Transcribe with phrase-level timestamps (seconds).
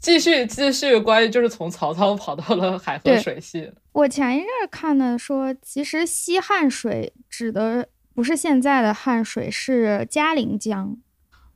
[0.00, 3.70] 继续继续，关于就是从曹操跑到了海河水系。
[3.92, 10.96] 我前一阵看的说，其实西汉水指的不是现在的汉水，是嘉陵江，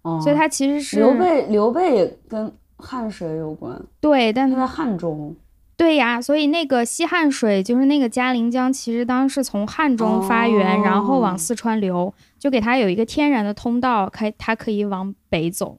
[0.03, 1.47] 哦所以它其实是刘备。
[1.47, 5.37] 刘备也跟汉水有关，对，但他在汉中。
[5.77, 15.79] 对呀，所以那个西汉水就是那个嘉陵江，其实当时从汉中发源，然后往四川流，就给它有一个天然的通道，开它可以往北走。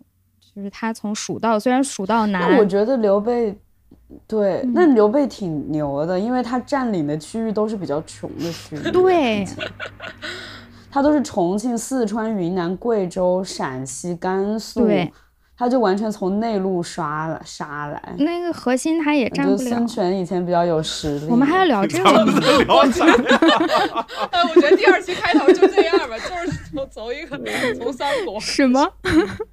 [0.55, 3.57] 就是他从蜀道，虽然蜀道难，我觉得刘备，
[4.27, 9.45] 对，那刘备挺牛的，因为他占领的区域都是比较穷的区域，对，
[10.91, 15.11] 他都是重庆、四川、云南、贵州、陕西、甘肃，对，
[15.57, 19.57] 他就完全从内陆刷了杀来，那个核心他也占不了。
[19.57, 22.33] 孙权以前比较有实力，我们还要聊这个吗？
[22.69, 27.39] 我觉得第二期开头就这样吧，就是从从一个
[27.73, 28.87] 从三国什么？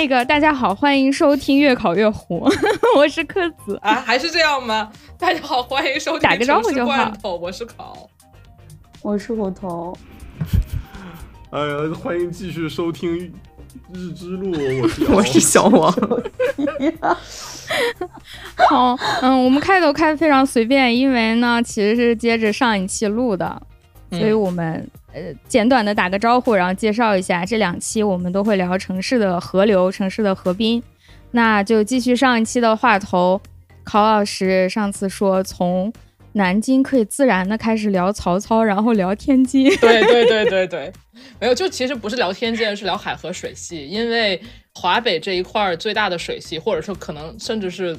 [0.00, 2.50] 那个大家好，欢迎收听越考越火，
[2.96, 3.78] 我是柯子。
[3.82, 4.90] 啊，还是这样吗？
[5.18, 8.08] 大家好，欢迎收听打个招呼就好，我是考，
[9.02, 9.94] 我是虎头，
[11.52, 13.30] 哎呀，欢迎继续收听
[13.92, 15.92] 日之路，我是 我是小王，
[18.70, 23.60] 好，嗯，我们开头开的非常随便，因为呢，其实是接着上一期录的，
[24.08, 24.90] 所以我们。
[25.12, 30.82] 呃，简短的打个招呼，然后介绍一下，这两期我们都会聊城市的河流、城市的河滨。
[31.32, 33.40] 那就继续上一期的话头，
[33.82, 35.92] 考老师上次说从
[36.32, 39.68] 南京可以自然的开始聊曹操，然后聊天津。
[39.78, 40.92] 对对对对对，
[41.40, 44.40] 没有，就其实不是聊天津，是聊海河水系，因为
[44.74, 47.96] 华北这一块最大的水系，或者说可能甚至是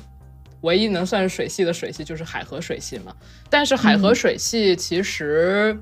[0.62, 3.14] 唯一能算是水系的水系，就是海河水系嘛。
[3.50, 5.78] 但是海河水系其实。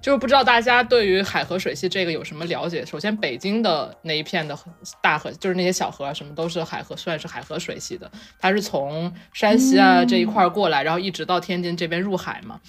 [0.00, 2.86] 就是不知道大家对于海河水系这个有什么了解？
[2.86, 4.56] 首先，北京的那一片的
[5.02, 8.10] 大河，就是那些小河啊，什么都是海河，算是海河水系的。
[8.38, 12.60] 它是从山西啊这一块过来，然后一直到天津这边入海嘛。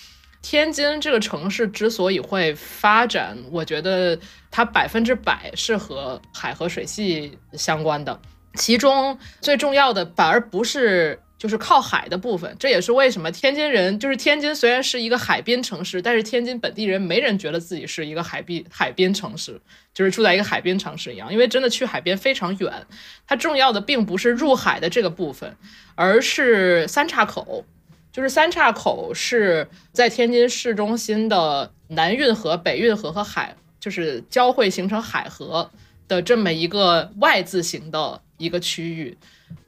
[0.42, 4.20] 天津这个城市之所以会发展，我觉得
[4.50, 8.20] 它百分之百是和海河水系相关的。
[8.56, 11.20] 其中最重要的反而不是。
[11.40, 19.60] 就是靠海的部分，这也是为什么天津人就是天津虽然是一个海滨城市，但是天津本地人没人觉得自己是一个海滨海滨城市，
[19.94, 22.86] 就是住在一个海滨城市一样，因为真的去海边非常远。
[23.26, 25.56] 它重要的并不是入海的这个部分，
[25.96, 27.64] 而是三岔口，
[28.12, 35.72] 就是三岔口是在天津市中心的南运河、北运河和海就是交汇形成海河
[36.10, 39.18] 的这么一个 Y 字形的一个区域，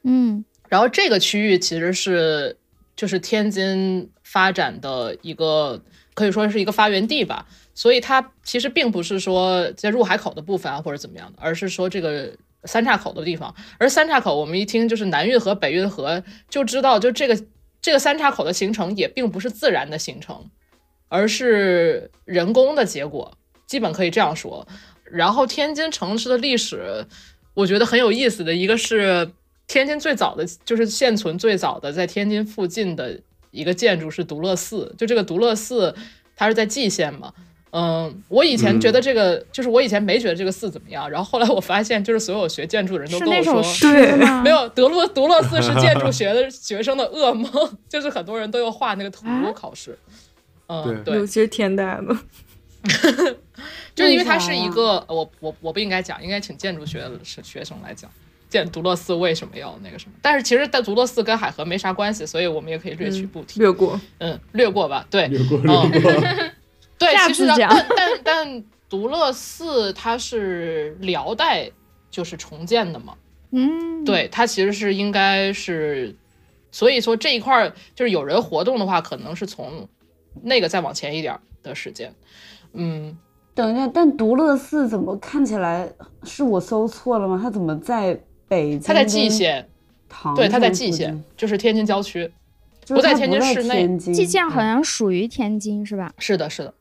[0.02, 0.44] 嗯。
[0.72, 2.56] 然后这个区域其实是
[2.96, 5.82] 就是天津发展的一个
[6.14, 12.34] 可以说是一个发源地吧，所以它其实并不是说在入海口的部分啊或者怎么样的，而是说这个
[12.64, 13.54] 三岔口的地方。
[13.76, 17.38] 而三岔口我们一听就是南运河、北运河，就知道就这个
[17.82, 20.48] 这个三岔口的形成也并不是自然的形成，
[21.08, 24.66] 而是人工的结果，基本可以这样说。
[25.04, 27.04] 然后天津城市的历史，
[27.52, 29.32] 我觉得很有意思的一个是。
[29.66, 33.18] 天津最早的就是现存最早的在天津附近的
[33.50, 35.94] 一个建筑是独乐寺，就这个独乐寺，
[36.36, 37.32] 它是在蓟县嘛。
[37.74, 44.14] 嗯，我以前觉得这个就是我以前没觉得这个寺怎么样，然后后来我发现，就是所有学建筑的人都跟我说，对，
[44.44, 47.50] 没有德乐独乐寺是建筑学的学生的噩梦，
[47.88, 49.24] 就是很多人都要画那个图
[49.54, 49.98] 考试。
[50.66, 52.14] 嗯，对，尤其是天大的，
[53.94, 58.10] 就是因为它是一个，我我我不应该讲，应该请建筑学的学生来讲。
[58.52, 60.12] 建独乐寺为什么要那个什么？
[60.20, 63.98] 但是其实在独乐寺跟海河没啥关系，所以我们也可以略去不提，略过。
[64.18, 65.06] 嗯，略过吧。
[65.10, 66.12] 对，略过，略过。
[66.98, 71.70] 对，其实但但但独乐寺它是辽代
[72.10, 73.14] 就是重建的嘛。
[73.52, 76.14] 嗯，对，它其实是应该是，
[76.70, 79.88] 所以说这一块儿就是有人活动的话，可能是从
[80.42, 82.14] 那个再往前一点的时间。
[82.74, 83.16] 嗯，
[83.54, 85.90] 等一下，但独乐寺怎么看起来
[86.24, 87.40] 是我搜错了吗？
[87.42, 88.20] 它怎么在？
[88.84, 89.68] 他在蓟县，
[90.36, 92.30] 对，他在蓟县，就是天津郊区。
[92.88, 96.12] 不在天津市内蓟县好像属于天津是吧？
[96.18, 96.74] 是的，是的，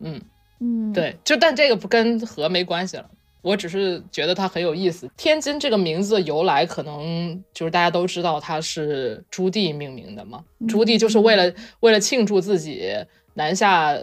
[0.00, 0.20] 嗯，
[0.58, 3.08] 嗯，，对，就但这个不跟河没关系了。
[3.40, 5.08] 我只是觉得它很有意思。
[5.16, 10.42] 天津这个名字的由来，可能就是大家都知道它是朱棣命名的嘛。
[10.66, 12.92] 朱棣就是为了为了庆祝自己
[13.34, 13.96] 南下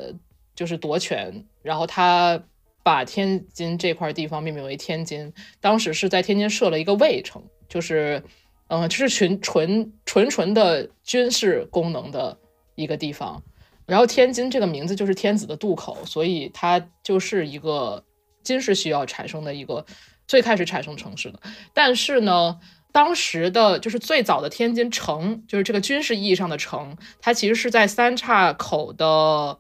[0.56, 2.42] 就是夺权，然后他
[2.86, 5.34] 把天津这块地方命名为天津。
[5.60, 8.22] 当时是在天津设了一个卫城，就是
[8.68, 12.38] 嗯，就是纯纯纯纯的军事功能的
[12.76, 13.42] 一个地方。
[13.88, 18.06] 然后天津这个名字就是天子的渡口，所以它就是一个
[18.44, 19.84] 军事需要产生的一个
[20.28, 21.40] 最开始产生城市的。
[21.74, 22.60] 但是呢，
[22.92, 29.58] 当时的就是最早的天津城，就是这个军事意义上的城，它其实是在三岔口的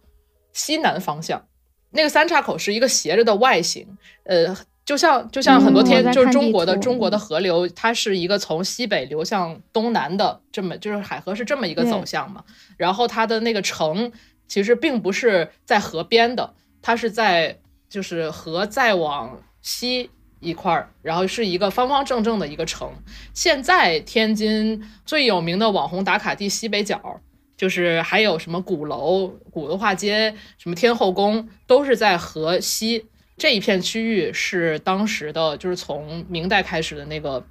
[0.53, 1.47] 西南方向。
[1.95, 3.87] 那个三岔口是一个斜着的外形，
[4.23, 4.55] 呃，
[4.85, 12.43] 就像就像很多天、嗯就是中国的中国的河流，它是一个从西北流向东南的这么就是海河是这么一个走向嘛。
[12.77, 14.11] 然后它的那个城
[14.47, 17.57] 其实并不是在河边的，它是在
[17.89, 22.91] 就是河再往西一块儿，然后是一个方方正正的一个城。
[23.33, 27.21] 现在天津最有名的网红打卡地西北角，
[27.57, 33.05] 就是还有什么鼓楼、古文化街、什么天后宫，都是在河西。
[33.37, 37.45] 这一片区域，是当时的就是从明代开始的那个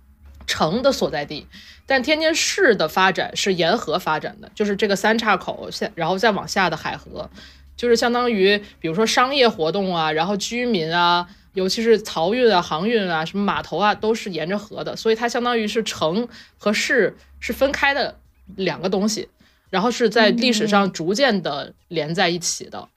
[0.46, 1.46] 城的所在地。
[1.86, 7.28] 但天津市的发展是沿河发展的，就是这个三岔口下，然后再往下的海河，
[7.76, 16.26] 就是相当于比如说商业活动啊，然后居民啊，尤其是漕运啊、航运啊、什么码头啊，都是沿着河的，所以它相当于是城
[16.56, 18.18] 和市是分开的
[18.56, 19.28] 两个东西，
[19.70, 22.88] 然后是在历史上逐渐的连在一起的。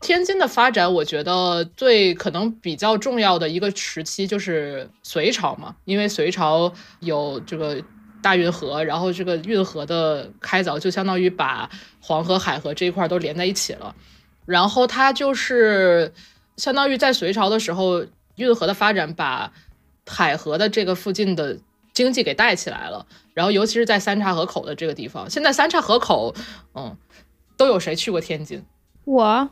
[0.00, 7.82] 天津的发展，我觉得最可能比较重要的一个时期就是隋朝嘛，因为隋朝有这个
[8.22, 11.70] 大运河，然后这个运河的开凿就相当于把
[12.00, 13.94] 黄河、海河这一块都连在一起了。
[14.44, 16.12] 然后它就是
[16.58, 18.04] 相当于在隋朝的时候，
[18.36, 19.50] 运河的发展把
[20.06, 21.56] 海河的这个附近的
[21.94, 23.06] 经济给带起来了。
[23.34, 26.34] 然后尤其是在三岔河口的这个地方，现在三岔河口，
[26.74, 26.96] 嗯，
[27.56, 28.62] 都有谁去过天津？
[29.04, 29.50] 我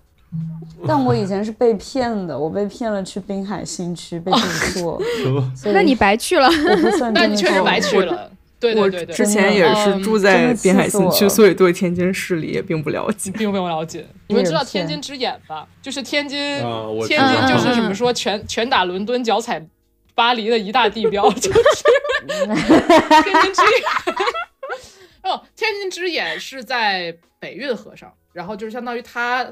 [0.87, 5.53] 但我以前是被骗的，我被骗了去滨海新区被住宿，什么？
[5.55, 6.47] 所以那你白去了。
[6.49, 8.31] 我不算 那你确实白去了。
[8.59, 13.33] 对我对对对，之前也是住在滨海新区，所以对天津市里也并不了解。
[13.33, 14.07] 并不用了解。
[14.29, 15.67] 你们知道天津之眼吧？
[15.83, 19.61] 就是天津，啊天津就是怎么说，拳拳打伦敦，脚踩
[20.15, 21.59] 巴黎的一大地标， 就是
[22.27, 24.15] 天津之眼。
[25.23, 29.45] 哦，天津之眼是在北运河上，然后就是相当于它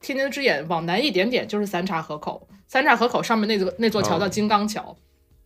[0.00, 4.96] 天津之眼往南一点点就是三岔河口，三岔河口上面那座那座桥叫哦金刚桥。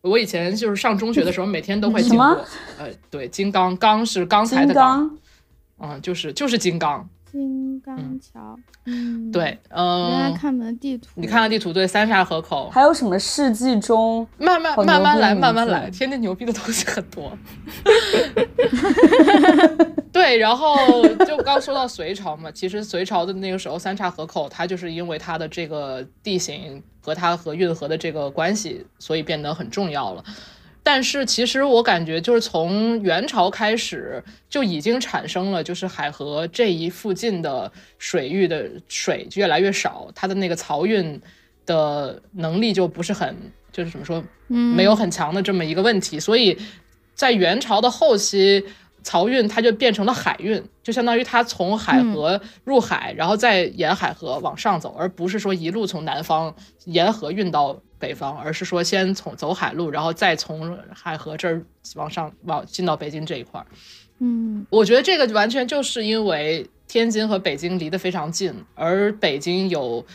[0.01, 2.45] 我以前就是上中学的时候，每天都会什么经
[2.77, 2.85] 过。
[2.85, 5.19] 呃，对，金刚刚是刚才金的刚，
[5.77, 7.09] 刚，嗯，就是就是金刚。
[7.33, 9.75] 金刚桥，嗯，对，我
[10.11, 14.27] 刚才嗯，看门地图，你看看地图，对，三岔河口，还有什么世纪中？
[14.37, 17.35] 慢慢慢慢来，慢慢来，天津牛逼的东西很多。
[20.13, 20.77] 对，然后
[21.25, 30.23] 就刚说到隋朝嘛，其实隋朝的那个时候，三岔河口它就是因为它的这个地形和它和运河的这个关系，所以变得很重要了。
[30.85, 41.21] 但是其实我感觉，就是从元朝开始就已经产生了，就是海河这一附近的水域的水越来越少，它的那个漕运
[41.65, 43.33] 的能力就不是很，
[43.71, 46.57] 就是怎么说，嗯，没有很强的这么一个问题，所以
[47.15, 48.65] 在元朝的后期，
[49.05, 56.53] 漕运它就变成了海运，就相当于它从海河入海，然后再沿海河往上走，而不是说一路从南方
[56.83, 61.55] 沿河运到北方，而是说先从走海路，然后再从海河这儿
[61.95, 63.65] 往上往进到北京这一块儿。
[64.19, 70.05] 嗯我觉得这个完全就是因为天津和北京离得非常近，而北京有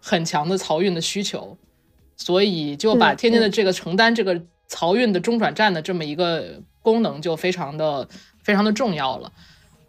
[0.00, 1.56] 很强的漕运的需求，
[2.16, 8.08] 所以就把天津的这个承担这个漕运的中转站的这么一个功能就非常的
[8.42, 9.32] 非常的重要了。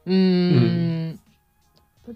[0.06, 1.18] 嗯，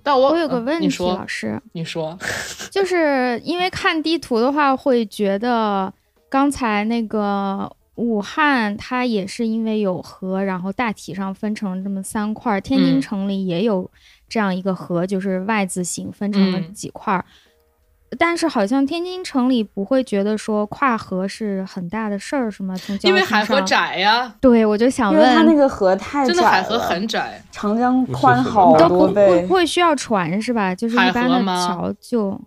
[0.04, 2.18] 但我我有个问题，老师，你说，
[2.72, 5.92] 就是因为看地图的话，会觉得
[6.30, 12.62] 刚才那个武汉它也是因为有河，然后大体上分成这么三块儿。
[12.62, 13.90] 天津嗯城里也有
[14.28, 17.24] 这样一个河，就是 Y 字形分成了嗯几块儿。
[18.18, 22.76] 但是好像天津城里不会觉得说跨河是很大的事儿，是吗？
[22.78, 27.42] 从因为海河，窄呀，对我就想因为它那问，个河太窄，真的海河很窄。
[27.52, 29.54] 长江宽好多都不会不。
[29.54, 30.74] 会需要船是吧？
[30.74, 32.40] 就是海一般的桥就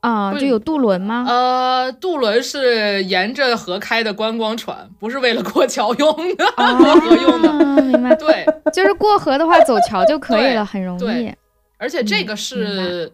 [0.00, 1.24] 啊，就有渡轮吗？
[1.28, 7.82] 呃，渡轮是沿着河开的观光船，不是为了过桥用的，啊过河用的。
[7.82, 11.32] 明白，对，就是过河的话走桥就可以了，很容易。
[11.78, 13.12] 而且这个嗯是，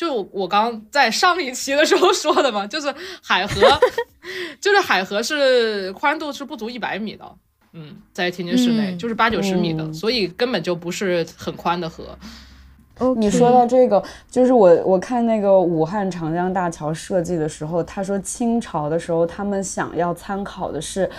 [0.00, 2.90] 就我刚在上一期的时候说的嘛， 就是
[3.22, 3.60] 海河，
[4.58, 7.36] 就是海河是宽度是不足一百米的，
[7.74, 8.98] 嗯，在天津市内、嗯。
[8.98, 12.16] 就是八九十米的，嗯所以根本就不是很宽的河。
[12.96, 21.10] OK 你说到这个，就是我我看那个武汉长江大桥设计的时候，他说清朝的时候他们想要参考的是，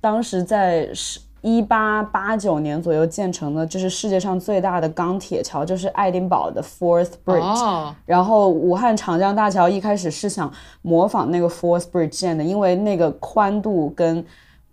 [0.00, 7.40] 当时在是一八八九年左右建成的，就是世界上最大的钢铁桥，就是爱丁堡的 Fourth Bridge。
[7.40, 14.24] 哦，然后武汉长江大桥一开始是想模仿那个 Fourth Bridge 建的，因为那个宽度跟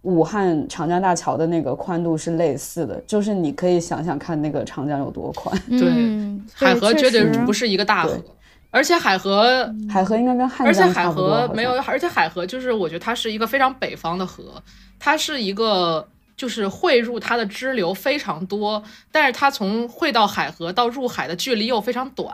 [0.03, 5.61] 武汉长江大桥的那个宽度是类似的，就是你可以想想看那个长江有多宽。
[5.67, 5.81] 对。
[5.81, 6.19] 嗯
[6.55, 8.17] 海河绝对不是一个大河，
[8.71, 14.43] 而且海河海河应该跟汉而且海江差不多，河没有，而且海河就是我觉得它是一个非常北方的河，
[14.97, 16.07] 它是一个
[16.39, 18.81] 就是汇入它的支流非常多，
[19.11, 22.33] 但是它从汇到海河到入海的距离又非常短，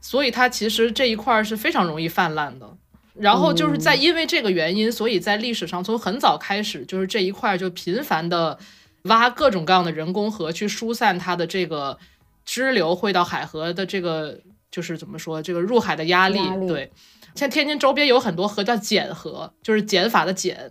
[0.00, 2.76] 所以它其实这一块儿是非常容易泛滥的。
[3.14, 8.56] 然后就是在因为这个原因，所以在历史上从很早开始，就是这一块儿就频繁的
[9.02, 11.98] 挖各种各样的人工河去疏散它的这个
[12.44, 14.38] 支流汇到海河的这个
[14.70, 16.38] 就是怎么说这个入海的压力。
[16.38, 16.92] 压力对，
[17.34, 20.70] 像天津周边有很多河叫减河，就是减法的减，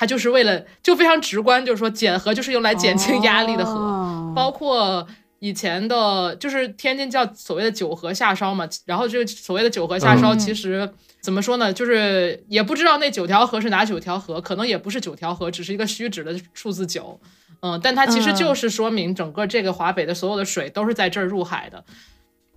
[0.00, 3.72] 它就是为了就非常直观，就是说减河就是用来减轻压力的河。
[3.74, 4.32] 哦。
[4.32, 5.04] 包括
[5.40, 10.38] 以前的，就是天津叫所谓的九河下梢嘛，然后这个所谓的九河下烧，嗯。
[10.38, 10.88] 其实、
[11.20, 17.20] 怎么说呢，就是也不知道那九条河是哪九条河，可能也不是九条河，只是一个虚指的数字九，
[17.62, 18.36] 嗯，但它其实嗯。
[18.36, 21.84] 就是说明整个这个华北的所有的水都是在这儿入海的，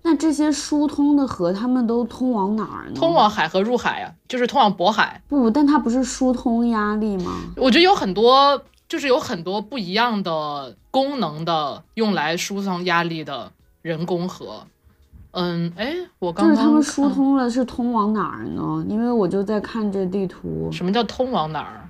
[0.04, 2.94] 那这些疏通的河，他们都通往哪儿呢？
[2.94, 5.22] 通往海和入海啊，就是通往渤海。
[5.28, 7.32] 不，但它不是疏通压力吗？
[7.56, 14.66] 我觉得有很多，就是有很多不一样的功能的，用来疏通压力的人工河。
[15.30, 18.84] 嗯，哎，我刚刚就是他们疏通了，是通往哪儿呢？
[18.88, 21.88] 因为我就在看这地图，什么叫通往哪儿？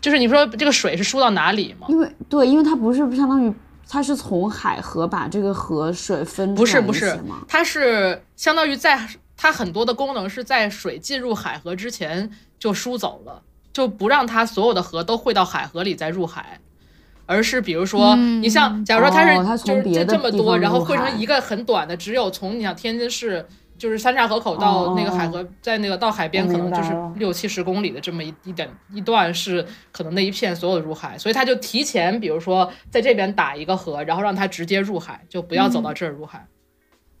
[0.00, 1.86] 就是你说这个水是输到哪里吗？
[1.88, 3.52] 因为对，因为它不是相当于
[3.88, 13.42] 它是从海河把这个河水分不是不是吗？，它是相当于在它很多的功能是在水进入海河之前就输走了，
[13.72, 16.60] 就不让它所有的河都汇到海河里再入海。
[17.30, 23.46] 而是比如说，嗯你像，假如说它是、哦它从就是这这么多，然后汇成一个很短的，只有从你像天津市
[23.78, 36.46] 就是三岔河口哦到那个哦海河，在那个到海边可能就是六七十公里的这么一一点一段是可能那一片所有的入海，所以他就提前，比如说在这边打一个河，然后让它直接入海，就不要走到这儿入海。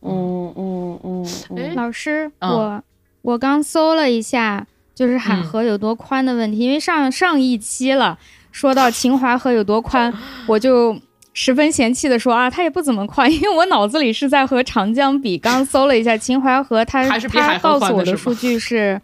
[0.00, 2.50] 嗯嗯嗯嗯，哎老师，嗯。
[2.50, 2.82] 我
[3.22, 5.42] 我刚搜了一下，就是海嗯。
[5.42, 8.18] 河有多宽的问题，因为上上一期了，
[8.52, 10.12] 说到秦淮河有多宽，
[10.46, 10.96] 我就
[11.40, 15.38] 十分嫌弃的说啊，它也不怎么宽， 因为我脑子里是在和长江比。
[15.38, 19.00] 刚搜了一下秦淮河，它它告诉我的数据是。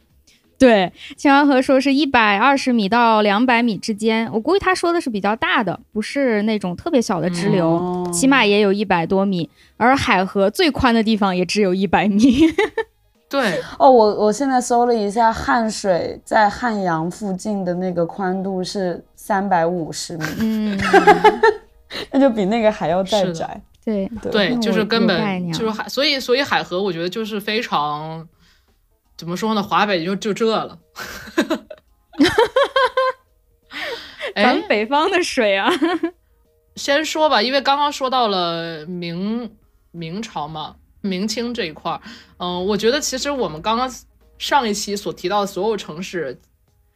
[0.59, 12.41] 对，秦淮河说是一百二十米到两百米之间，我估计他说的是比较大的，不是那种特别小的支流，哦起码也有一百多米，而海河最宽的地方也只有一百米。
[13.31, 20.81] 对，哦，我我现在搜了一下，汉水在汉阳附近的那个宽度是三百五十米，嗯，
[22.13, 23.61] 那就比那个还要再窄。
[23.85, 28.27] 对，对，就是根本就是海，所以所以海河，我觉得就是非常
[29.17, 29.63] 怎么说呢？
[29.63, 30.79] 华北就就这了。
[34.35, 35.71] 咱哎们，北方的水啊，
[36.77, 39.55] 先说吧，因为刚刚说到了明
[39.91, 42.01] 明朝嘛，明清这一块儿，
[42.39, 43.93] 嗯、我觉得其实我们刚刚
[44.39, 46.41] 上一期所提到的所有城市，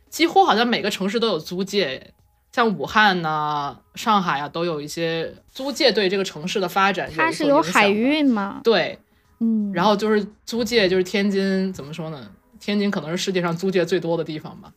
[0.09, 2.15] 几乎好像每个城市都有租界，
[2.59, 8.99] 像武汉呐、上海啊，都有一些租界对这个城市的发展它是有海运吗，对，
[9.39, 12.29] 嗯，然后就是租界，就是天津怎么说呢？
[12.59, 14.73] 天津可能是世界上租界最多的地方吧。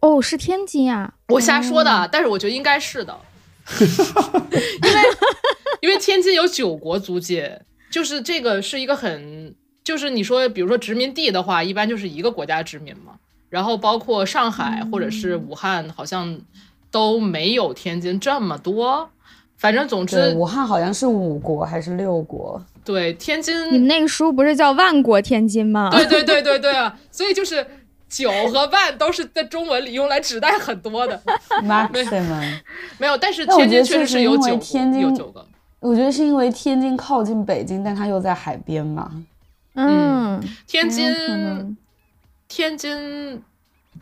[0.00, 3.16] 哦，是天津啊，我瞎说的，但是我觉得应该是的，
[3.80, 5.00] 因为
[5.82, 13.12] 因为天津有九国租界，就是这个是一个很，就是你说比如说殖民地的话，一般就是一个国家殖民嘛，
[13.48, 16.36] 然后包括上海或者是武汉，好像
[16.92, 19.10] 都没有天津这么多。
[19.56, 22.60] 反正总，之，武汉好像是五国还是六国？
[22.84, 25.88] 对天津你们那个书不是叫万国天津吗？
[25.90, 27.64] 对对对对对啊，所以就是
[28.08, 31.22] 九和万都是在中文里用来指代很多的，
[31.62, 32.58] maximum。
[32.98, 35.46] 没有，但是天津确实是有九个，天津有九个。
[35.78, 39.10] 我觉得是因为天津靠近北京，但它又在海边嘛。
[39.74, 41.76] 嗯，天津
[42.48, 43.40] 天津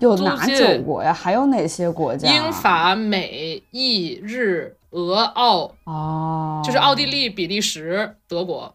[0.00, 1.12] 有哪九国呀？
[1.12, 2.28] 还有哪些国家？
[2.28, 8.74] 英法美意日俄澳，哦，就是奥地利、比利时、德国，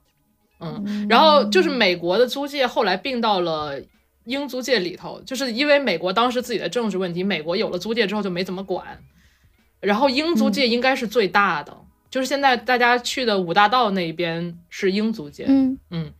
[0.59, 3.79] 嗯，然后就是美国的租界后来并到了
[4.25, 8.85] 英租界里头，就是因为美国当时自己的政治问题，美国有了租界之后就没怎么管，
[9.79, 11.75] 然后英租界应该是最大的，
[12.09, 16.11] 就是现在大家去的五大道那边是英租界，嗯。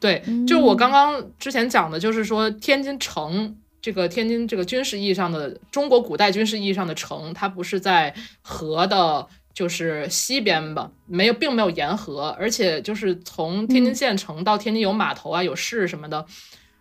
[0.00, 16.26] 对，就我刚刚之前讲的，就是说天津城这个天津这个军事意义上的中国古代军事意义上的城，它不是在河的，就是西边吧，没有，并没有沿河，而且就是从天津县城到天津有码头啊，有市什么的。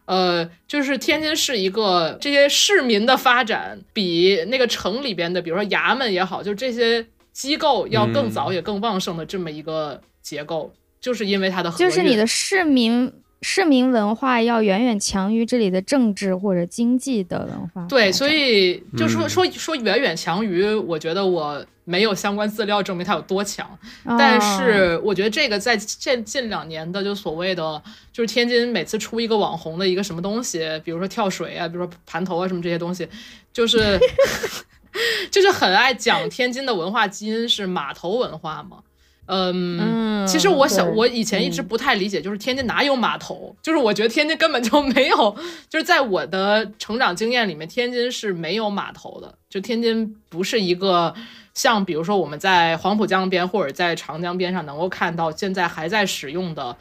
[0.06, 17.86] 呃，就是天津是一个这些市民的发展比那个城里边的，比如说衙门也好，就这些机构要更早也更旺盛的这么一个结构，就是因为它的河就是你的市民市民文化要远远强于这里的政治或者经济的文化。
[17.88, 23.70] 对，所以就说嗯说说远远强于，我觉得我没有相关资料证明它有多强，
[24.04, 33.08] 但哦是我觉得这个在近近两年的就所谓的就是天津每次出一个网红的一个什么东西，比如说跳水啊，比如说盘头啊什么这些东西，
[33.54, 34.00] 就是
[35.32, 38.80] 就是很爱讲天津的文化基因是码头文化嘛。
[39.28, 43.56] 嗯，嗯，其实我想我以前一直不太理解，就是天津哪有码头？
[43.62, 45.36] 就是我觉得天津根本就没有，
[45.70, 49.36] 就是在我的成长经验里面，天津是没有码头的。
[49.50, 51.14] 就天津不是一个
[51.54, 56.76] 像比如说我们在黄浦江边或者在长江边上能够看到现在还在使用的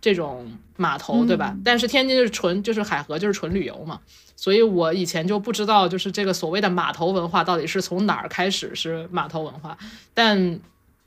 [0.00, 1.56] 这种码头，对吧？
[1.64, 4.00] 但是天津是纯就是海河就是纯旅游嘛，
[4.36, 9.76] 所以我以前就不知道就是这个所谓的码头文化到底是从哪儿开始是码头文化，
[10.14, 10.58] 但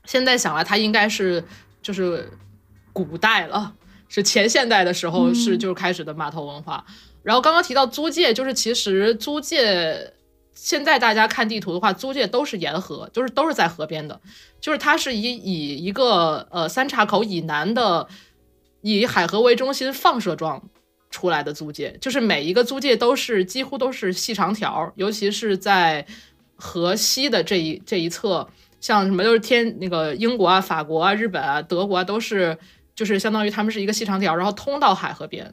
[0.04, 1.44] 现在想来，它应该是
[1.82, 2.30] 就是
[2.92, 3.74] 古代了，
[4.08, 6.84] 是前现代的时候是就是开始的码头文化。
[7.22, 10.12] 然后刚刚提到租界，就是其实租界
[10.54, 14.20] 现在大家看地图的话，租界都是沿河，就是都是在河边的，
[14.60, 18.08] 就是它是以以一个呃三岔口以南的
[18.82, 20.68] 以海河为中心放射状。
[21.10, 26.04] 出来的租界，就是每一个租界都是几乎都是细长条，尤其是在
[26.56, 28.48] 河西的这一这一侧，
[28.84, 32.54] 像什么都是天那个英国啊、法国啊、日本啊、德国啊，都是
[32.94, 35.46] 就是相当于他们是一个细长条，然后通到海河边。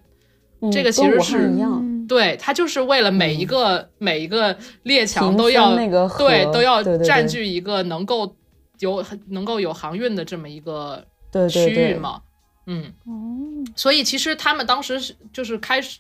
[0.60, 1.50] 嗯这个其实是
[2.10, 5.74] 对，它就是为了每一个、每一个列强都要
[6.17, 8.36] 对都要占据一个能够
[8.80, 12.22] 有能够有航运的这么一个对区对对，域嘛。
[12.67, 16.00] 嗯，哦，所以其实他们当时是就是开始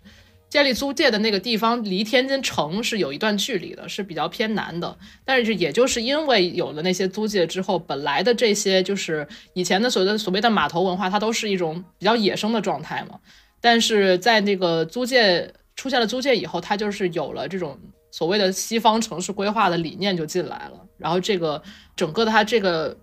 [0.51, 4.97] 建立租界的那个地方，离天津城是有一段距离的，是比较偏南的。
[5.23, 13.17] 但是也就是因为有了那些租界之后，本来的这些就是以前的所谓的所谓的码头文化，它都是一种比较野生的状态嘛。
[13.61, 17.79] 但是在那个租界出现了租界以后，它就是有了这种
[18.11, 21.63] 所谓的西方城市规划的理念就进来了，然后这个
[21.95, 22.97] 整个的它这个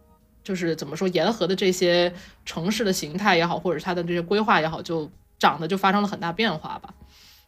[0.44, 2.12] 就是怎么说沿河的这些
[2.44, 6.92] 城市的形态也好，或者它的这些规划也好，就长得就发生了很大变化吧。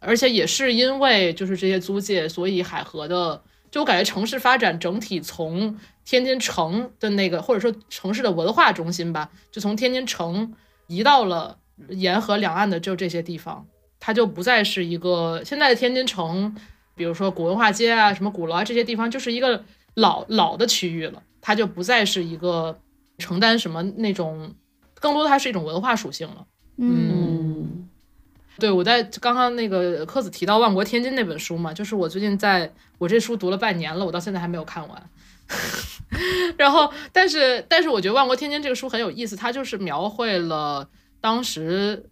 [0.01, 10.55] 而且也是因为就是这些租界，所以海河的就我感觉城市发展整体从天津城的那个或者说城市的文化中心吧，就从天津城
[10.89, 11.59] 移到了
[11.91, 13.67] 沿河两岸的就这些地方，
[14.01, 16.57] 它就不再是一个现在的天津城，
[16.97, 22.81] 比如说古文化街啊、什么鼓楼啊这些地方，就是一个老老的区域了，它就不再是一个
[23.19, 24.55] 承担什么那种，
[24.95, 26.47] 更多的它是一种文化属性了。
[26.79, 27.50] 嗯嗯
[28.59, 35.11] 对，我在刚刚那个柯子提到《万国天津》那本书嘛，就是我最近在我这书读了半年了，我到现在还没有看完。
[36.59, 40.89] 然后，但是但是我觉得《万国天津》这个书很有意思，它就是描绘了
[41.21, 42.05] 当时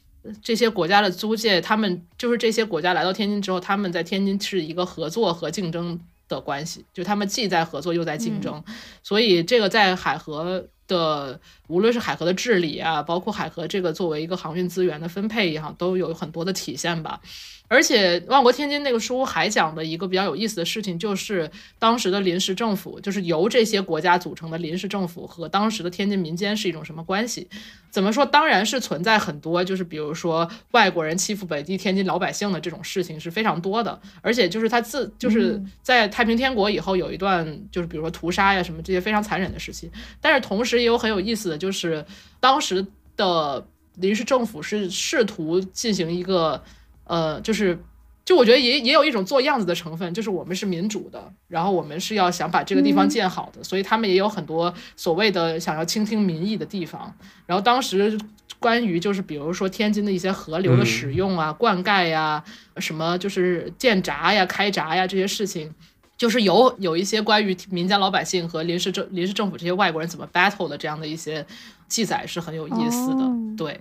[0.42, 8.64] 这些国家的租界，他们就是这些国家来到天津之后，他们在天津是一个合作和竞争的关系，就他们既在合作又在竞争，
[9.02, 17.20] 所以这个在海河的无论是海河的治理啊，包括海河这个作为一个航运资源的分配也好，都有很多的体现吧。
[17.68, 27.46] 而且《万国天津》那个书还讲的一个比较有意思的事情，就是当时的临时政府，就是由这些国家组成的临时政府和当时的天津民间是一种什么关系？
[27.90, 28.24] 怎么说？
[28.24, 34.00] 当然是存在很多，就是比如说外国人欺负本地天津老百姓的这种事情是非常多的。
[34.22, 39.90] 而且就是他自就是在太平天国以后有一段，就是比如说屠杀呀什么这些非常残忍的事情。
[40.20, 42.04] 但是同时也有很有意思的，就是
[42.40, 46.64] 当时的临时政府是试图进行一个。
[47.08, 47.76] 呃，就是，
[48.24, 57.12] 就我觉得也也有一种做样子的成分，就是我们是民主的，然后我们是要想把这个地方建好的，所以他们也有很多所谓的想要倾听民意的地方。
[57.46, 58.16] 然后当时
[58.60, 62.44] 关于就是比如说天津的一些河流的使用啊、灌溉呀、
[62.76, 65.72] 什么就是建闸呀、开闸呀这些事情，
[66.18, 71.46] 就是有有一些关于民间老百姓和临时政临时政府这些外国人怎么 battle 的这样的一些
[71.88, 73.22] 记载是很有意思的。
[73.22, 73.80] 哦对，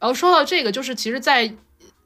[0.00, 1.54] 然后说到这个，就是其实在，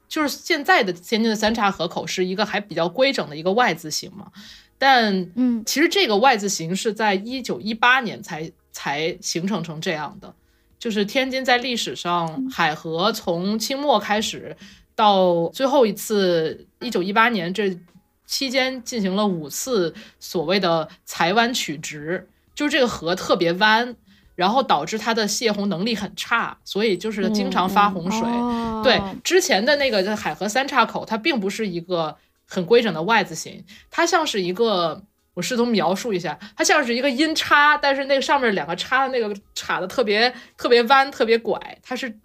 [0.09, 4.31] 就是现在的天津的三岔河口是一个还比较规整的一个 Y 字形嘛，
[4.79, 10.33] 但嗯其实这个 Y 字形是在一九一八年才才形成成这样的，
[10.79, 14.57] 就是天津在历史上海河从清末开始
[14.95, 17.79] 到最后一次一九一八年这
[18.25, 23.95] 期间进行了五次所谓的裁湾取直，就是这个河特别弯。
[24.39, 28.21] 然后导致它的泄洪能力很差，所以就是经常发洪水。
[28.21, 32.15] 哦对，之前的那个海河三岔口，它并不是一个
[32.47, 42.17] 很规整的 Y 字形，它像是一个，我试图描述一下，它像是一个音叉，但是那个上面两个叉的那个叉的特别特别弯，特别拐，它是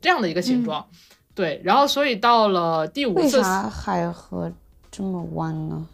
[0.00, 0.84] 这样的一个形状。
[1.36, 4.50] 对，然后所以到了第五次，为啥海河
[4.90, 5.86] 这么弯呢？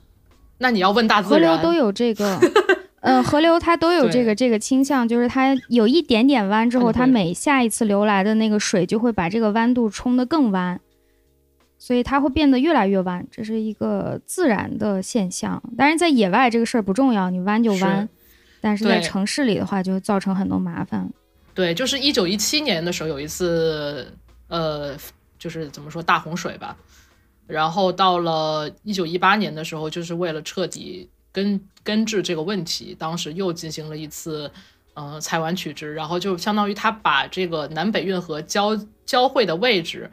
[0.56, 2.40] 那你要问大河自然，流都有这个，
[3.06, 10.80] 嗯，河流它都有这个这个倾向，就是它有一点点弯之后，它每下一次流来的那个水就会把这个弯度冲得更弯，
[11.78, 15.62] 所以它会变得越来越弯，这是一个自然的现象。
[15.78, 18.08] 当然，在野外这个事儿不重要，你弯就弯是，
[18.60, 21.08] 但是在城市里的话，就造成很多麻烦。
[21.54, 24.12] 对，就是一九一七年的时候有一次，
[24.48, 24.96] 呃，
[25.38, 26.76] 就是怎么说大洪水吧。
[27.46, 34.50] 然后到了一九一八年的时候，就是为了彻底根根治这个问题，当时又进行了一次，
[34.94, 40.10] 呃，裁完取直，然后就相当于他把这个南北运河交交汇的位置，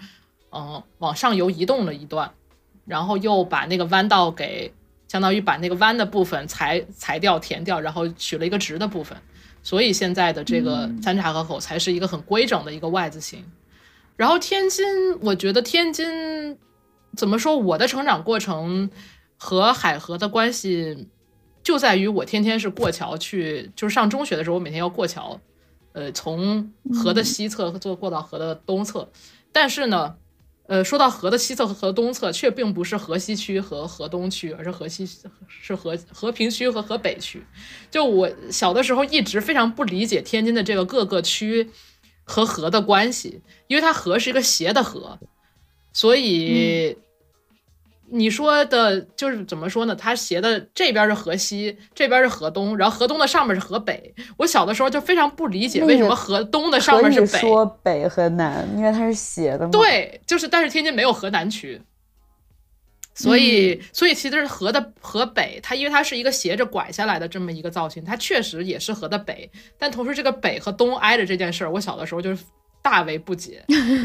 [0.52, 2.30] 嗯、往上游移动了一段，
[2.86, 4.74] 然后又把那个弯道给
[5.08, 9.18] 相当于把那个弯的部分裁裁掉、填掉，然后取了一个直的部分。
[9.64, 13.46] 所以现在的这个三岔河口才是一个很规整的一个 Y 字形。
[14.18, 14.86] 然后天津，
[15.22, 16.58] 我觉得天津
[17.16, 17.58] 怎么说？
[17.58, 18.90] 我的成长过程
[19.38, 21.08] 和海河的关系
[21.64, 25.40] 就在于我天天是过桥去，就是上中学的时候，我每天要过桥，
[25.94, 29.10] 呃，从河的西侧坐过到河的东侧。
[29.52, 30.16] 但是呢，
[30.68, 35.08] 呃，说到河的西侧和河东侧，却并不是河西区和河东区，而是河西
[35.48, 37.46] 是河和平区和河北区。
[37.92, 41.70] 就我小的时候一直非常不理解天津的这个各个区
[42.24, 45.20] 和河的关系，因为它河是一个斜的河，
[45.94, 46.98] 所以
[48.16, 49.96] 你说的就是怎么说呢？
[49.96, 54.14] 它斜的这边是河西，这边是河东，然后河东的上面是河北。
[54.38, 57.40] 我小的时候就非常不理解为什么河东的上面是北。
[57.40, 61.82] 说北和南，因为它是斜的嘛。，对，就是但是天津没有河南区，
[63.16, 69.50] 所以、所以其实河的河北，它因为它是一个斜着拐下来的这么一个造型，它确实也是河的北，
[69.80, 72.44] 但同时这个北和东挨着这件事儿，我小的时候就是
[72.84, 73.64] 大为不解。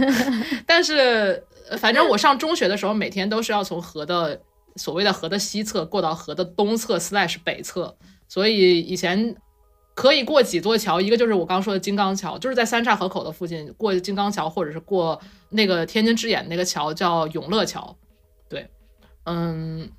[0.66, 1.40] 但是呃
[1.76, 4.40] 反正我上中学的时候，每天都是要从河的
[4.76, 7.96] 所谓的河的西侧过到河的东侧 slash 北侧，
[8.28, 9.34] 所以以前
[9.94, 17.96] 可以过几座桥，一个就是我刚说的金刚桥，就是在三岔河口的附近过金刚桥，或者是过那个天津之眼那个桥叫永乐桥。
[18.48, 18.70] 对，
[19.24, 19.90] 嗯，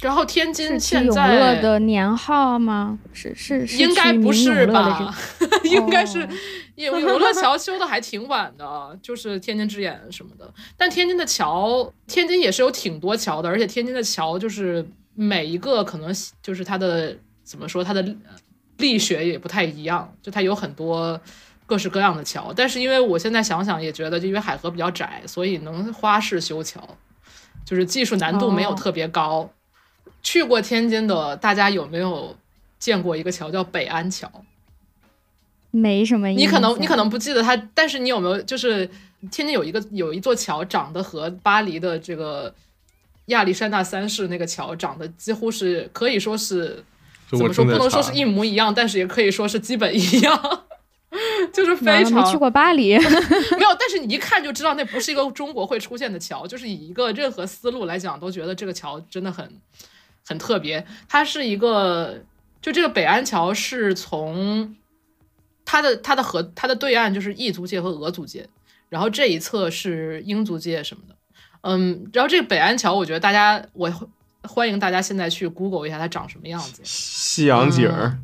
[0.00, 2.98] 然后天津现在乐的年号吗？
[3.12, 5.14] 是是是应该不是吧？
[5.64, 6.28] 应该是哦
[6.76, 10.50] 永永乐桥修的还挺晚的，就是天津之眼什么的。
[10.76, 16.10] 但天津的桥，天津也是有挺多桥的，而且天津的桥就是每一个可能
[16.42, 18.34] 就是它的怎么说，它的呃
[18.78, 21.20] 力学也不太一样，就它有很多
[21.66, 22.50] 各式各样的桥。
[22.56, 26.82] 但是因为我现在想想也觉得，就因为海河比较窄，所以能花式修桥，
[27.66, 29.50] 就是技术难度没有哦特别高。
[30.22, 32.36] 去过天津的大家有没有
[32.78, 34.30] 见过一个桥叫北安桥？
[35.70, 36.28] 没什么。
[36.28, 38.86] 你可能你可能不记得它，但是你有没有就是
[39.30, 42.52] 天津有一个有一座桥长得和巴黎的这个
[43.26, 46.82] 亚历山大三世那个桥长得几乎是可以说是
[47.28, 50.64] 怎么说不能说是一模一样，但是也可以说是基本一样，
[51.52, 59.48] 就是非常没去过巴黎， 没有，但是你一看就知道那不是一个中国会出现的桥，就是以一个任何思路来讲，都觉得这个桥真的很
[60.30, 60.86] 很特别。
[61.08, 62.22] 它是一个，
[62.62, 64.76] 就这个北安桥是从
[65.64, 68.48] 它的它的河它的对岸就是异族界和俄族界，
[68.88, 71.16] 然后这一侧是英族界什么的。
[71.62, 73.92] 嗯，然后这个北安桥，我觉得大家我
[74.44, 76.80] 欢迎大家现在去 Google 一下它长什么样子。
[76.84, 78.18] 西洋景儿，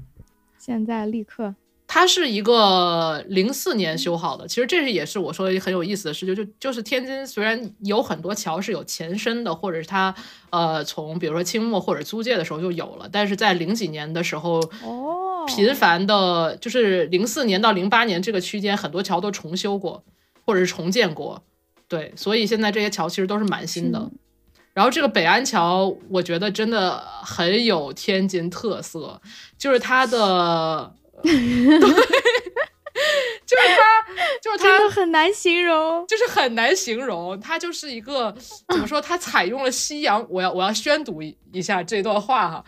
[0.57, 10.15] 现在立刻它是一个零四年修好的，其实这是也是我说的很有意思的事，就就就是天津虽然有很多桥是有前身的，或者是它
[10.51, 20.03] 呃从比如说清末或者租界的时候就有了，但是在零几年的时候，哦频繁的，就是零四年到零八年这个区间，很多桥都重修过，
[20.45, 21.41] 或者是重建过。
[21.87, 24.11] 对，所以现在这些桥其实都是蛮新的。
[24.75, 29.21] 然后这个北安桥，我觉得真的很有天津特色，
[29.57, 31.33] 就是它的，对，就
[33.57, 33.83] 是它，
[34.43, 37.39] 就是它很难形容，就是很难形容。
[37.41, 38.35] 它就是一个
[38.69, 39.01] 怎么说？
[39.01, 42.65] 它采用了西洋，我要我要宣读一一下这段话哈。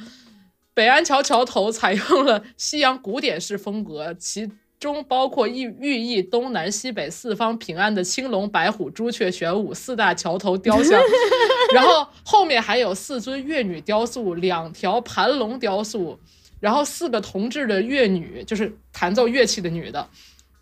[0.74, 4.50] 北安桥桥头采用了西洋古典式风格，其。
[4.80, 11.02] 中包括寓寓意东南西北四方平安的青龙白虎朱雀玄武四大桥头雕像，
[11.74, 16.16] 然后后面还有四尊乐女雕塑，两条盘龙雕塑，
[16.60, 20.08] 然后四个同志的乐女，就是弹奏乐器的女的，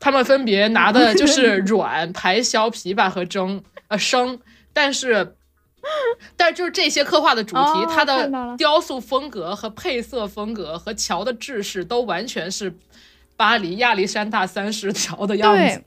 [0.01, 4.39] 她们分别拿的 就是阮、排箫、琵琶和筝，呃笙，
[4.73, 5.35] 但是，
[6.37, 12.73] 但是就是这些刻画的主题，它的雕塑风格和配色风格和桥的制式都完全是。
[13.39, 15.83] 巴黎亚历山大三世桥的样子，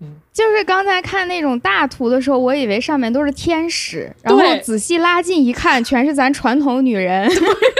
[0.00, 7.30] 嗯，就是刚才看那种大图的时候，我以为上面都是天使，然后仔细拉近一看，全是咱传统女人。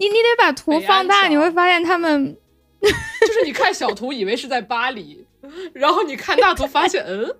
[0.00, 2.34] 你你得把图放大，你会发现他们，
[2.80, 5.26] 就是你看小图以为是在巴黎，
[5.74, 7.36] 然后你看大图发现，嗯。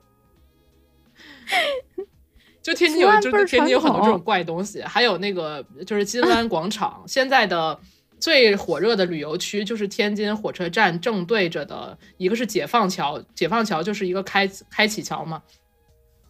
[2.62, 7.02] 就天津有，就是天津有很多这种怪东西，还有那个就是金湾广场。
[7.06, 7.80] 现在的
[8.20, 15.42] 最火热的旅游区就是天津火车站正对着的一个是解放桥，解放桥就是一个开开启桥嘛。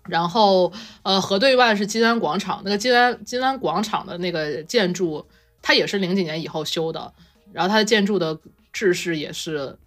[0.09, 5.27] 然后呃河对岸是金湾广场，那个金湾金湾广场的那个建筑，
[5.63, 7.13] 它也是零几年以后修的，
[7.53, 8.39] 然后它的建筑的
[8.73, 9.79] 制式也是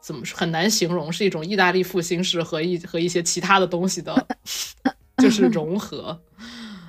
[0.00, 4.26] 怎么说很难形容，是一种意大利复兴式和一和一些其他的东西的。
[5.18, 6.20] 就是融合，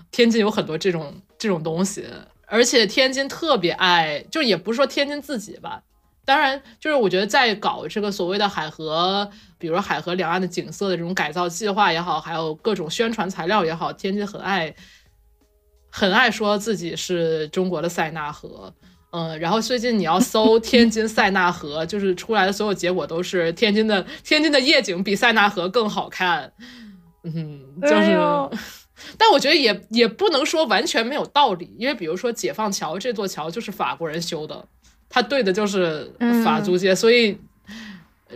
[0.10, 2.04] 天津有很多这种这种东西，
[2.48, 5.84] 而且天津特别爱，就也不是说天津自己吧，
[6.26, 14.76] 当然就是我觉得在搞这个所谓的海河，比如海河两岸的景色的这种改造计划也好，还有各种宣传材料也好，天津很爱，
[15.98, 18.74] 很爱说自己是中国的塞纳河，
[19.12, 26.52] 嗯，然后最近你要搜 天津塞纳河，就是出来的所有结果都是天津的天津的夜景比塞纳河更好看。
[27.24, 28.20] 嗯，就是，
[29.18, 34.68] 但我觉得也也不能说完全没有道理，因为比如说解放桥这座桥就是法国人修的，
[35.08, 36.12] 它对的就是
[36.44, 37.38] 法租界，所以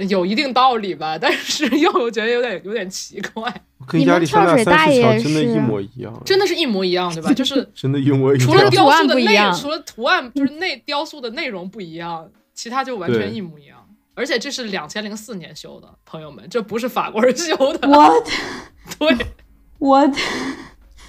[0.07, 1.17] 有一定道理吧。
[1.17, 3.53] 但是 又觉得有点有点奇怪，
[3.87, 7.33] 跟亚历山大三世桥真的一模一样，真的是一模一样，对吧？
[7.33, 8.47] 就是 真的，一模一样。
[8.47, 13.77] 除了雕塑的内容，除了图案就是内雕塑的内容不一样，其他就完全一模一样。
[14.15, 17.87] 而且这是两千零四年修的，朋友们，这不是法国人修的。
[17.87, 18.27] What？
[18.99, 19.15] 对
[19.77, 20.13] ，What？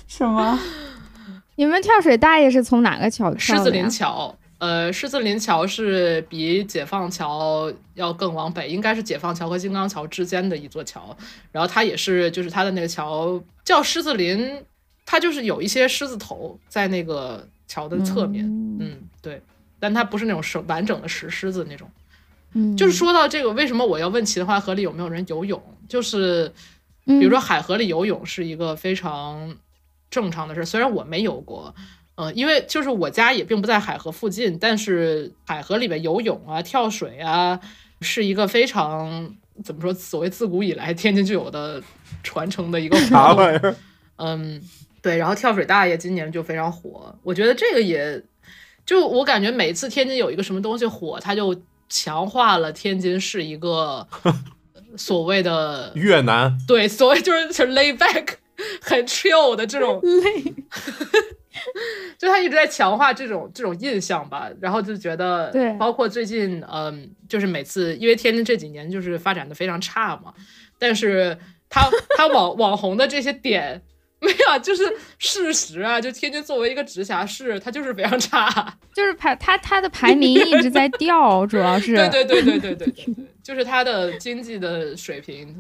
[0.06, 0.58] 什么？
[1.56, 3.36] 你们跳水大爷是从哪个桥？
[3.36, 4.36] 狮子林桥。
[4.60, 11.16] 呃，狮子林桥是比解放桥要更往北，应该是解放桥和金刚桥之间的一座桥。
[11.50, 14.62] 然后它也是，就是它的那个桥叫狮子林，
[15.06, 18.44] 它就是有一些狮子头在那个桥的侧面。
[18.78, 19.40] 嗯，对，
[19.78, 21.90] 但它不是那种是完整的石狮子那种。
[22.52, 25.62] 嗯就是说到这个，为什么我要问秦淮河里有没有人游泳？
[25.88, 26.52] 就是，
[27.06, 29.56] 比如说海河里游泳是一个非常
[30.10, 30.66] 正常的事。
[30.66, 31.74] 虽然我没游过，
[32.20, 37.59] 嗯，因为就是我家也并不在海河附近，但是海河里面游泳啊、跳水啊，
[38.02, 39.94] 是一个非常怎么说？
[39.94, 41.83] 所谓自古以来天津就有的
[42.22, 43.74] 传承的一个啥玩意儿？
[44.16, 44.61] 嗯，
[45.00, 45.16] 对。
[45.16, 48.22] 然后跳水大爷今年就非常火，我觉得这个也
[48.85, 51.62] 就我感觉每次天津有一个什么东西火，他就。
[51.92, 54.06] 强化了天津是一个
[54.96, 58.35] 所谓的越南，对，所谓就是就是 lay back
[58.80, 60.00] 很 chill 的这种，
[62.18, 70.32] 就他一直在强化这种这种印象吧，然后就觉得，对，包括最近，嗯，就是每次因为天津这几年就是发展的非常差嘛，
[70.78, 71.36] 但是
[71.68, 73.82] 他他网网红的这些点。
[74.22, 74.84] 没有，就是
[75.18, 75.98] 事实啊！
[75.98, 85.56] 就天津作为一个直辖市，它就是非常差，就是排它它的排名一直在掉，主要是对对对对对对对，就是它的经济的水平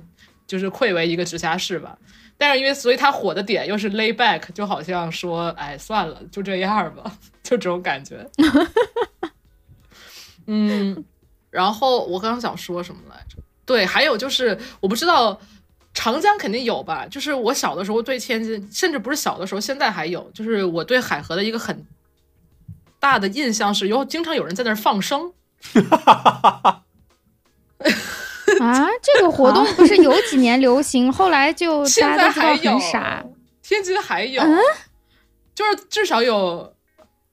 [0.50, 1.96] 就是愧为一个直辖市吧。
[2.36, 8.28] 但是因为所以它火的点又是 lay back，就好像说哎算了，就这样吧，就这种感觉。
[10.46, 11.04] 嗯，
[11.50, 13.36] 然后我刚刚想说什么来着？
[13.64, 15.40] 对，还有就是我不知道。
[15.92, 21.84] 长江肯定有吧，就是我小的时候对天津，甚至不是小的时候，现在还有，就是我对海河的一个很
[23.00, 25.32] 大的印象是，有经常有人在那儿放生。
[28.60, 33.24] 啊， 这个活动不是有几年流行，后来就 现在还有啥？
[33.62, 34.42] 天津还有，
[35.54, 36.72] 就是至少有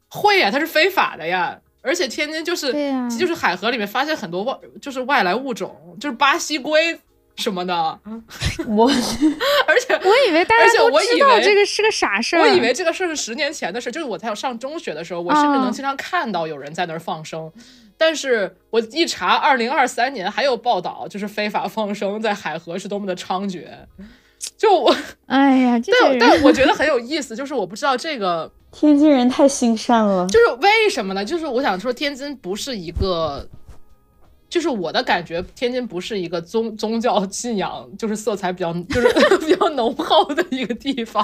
[0.09, 1.57] 会呀，它是非法的呀。
[1.81, 2.71] 而且天津就是
[3.17, 6.99] 就是海河里面发现很多外就是外来物种，就是巴西龟
[7.37, 7.73] 什么的，
[8.67, 8.89] 我
[9.67, 12.41] 而且我以为大家都知道我以为这个是个傻事儿。
[12.41, 17.51] 我以为这个事儿是十年前的事，就是我在上中学的时候，我甚至啊能经常看到有人在那儿放生。
[17.99, 23.65] 但是我一查，二零二三年还有报道，就是非法放生在海河是多么的猖獗。
[24.55, 24.95] 就我，
[25.25, 31.25] 哎呀，但但我觉得很有意思，就是我不知道这个天津人太心善了，就是为什么呢？
[31.25, 33.47] 就是我想说，天津不是一个，
[34.57, 39.07] 就是我的感觉，天津不是一个宗宗教信仰就是色彩比较就是
[39.45, 41.23] 比较浓厚的一个地方。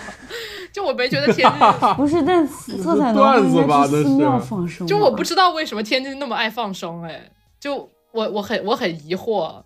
[0.71, 1.59] 就我没觉得天津，
[1.97, 4.85] 不是，但色彩浓厚段子应该是寺吧那是庙放生。
[4.85, 9.63] 就我不知道为什么天津那么爱放生，哎，就我我很我很疑惑，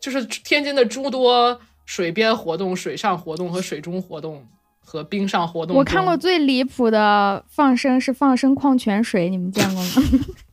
[0.00, 4.44] 就是天津的诸多水边活动、水上活动和水中活动
[4.84, 9.90] 和冰上活动，我看过最离谱的放生是放生矿泉水，你们见过吗？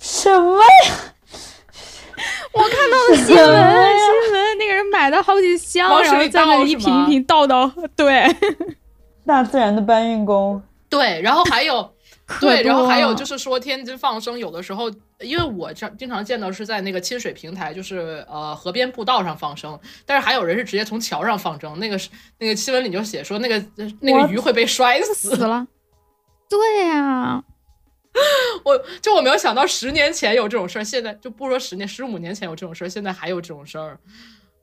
[0.00, 1.14] 什么呀？
[2.52, 8.26] 我看到了新闻，新闻那个人买了好几箱，然后在那一瓶一瓶倒到， 对，
[9.24, 11.92] 大自然的搬运工，对，然后还有。
[12.40, 22.08] 对，然后还有就是说天津放生，有的时候，因为我这经常见到是在那个亲水平台，就是呃河边步道上放生，但是还有人是直接从桥上放生，那个是
[22.38, 23.60] 那个新闻里就写说那个
[23.98, 25.66] 那个鱼会被摔死死，了。
[26.48, 27.42] 对呀、
[28.64, 33.98] 我就我没有想到十年前有这种事儿，现在就不说十年，十五年前有这种事儿，现在还有这种事儿，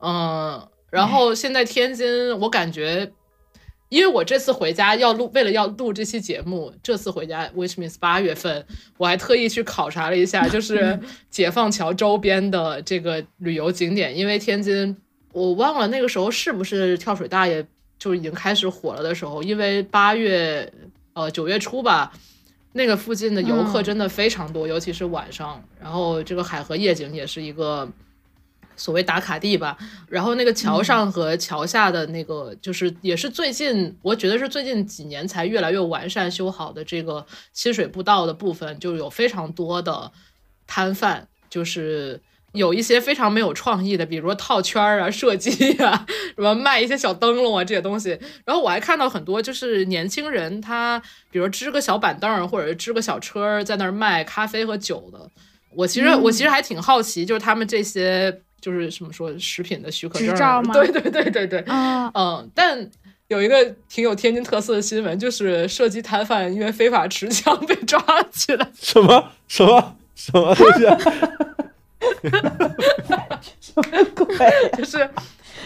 [0.00, 3.12] 嗯，然后现在天津，我感觉。
[3.90, 8.66] 因为我这次回家要录，为了要录这期节目，这次回家，which means 八月份，
[8.98, 14.14] 我还特意去考察了一下，就是 解放桥周边的这个旅游景点。
[14.14, 14.94] 因为天津，
[15.32, 17.66] 我忘了那个时候是不是跳水大爷
[17.98, 20.70] 就已经开始火了的时候，因为八月
[21.14, 22.12] 呃九月初吧，
[22.72, 25.62] 那个附近的游客嗯真的非常多，尤其是晚上。
[25.80, 27.88] 然后这个海河夜景也是一个
[28.76, 29.76] 所谓打卡地吧。
[30.08, 40.12] 然后那个桥上和桥下的那个，就是也是最近，我觉得是最近几年才越来越完善修好的这个亲水步道的部分，就有非常多的
[40.66, 42.20] 摊贩，就是。
[42.52, 48.18] 有一些非常没有创意的，比如说套圈儿啊、射击啊， 什么卖一些小灯笼啊这些东西。
[48.44, 55.30] 然后我还看到很多就是年轻人，他比如支个小板凳儿或者是支个小车儿在那儿卖咖啡和酒的。
[55.70, 62.90] 我其实、我其实还挺好奇，就是他们这些就是什么说食品的许可证，执照吗 对对对对对，啊，嗯，但
[63.28, 68.66] 有一个挺有天津特色的新闻，就是射击摊贩因为非法持枪被抓起来。
[68.80, 70.86] 什么什么什么东西？
[73.60, 73.82] 什么
[74.14, 74.50] 鬼呀？
[74.76, 75.10] 就是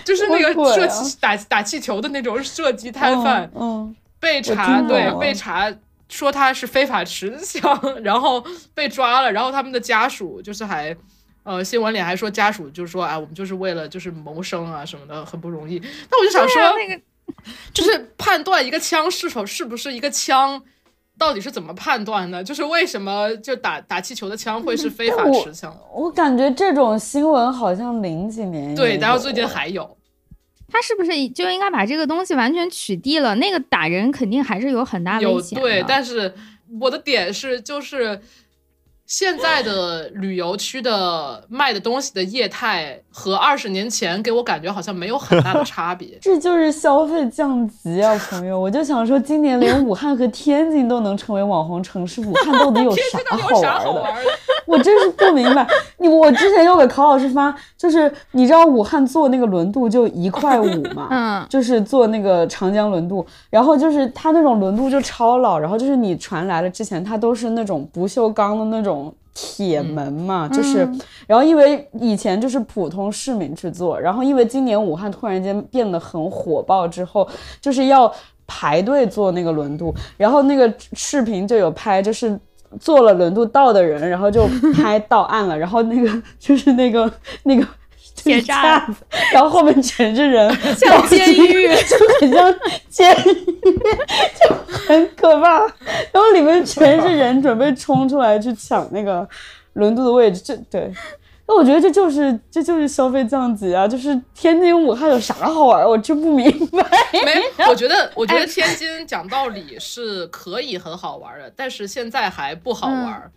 [0.04, 5.72] 就是那个射气打打气球的那种射击摊贩嗯，被查，对被查
[6.08, 10.96] 说他是非法持枪，然后被抓了，然后他们的家属就是还。
[11.44, 15.82] 呃，新闻里还说家属就是说啊，我们就是为了就是谋生啊什么的，很不容易。
[16.08, 17.02] 那我就想说，啊那个
[17.74, 20.62] 就是判断一个枪是否是不是一个枪，
[21.18, 22.42] 到底是怎么判断的？
[22.42, 25.76] 就是为什么就打打气球的枪会是非法持枪？
[25.94, 29.96] 我感觉这种新闻好像零几年对，然后最近还有，
[30.68, 33.34] 他是不是就应该把这个东西完全取缔了？
[33.36, 35.62] 那个打人肯定还是有很大有危险的。
[35.62, 36.34] 对，但是
[36.80, 38.20] 我的点是就是。
[39.12, 46.16] 现在的旅游区的卖的东西的业态和二十年前给我感觉好像没有很大的差别。
[46.18, 48.58] 这就是消费降级啊，朋友！
[48.58, 53.80] 我就想说，今年连武汉和天津都能成为网红城市，武汉到底有 天啥津到底好玩的？
[53.84, 54.30] 好玩的？
[54.64, 55.66] 我真是不明白。
[55.98, 69.01] 你我之前有给考老师发，就是你知道武汉坐那个轮渡就一块五嘛，嗯，就是坐那个长江轮渡，然后就是它那种轮渡就超老，然后就是你船来了之前，它都是那种不锈钢的那种
[69.32, 70.86] 铁门嘛，就是，
[71.26, 77.28] 然后因为以前就是普通市民去坐，然后因为今年武汉突然间变得很火爆之后，
[77.60, 78.12] 就是要
[78.46, 82.38] 排队坐那个轮渡，然后那个视频就有拍，就是。
[82.80, 87.12] 坐了轮渡到的人，然后就拍到岸了， 然后那个就是那个
[87.42, 87.62] 那个
[88.14, 91.68] 铁架栅子，然后后面全是人， 像监狱。
[91.68, 92.54] 就很像
[92.88, 93.34] 监狱，
[94.40, 95.60] 就很可怕。
[96.12, 99.28] 然后里面全是人，准备冲出来去抢那个
[99.74, 100.40] 轮渡的位置。
[100.44, 100.92] 这对，
[101.48, 103.88] 那我觉得这就是这就是消费降级啊！
[103.88, 105.88] 就是天津、武汉有啥好玩儿？
[105.88, 106.86] 我真不明白。
[107.12, 113.30] 没，我觉得，我觉得天津讲道理是可以很好玩的，但是现在还不好玩。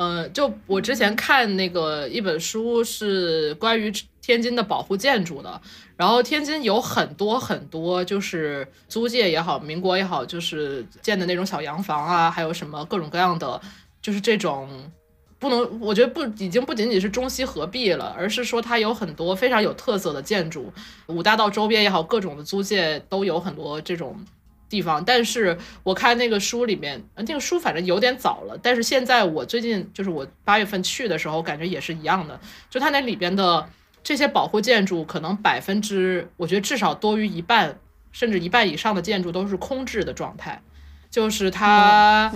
[0.00, 3.92] 嗯、就我之前看那个一本书是关于
[4.28, 5.58] 天津的保护建筑的，
[5.96, 13.58] 然后天津有很多很多就是租界也好，民国也好，就是建的那种小洋房啊，还有什么各种各样的。
[14.02, 14.68] 就是这种
[15.38, 20.70] 不能，我觉得不已经不仅仅是中西合璧了，而是说它有很多非常有特色的建筑，
[21.06, 24.22] 五大道周边也好，各种的租界都有很多这种
[24.68, 25.02] 地方。
[25.02, 33.68] 但是我看那个书里面，那个书反正有点早了，但是现在我最近就是我八月份去的时候，感觉也是一样的，就它那里边的
[34.08, 37.78] 这些保护建筑，可能百分之我觉得至少多于一半，
[38.10, 40.62] 甚至一半以上的建筑都是空置的状态。
[41.10, 42.32] 就是它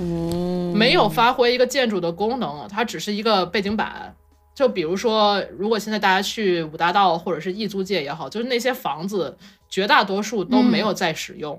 [0.74, 4.14] 没有发挥一个建筑的功能，它只是一个背景板。
[4.54, 9.38] 就比如说，如果现在大家去五大道或者是易租界也好，就是那些房子
[9.70, 11.58] 绝大多数都没有在使用，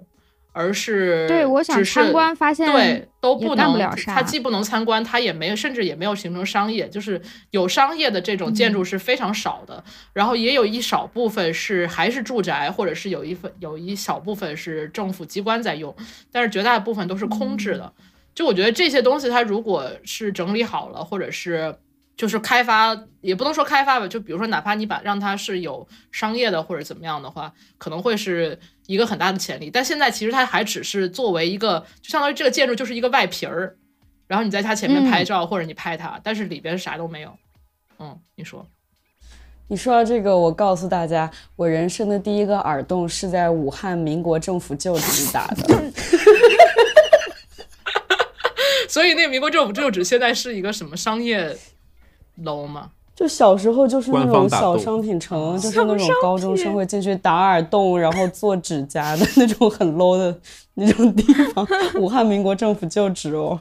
[0.54, 9.84] 而是对我想参观发现对都不能，它既不能参观，它也没有，甚至也没有形成商业，就是有商业的这种建嗯筑是非常少的。
[10.14, 15.94] 然后也有一少部分是还是住宅，或者是有一份有一小部分是政府机关在用，
[16.32, 17.92] 但是绝大部分都是空置的。
[18.36, 21.76] 就我觉得这些东西，它如果是整理好了，或者是
[22.16, 29.70] 就是开发，也不能说开发吧，就比如说哪怕你把让它是有商业的或者怎么样的话，可能会是一个很大的潜力。
[29.72, 33.76] 但现在其实它还只是作为一个，就相当于这个建筑就是一个外皮儿，
[34.28, 37.36] 然后你在它前面拍照、或者你拍它，但是里边啥都没有。
[38.00, 38.66] 嗯，你说。
[39.70, 45.84] 你说到这个，我告诉大家，我人生的第一个耳洞是在武汉民国政府旧址打的。
[48.90, 51.58] 所以那个民国政府旧址现在是一个什么商业
[52.36, 52.92] 楼吗？
[53.16, 60.36] 就小时候就是那种小商品城，就是那种高中生会进去打耳洞，然后做指甲的 那种很 low 的
[60.74, 61.66] 那种地方。
[62.00, 63.60] 武汉民国政府旧址哦，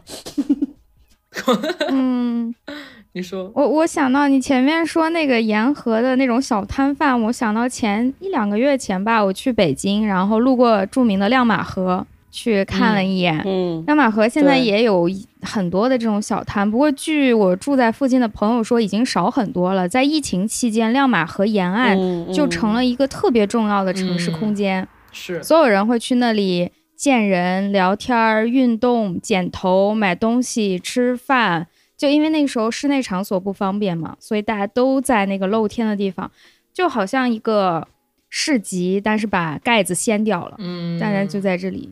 [1.89, 2.55] 嗯，
[3.13, 13.41] 你说，我我想到你前面说那个沿河的那种小摊贩，我想到前一两个月前吧，我去北京，然后路过著名的亮马河去看了一眼。
[13.45, 15.09] 嗯，亮马河现在也有
[15.43, 19.89] 很多的这种小摊，不过据我住在附近的朋友说，已经少很多了。
[19.89, 31.69] 在疫情期间，亮马河沿岸嗯就成了一个特别重要的城市嗯空间，是所有人会去那里见人、聊天儿、运动、剪头、买东西、吃饭。
[31.99, 36.29] 就因为那个时候室内场所不方便嘛，所以大家都在那个露天的地方，
[36.73, 37.87] 就好像一个
[38.29, 41.89] 市集，但是把盖子掀掉了，嗯，大家就在这里。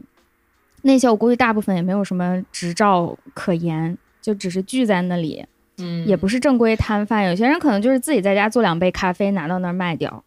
[0.83, 5.45] 那些我估计大部分也没有什么执照可言，就只是聚在那里，
[5.79, 7.25] 嗯，也不是正规摊贩。
[7.27, 10.25] 有些人可能就是自己在家做两杯咖啡拿到那儿卖掉。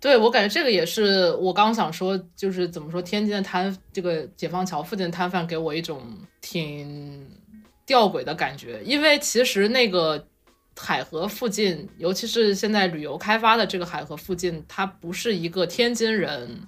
[0.00, 6.02] 对我感觉这个也是我刚想说，就是怎么说，天津的摊这个解放桥附近的摊贩给我一种
[6.40, 7.24] 挺
[7.86, 10.26] 吊诡的感觉，因为其实那个
[10.76, 16.62] 海河附近，尤其是现在旅游开发的这个海河附近，它不是一个天津人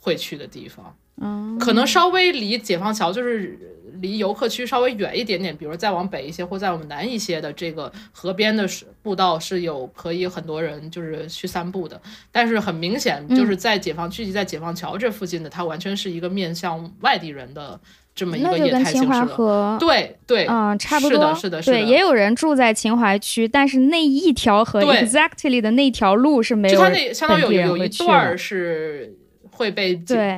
[0.00, 0.96] 会去的地方。
[1.20, 3.58] 嗯，可能稍微离解放桥就是
[4.00, 11.98] 离游客区稍微远一点点，比如再往北一些或再往南一些的这个河边的是步道是有可以很多人就是去散步的，
[12.30, 17.80] 但是很明显就是在解放聚集在解放桥这附近的，它完全是一个面向外地人的
[18.14, 19.14] 这么一个业就跟秦态形式了。
[19.14, 21.34] 淮河对对，嗯，差不多。
[21.34, 21.78] 是的，是的，是的。
[21.78, 29.14] 对，也有人住在秦淮区，但是那一条河对，exactly 的那条路是没有就它那相当于有本地人有一会去段是
[29.56, 29.96] 会被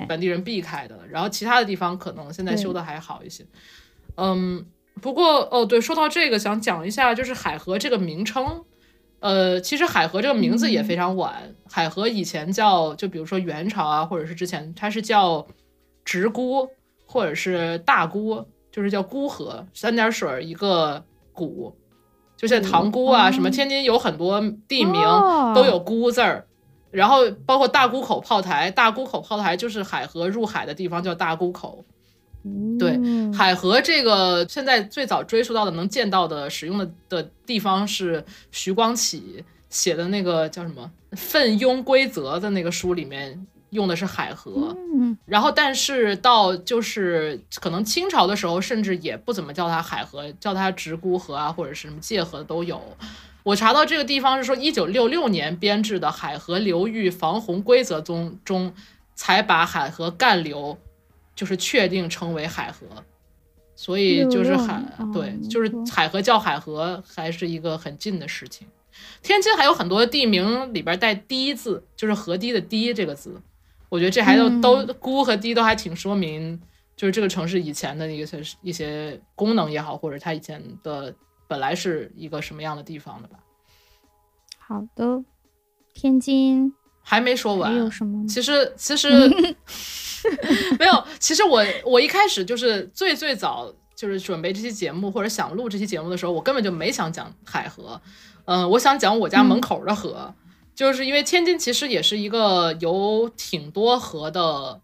[0.09, 3.45] 本地人避开的，然后其他的地方可能现在修的还好一些。
[4.15, 4.65] 嗯，
[5.03, 8.63] 不过哦，对，说到这个，想讲一下，就是海河这个名称。
[9.21, 15.45] 呃，其实海河这个名字也非常晚，海河以前叫，就比如说元朝啊，或者是之前它是叫
[16.05, 16.69] 直沽
[17.05, 21.77] 或者是大沽，就是叫沽河，三点水儿一个沽，
[22.37, 26.47] 就像塘沽啊，什么天津有很多地名哦都有沽字儿。
[26.91, 31.85] 然后包括大沽口炮台，大沽口炮台就是海河入海的地方，叫大沽口。
[32.79, 44.75] 对嗯海河这个现在最早追溯到的能见到的使用的的地方是徐光启写的那个叫什么《奋庸规则》的那个书里面用的是海河。
[44.95, 52.81] 嗯然后，但是到就是可能清朝的时候，甚至也不怎么叫它海河，叫它直沽河啊，或者是什么界河都有。
[53.49, 58.75] 我查到这个地方是说，一九六六年编制的海河流域防洪规则中中，
[59.15, 60.77] 才把海河干流
[61.35, 62.87] 就是确定称为海河，
[63.75, 64.83] 所以就是海
[65.15, 68.69] 对哦，就是海河叫海河，还是一个很近的事情。
[69.23, 73.41] 天津还有很多地名里边带“堤”字，就是河堤的“堤”这个字，
[73.89, 76.61] 我觉得这还都、嗯都“沽”和“堤”都还挺说明，
[76.95, 81.15] 就是这个城市以前的一些一些功能也好，或者它以前的
[81.49, 83.41] 本来是一个什么样的地方的吧。
[84.59, 85.25] 好的。
[85.95, 86.73] 天津
[87.03, 88.25] 还没说完，还有什么？
[88.29, 89.09] 其实其实
[90.79, 98.01] 没有，其实我我一开始就是最最早就是准备这期节目或者想录这期节目的时候，我根本就没想讲海河，
[98.45, 100.33] 嗯、我想讲我家门口的河，
[100.73, 104.81] 就是因为天津其实也是一个有挺多河的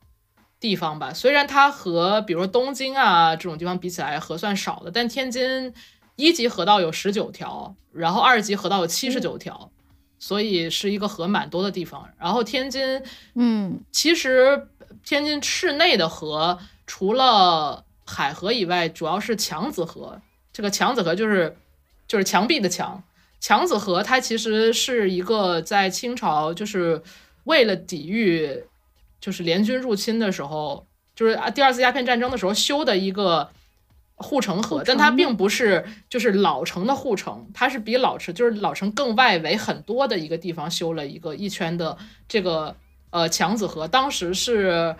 [0.59, 5.73] 地方吧，虽然它和比如说东京啊这种地方比起来河算少的，但天津
[6.17, 9.71] 一级河道有十九条，然后二级河道有七十九条。
[10.17, 13.03] 所以是一个河蛮多的地方，然后天津
[13.35, 14.69] 嗯其实
[15.05, 20.23] 天津市内的河，除了海河以外，主要是强子河。
[20.51, 21.55] 这个强子河就是
[22.09, 23.03] 就是墙壁的墙。
[23.39, 27.03] 强子河它其实是一个在清朝就是
[27.43, 28.65] 为了抵御
[29.21, 33.51] 就是联军入侵的时候，就是啊第二次鸦片战争的时候修的一个
[34.17, 41.97] 护城河，但它并不是就是老城的护城，它是比老城就是老城更外围很多的一个地方修了一个一圈的
[42.29, 42.77] 这个
[43.11, 44.95] 呃强子河，当时是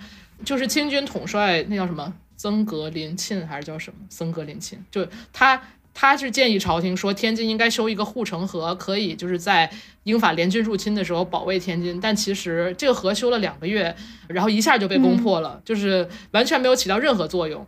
[0.45, 5.61] 就是清军统帅那叫什么曾格林沁还是叫什么森格林沁，就他。
[5.97, 9.71] 他是建议朝廷说，天津应该修一个护城河，可以就是在
[10.03, 12.01] 英法联军入侵的时候保卫天津。
[12.01, 13.95] 但其实这个河修了两个月，
[14.27, 17.65] 然后一下就被攻破了，就是完全没有起到任何作用。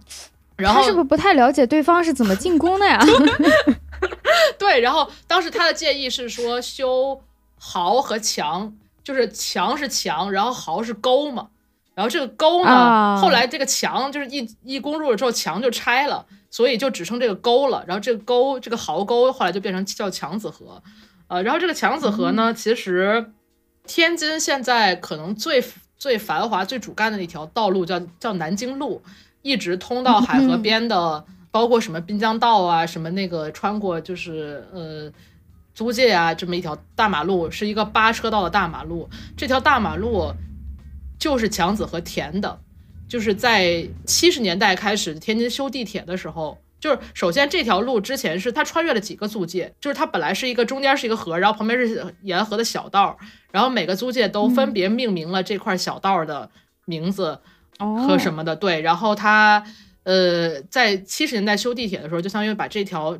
[0.57, 3.01] 然后他是不是不太了解对方是怎么进攻的呀？
[4.59, 7.21] 对，然后当时他的建议是说修
[7.59, 8.73] 壕和墙，
[9.05, 11.49] 就是墙是墙，然后壕是沟嘛。
[11.95, 17.83] 然后这个沟呢，啊后来这个墙就是一一攻入了之后，墙就拆了，所以就只剩这个沟了。
[17.87, 20.83] 然后这个沟，这个壕沟后来就变成叫强子河。
[21.29, 23.33] 呃，然后这个强子河呢，其实
[23.87, 25.65] 天津现在可能最
[25.97, 29.03] 最繁华、最主干的一条道路叫叫南京路，
[29.47, 35.11] 一直通到海河边的，包括什么滨江道啊，什么那个穿过就是呃
[35.73, 39.09] 租界啊这么一条大马路，是一个八车道的大马路。
[39.37, 40.33] 这条大马路
[41.19, 42.59] 就是强子和田的，
[43.09, 46.59] 就是在七十年代开始天津修地铁的时候。
[46.79, 53.17] 就是首先这条路之前是它穿越了几个租界，就是它本来是一个中间是一个河，然后旁边是沿河的小道，
[53.51, 56.51] 然后每个租界都分别命名了这块小道的
[56.85, 57.41] 名字
[57.79, 58.81] 和哦，什么的，对。
[58.81, 59.63] 然后他
[60.05, 63.19] 呃在七十年代修地铁的时候，就相当于把这条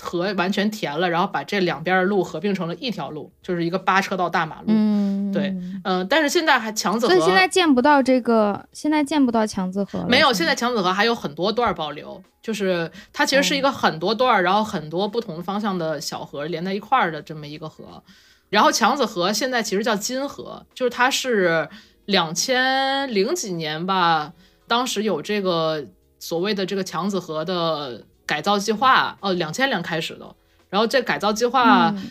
[0.00, 4.66] 河完全填了，然后把这两边的路合并成了一条路，就是一个八车道大马路。
[4.68, 10.04] 嗯，对嗯、但是现在还强子河，所以现在见不到这个，现在见不到强子河。
[10.08, 18.02] 没有，现在强子河还有很多段儿保留，就是它其实是一个哦很多段儿，然后很多不同方向的小河连在一块儿的这么一个河。
[18.48, 21.68] 然后强子河现在其实叫金河，就是它是
[22.04, 24.32] 两千零几年吧，
[24.66, 25.86] 当时有这个
[26.18, 30.34] 所谓的这个强子河的改造计划，哦，两千年开始的。
[30.68, 32.10] 然后这改造计划嗯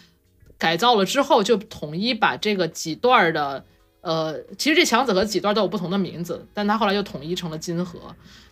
[0.57, 3.65] 改造了之后，就统一把这个几段儿的，
[4.01, 7.99] 呃，其实这强子河几段都有不同的名字，但它后来就统一成了金河。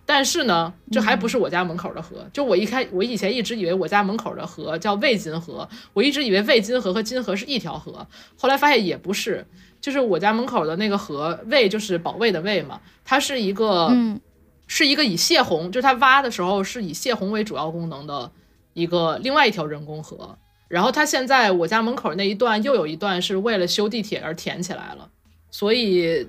[0.05, 2.27] 但是呢，这还不是我家门口的河。
[2.33, 9.45] 就我一开，我以前一直以为我家门口的河叫魏金河，我一直以为魏金河和金河是一条河，后来发现也不是。
[9.81, 14.19] 就是我家门口的那个河，卫就是保卫的卫嘛，它是一个，嗯
[14.67, 18.31] 是一个以泄洪，就是它挖的时候是以泄洪为主要功能的
[18.73, 20.37] 一个另外一条人工河。
[20.67, 25.09] 然后它现在我家门口那一段又有一段是为了修地铁而填起来了，
[25.49, 26.27] 所以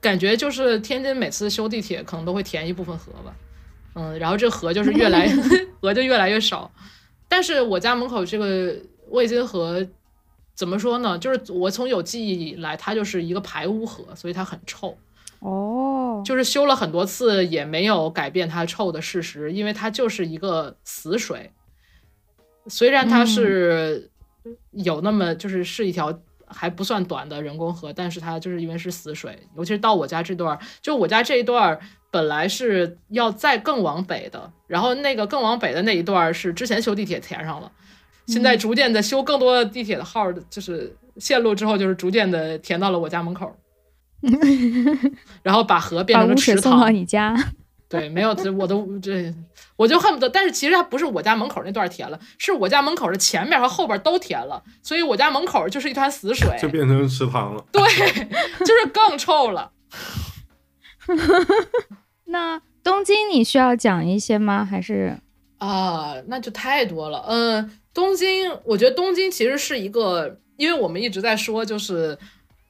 [0.00, 3.34] 感觉就是天津每次修地铁可能都会填一部分河吧，
[3.94, 5.28] 嗯，然后这河就是越来
[5.82, 6.70] 河就越来越少。
[7.28, 8.76] 但是我家门口这个
[9.08, 9.84] 魏津河
[10.54, 11.18] 怎么说呢？
[11.18, 14.96] 就是我从有记忆以来，它就是一个排污河，所以它很臭。
[15.40, 21.50] 哦，就是修了很多次也没有改变它臭的事实，因为它就是一个死水。
[22.68, 24.10] 虽然它是
[24.70, 31.80] 有那么就是是一条还不算短的人工河，但是它就是因为是死水，尤其是到我家这段儿，就我家这一段儿
[32.12, 37.72] 本来是要再更往北的，然后那个更往北的那一段儿是之前修地铁填上了，
[38.26, 43.54] 现在逐渐的修更多地铁的号儿，就是线路之后，就是逐渐的填到了我家门口儿。
[45.42, 47.36] 然后把河变成了池污水送到塘，你家。
[47.88, 49.34] 对，没有这我都这，
[49.76, 57.62] 我就恨不得，但是其实它不是我家门口那段填了，是我家门口的前面和后边都填了，所以我家门口就是一滩死水，就变成池塘了。
[57.70, 57.82] 对，
[58.60, 59.72] 就是更臭了。
[62.26, 64.64] 那东京你需要讲一些吗？
[64.64, 65.18] 还是
[65.58, 67.22] 啊，那就太多了。
[67.28, 72.16] 嗯，东京，我觉得东京其实是一个，因为我们一直在说，就是，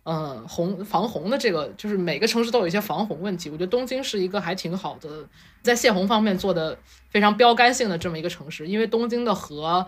[0.02, 3.48] 呃，洪防洪的这个，就是每个城市都有一些防洪问题。
[3.50, 5.08] 我觉得东京是一个还挺好的，
[5.62, 6.76] 在泄洪方面做的
[7.10, 8.66] 非常标杆性的这么一个城市。
[8.66, 9.86] 因为东京的河，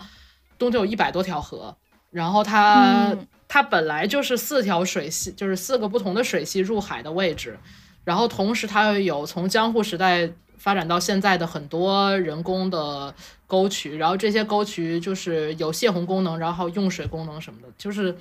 [0.58, 1.76] 东京有一百多条河，
[2.10, 7.56] 然后它、嗯它本来就是四条水系，就是四个不同的水系入海的位置，
[8.02, 10.28] 然后同时它又有从江户时代
[10.64, 13.14] 发展到现在的很多人工的
[13.46, 17.68] 沟渠，然后这些沟渠就是有泄洪功能，然后用水功能什么的。
[17.76, 18.16] 就是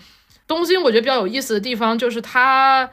[0.46, 2.90] 东京，我觉得比较有意思的地方就是它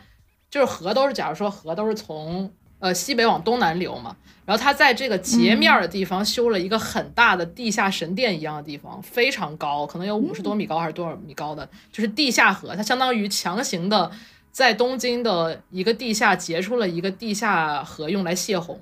[0.48, 14.12] 就是河都是，假如说河都是从呃西北往东南流嘛，然后它在这个截面的地方修了一个很大的地下神殿一样的地方，非常高，可能有五十多米高还是多少米高的，就是地下河，它相当于强行的。
[14.52, 18.80] 在东京的一个地下截出了一个地下河，用来泄洪，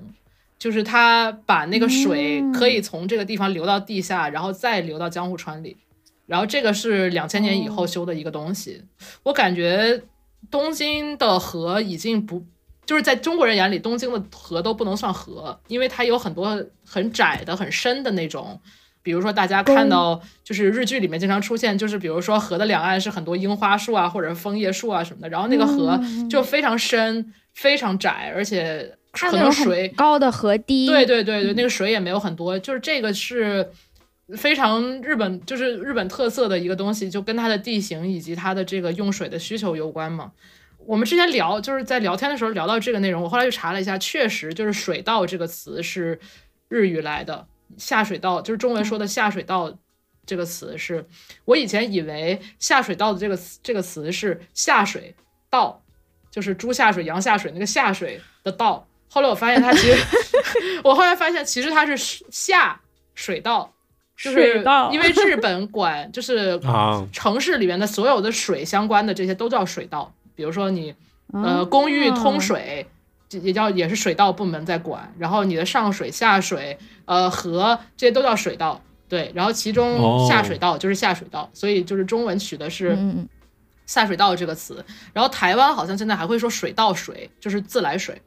[0.59, 5.77] 就是他把那个水可以从这个地方流到地下，然后再流到江户川里。
[6.27, 8.83] 然后这个是两千年以后修的一个东西。
[9.23, 10.03] 我感觉
[10.51, 12.45] 东京的河已经不，
[12.85, 18.61] 就是在中国人眼里，东京的河都不能算河，因为它有很多很窄的、很深的那种。
[19.01, 25.99] 比如说，大家看到就是日剧里面经常出现，就是比如说河的两岸是很多樱花树啊，或者枫叶树啊什么的，然后那个河
[26.29, 30.85] 就非常深、非常窄，而且可能水高的河堤。
[30.85, 33.69] 对对对对，那个水也没有很多，就是这个是
[34.37, 40.31] 非常日本，就是日本特色的一个东西，就跟它的地形以及它的这个用水的需求有关嘛。
[40.85, 46.19] 我们之前聊就是在聊天的时候聊到这个内容，我后来又查了一下，确实就是“水稻”这个词是
[46.67, 47.47] 日语来的。
[47.77, 49.77] 下水道就是中文说的下水道
[50.25, 51.05] 这个词，是
[51.45, 55.13] 我以前以为下水道的这个词这个词是下水
[55.51, 55.83] 道，
[56.31, 58.87] 就是猪下水、羊下水那个下水的道。
[59.09, 59.97] 后来我发现它其实，
[60.83, 61.97] 我后来发现其实它是
[62.31, 62.79] 下
[63.15, 63.73] 水道，
[64.15, 66.59] 就是因为日本管就是
[67.11, 70.93] 城市里面的所有的水相关的这些都叫水道，比如说你
[71.33, 72.87] 呃公寓通水。
[73.43, 82.97] 也叫也是水道部门在管，然后你的上水下水，呃河这些都叫水道，对，然后其中下水道就是下水道，所以就是中文取的是
[83.85, 84.83] 下水道这个词，
[85.13, 88.19] 然后台湾好像现在还会说水道水，就是自来水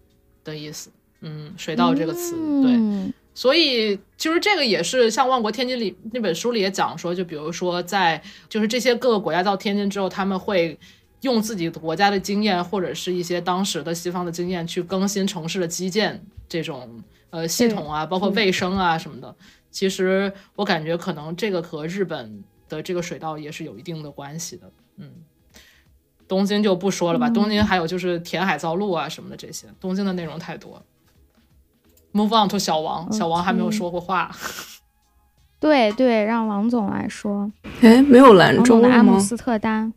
[0.45, 0.91] 的意思，
[1.21, 10.79] 嗯，水稻这个词，对，所以其实这个也是像《万国天津》里那本书里也讲说，就比如说在就是这些各个国家到天津之后，他们会。
[11.23, 19.33] 用自己国家的经验，或者是一些当时的西方的经验去更新城市的基建这种呃系统啊，包括卫生啊什么的。
[19.71, 24.69] 其实我感觉可能这个和日本的这个水稻也是有一定的关系的。
[24.97, 25.13] 嗯，
[26.33, 30.83] 东京就不说了吧，东京还有就是填海造陆啊什么的这些，东京的内容太多。
[32.15, 34.35] Move on to 小王，小王还没有说过话。
[35.61, 37.53] 对对，让王总来说。
[37.83, 39.93] 哎，没有兰州的阿姆斯特丹。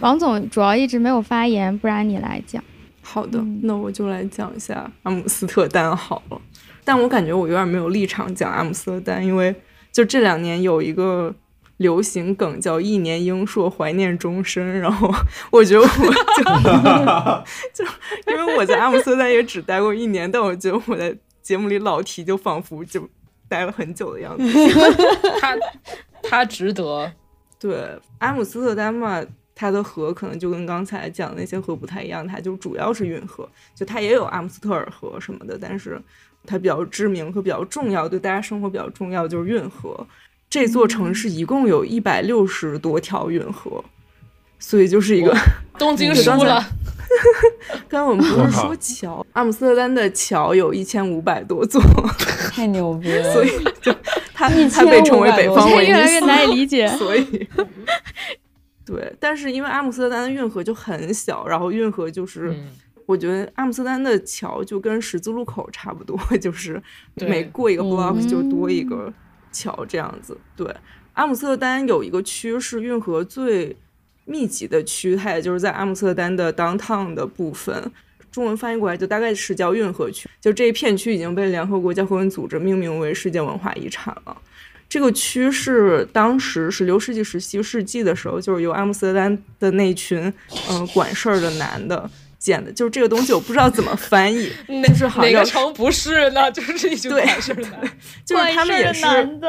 [0.00, 2.60] 王总主要一直没有发言，不然你来讲。
[3.00, 6.40] 好的，那我就来讲一下阿姆斯特丹好了。
[6.82, 9.54] 但我感觉我有点没有立场讲阿姆斯特丹，因为
[9.92, 11.32] 就这两年有一个
[11.82, 15.12] 流行梗叫“一年英硕，怀念终身”，然后
[15.52, 23.06] 我觉得我就就因为我在阿姆斯特丹也只待过一年，但我觉得我在节目里老提，就仿佛就
[23.48, 24.44] 待了很久的样子。
[25.42, 25.58] 他
[26.22, 27.12] 他值得。
[27.58, 29.22] 对阿姆斯特丹嘛。
[29.54, 36.00] 它的河可能就跟刚才讲的那些河不太一样，它就主要是运河，就它也有阿姆斯特尔河什么的，但是
[36.46, 40.04] 它比较知名和比较重要，对大家生活比较重要就是运河。
[40.52, 43.82] 这座城市一共有一百六十多条运河，
[44.58, 45.34] 所以就是一个
[45.78, 46.62] 东京 输了。
[47.88, 51.82] 刚刚我们不是说桥，阿姆斯特丹的桥有一千五百多座，
[52.50, 53.48] 太牛逼了，所以
[53.80, 53.90] 就
[54.34, 57.48] 它它被称为北方威尼斯，越来越难以理解，所以。
[58.84, 62.54] 对，但是因为阿姆斯特丹的运河就很小，然后运河就是，
[63.06, 66.82] 我觉得阿姆斯特丹的桥就跟十字路口差不多， 就是
[67.16, 69.10] 每过一个 block 就多一个
[69.52, 70.36] 桥这样子。
[70.56, 70.66] 对，
[71.12, 73.76] 阿姆斯特丹有一个区是运河最
[74.24, 77.90] 密集的区，它也就是在阿姆斯特丹的 downtown 的部分，
[78.30, 84.36] 中文翻译过来就大概是叫运河区，就这一片区已经被联合国教科文组织命名为世界文化遗产了。
[84.88, 90.32] 这个区是当时十六世纪、十七世纪的时候，就是由阿姆斯特丹的那群
[90.68, 92.10] 嗯管事儿的男的
[92.42, 92.72] 建的。
[92.72, 94.50] 就是这个东西，我不知道怎么翻译，
[94.88, 96.50] 就是好像哪个城不是呢？
[96.52, 97.88] 就是一群管事儿的，
[98.26, 99.04] 就是他们也是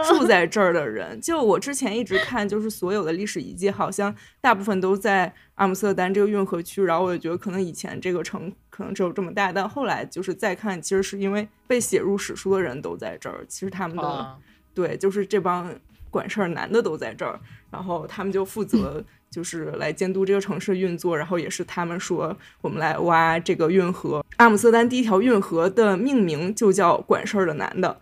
[0.07, 1.19] 住在这儿的人。
[1.19, 6.83] 就我之前一直看，就是所有的历史遗迹，好像大部分都在阿姆斯特丹这个运河区。
[6.83, 13.43] 然后我就觉得，可能以前这个城可能只有这么大，但后来就是再看，其实是因为被写入史书的人都在这儿。
[13.47, 14.37] 其实他们的。
[14.75, 15.71] 对，就是这帮
[16.09, 17.39] 管事儿男的都在这儿，
[17.69, 24.23] 然后他们就负责就是来监督这个城市运作，然后也是他们说我们来挖这个运河。
[24.37, 27.99] 阿姆斯特丹第一条运河的命名就叫“管事儿的男的”，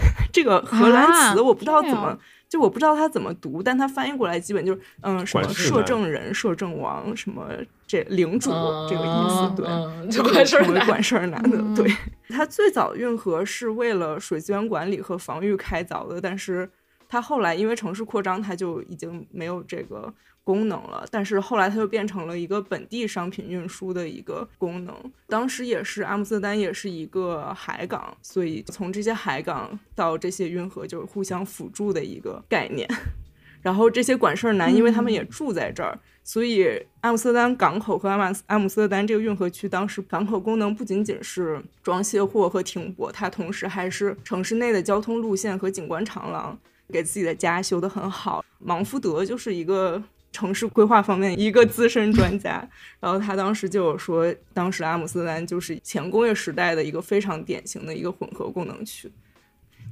[0.30, 2.18] 这个荷兰词我不知道怎么。
[2.48, 7.48] 就我不知道它怎么读，但它翻译过来基本就是嗯什么摄政人、摄政王什么
[7.88, 8.50] 这领主
[8.88, 11.58] 这个意思，对，就管事儿男，管事儿男的。
[11.74, 11.92] 对，
[12.30, 16.70] 它最早运河是为了水资源管理和防御开凿的，但是
[17.08, 20.14] 它后来因为城市扩张，它就已经没有这个。
[20.46, 24.94] 功能了，但是后来它就变成了一个本地商品运输的一个功能。
[25.26, 32.88] 当时也是阿姆斯特丹也是一个海港，所以从这些海港到这些运河就是互相辅助的一个概念。
[33.60, 36.64] 然后这些管事儿男，因为他们也住在这儿，所以
[37.00, 46.56] 阿姆斯特丹港口和阿马阿姆斯特丹这个运河区，当时港口功能不仅仅是装卸货和停泊，它同时还是城市内的交通路线和景观长廊，
[46.92, 48.44] 给自己的家修得很好。
[48.60, 50.00] 芒福德就是一个。
[50.36, 52.68] 城市规划方面一个资深专家，
[53.00, 59.10] 然后他当时就有说，当时阿姆斯特丹就是前工业时代的一个非常典型的一个混合功能区。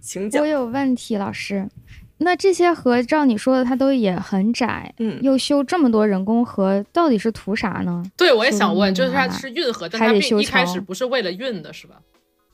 [0.02, 0.42] 请讲。
[0.42, 1.66] 我有问题，老师，
[2.18, 8.04] 那这些河照你说的，它都也很窄，嗯，又修这么多人工河，到底是图啥呢？
[8.14, 11.96] 对，我也想问，就是它是运河，但它并一开始不是为了运的，是吧？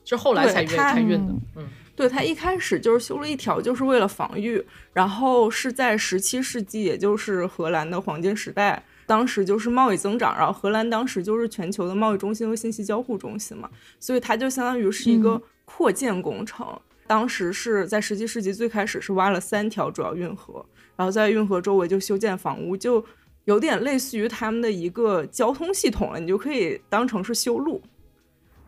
[0.05, 1.67] 是后来才运才运的，嗯。
[2.01, 4.59] 对它一开始就是修了一条，就是为了防御。
[4.91, 16.65] 然后是在十七世纪，也就是荷兰的黄金时代，当时就是贸易增长，然后荷兰当时就是全球的贸易中心和信息交互中心嘛，所以它就相当于是一个扩建工程。
[17.05, 23.05] 当时是在十七世纪最开始是挖了三条主要运河，然后在运河周围就修建房屋，就
[23.45, 27.79] 有点类似于他们的一个交通系统了，你就可以当成是修路。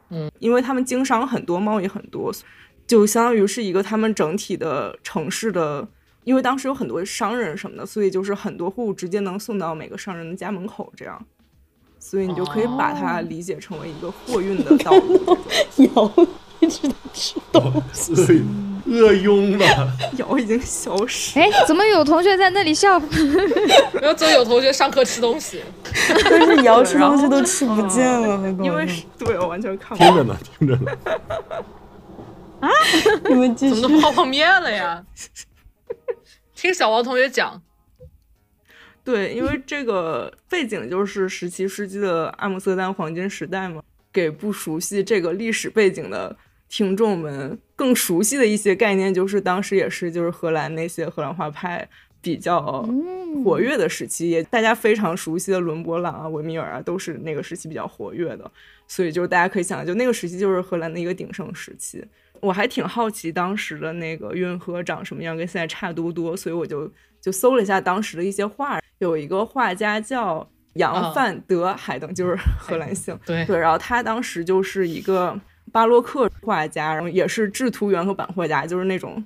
[0.09, 2.31] 嗯，因为他们经商很多，贸易很多。
[2.93, 5.87] 就相当于是一个他们整体的城市的，
[6.25, 11.19] 因为当时有很多商人什么的，所以就是很多货物直接能送到每个商人的家门口，这样，
[11.97, 15.35] 所以你就可以把它理解成为一个货运的道路。
[15.95, 16.27] 有，
[16.61, 18.43] 一直在吃东西，
[18.85, 19.65] 饿晕了，
[20.17, 21.39] 瑶已经消失。
[21.39, 23.01] 哎，怎么有同学在那里笑？
[23.99, 25.63] 然后就有同学上课吃东西，
[26.29, 30.03] 但是瑶吃东西都吃不见了，因为是对我完全看不。
[30.03, 30.91] 听着呢，听着呢。
[32.63, 32.69] 啊！
[33.29, 33.55] 你们。
[33.55, 35.05] 怎么都泡泡面了呀？
[36.55, 37.61] 听小王同学讲。
[39.03, 43.83] 对，因为这个背景就是十七世纪的阿姆斯特丹黄金时代嘛，
[44.13, 46.35] 给不熟悉这个历史背景的
[46.69, 51.87] 听众们更熟悉的一些概念，就是当时也是就是荷兰那些荷兰画派
[52.21, 52.81] 比较
[53.43, 58.49] 活跃的时期，也大家非常熟悉的伦勃朗啊、维米尔啊，都是那个时期比较活跃的，
[58.87, 62.03] 所以就是大家可以想，就那个时期就是荷兰的一个鼎盛时期。
[62.43, 66.91] 我还挺好奇当时的那个运河长什么样，跟现在差多多，所以我就
[67.21, 75.39] 就搜了一下当时的一些画，有一个画家叫杨范德海登，就是荷兰姓，对对，然后他当时就是一个
[75.71, 79.23] 巴洛克画家，然后也是制图员和版画家，就是那种。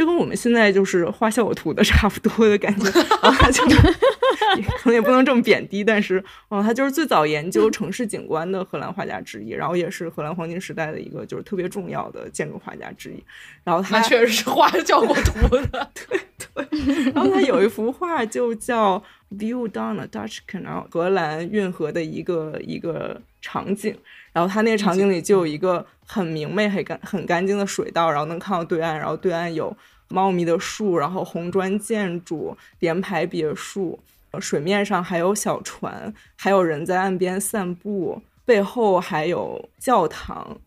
[0.00, 2.90] 就跟我们现在就是画效果图的差不多的感觉，
[3.22, 13.22] 然后他就可能也不能这么贬低，但是，哦，他就是最早研究城市景观的荷兰画家之一，然后也是荷兰黄金时代的一个就是特别重要的建筑画家之一。
[13.62, 17.12] 然后他确实是画效果图的， 对对。
[17.12, 18.98] 然后他有一幅画就叫
[19.36, 23.94] 《View Down the Dutch Canal》，荷兰运河的一个一个场景。
[24.32, 29.76] 然后他那个场景里就有一个很明媚、很干、很干净的水道，然后能看到对岸，然后对岸有
[30.10, 33.98] 茂密的树，然后红砖建筑、联排别墅，
[34.38, 40.58] 水面上还有小船，还有人在岸边散步，背后还有教堂，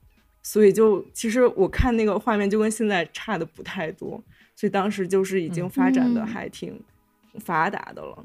[0.41, 4.21] 所以就其实我看那个画面就跟现在差的不太多，
[4.55, 6.79] 所以当时就是已经发展的还挺
[7.39, 8.23] 发达的了。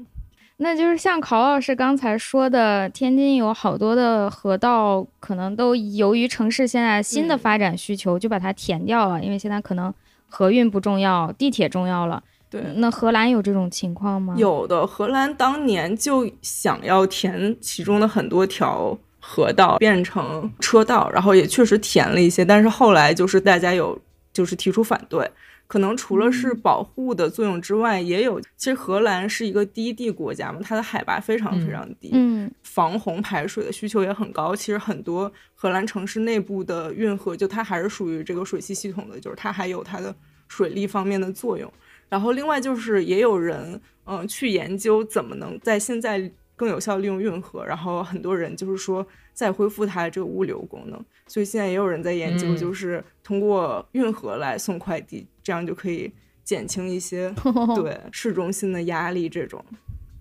[0.61, 9.23] 那就是像考老师刚才说的，天津有好多的河道，可能都由于城市现在新的发展需求，就把它填掉了。
[9.23, 9.93] 因为现在可能
[10.29, 12.23] 河运不重要，地铁重要了。
[12.49, 14.33] 对，那荷兰有这种情况吗？
[14.37, 23.99] 有的，荷兰当年就想要填其中的很多条河道变成车道，然后也确实填了一些，但是后来就是大家有
[24.33, 25.29] 就是提出反对。
[25.69, 28.41] 可能除了是保护的作用之外，也有。
[28.57, 34.55] 其实荷兰是一个低地国家嘛，它的海拔非常非常低，嗯，防洪排水的需求也很高。
[34.55, 40.13] 其实很多荷兰城市内部的运河，就它还是属于这个水系系统的，就是它还有它的
[40.47, 41.71] 水利方面的作用。
[42.09, 46.19] 然后另外就是也有人，嗯，去研究怎么能在现在
[46.55, 47.63] 更有效利用运河。
[47.63, 49.05] 然后很多人就是说
[49.39, 51.01] 再恢复它的这个物流功能。
[51.25, 55.25] 所以现在也有人在研究，就是通过运河来送快递。
[55.41, 56.11] 这样就可以
[56.43, 57.33] 减轻一些
[57.73, 59.29] 对市中心的压力。
[59.29, 59.63] 这种，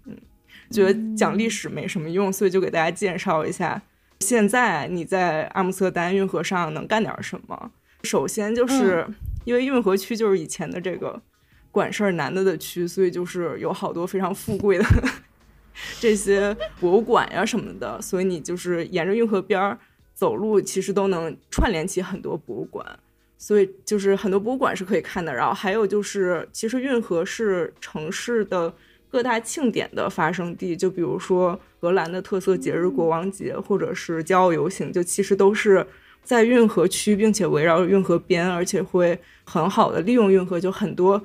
[0.04, 0.16] 嗯，
[0.70, 3.82] 觉得讲历史没什么用，所以就给大家介绍一下，
[4.20, 7.72] 现在你在阿姆斯特丹运河上能干点什么。
[8.04, 9.04] 首先就是
[9.44, 11.20] 因为运河区就是以前的这个。
[11.70, 14.84] 管事儿男的的区，所以就是有好多非常富贵的
[16.00, 19.78] 这些博物馆呀什么的，所以你就是沿着运河边儿
[20.14, 22.84] 走路，其实都能串联起很多博物馆。
[23.40, 28.74] 所以就是很多博物馆是可以看的，然后还有就是，其实运河是城市的
[29.08, 35.86] 各大庆典的发生地，就比如说荷兰的特色节日国王节，或者是骄傲游行，就其实都是
[36.24, 40.58] 在运河区，并且围绕运河边，而且会很好的利用运河。
[40.58, 41.22] 就很多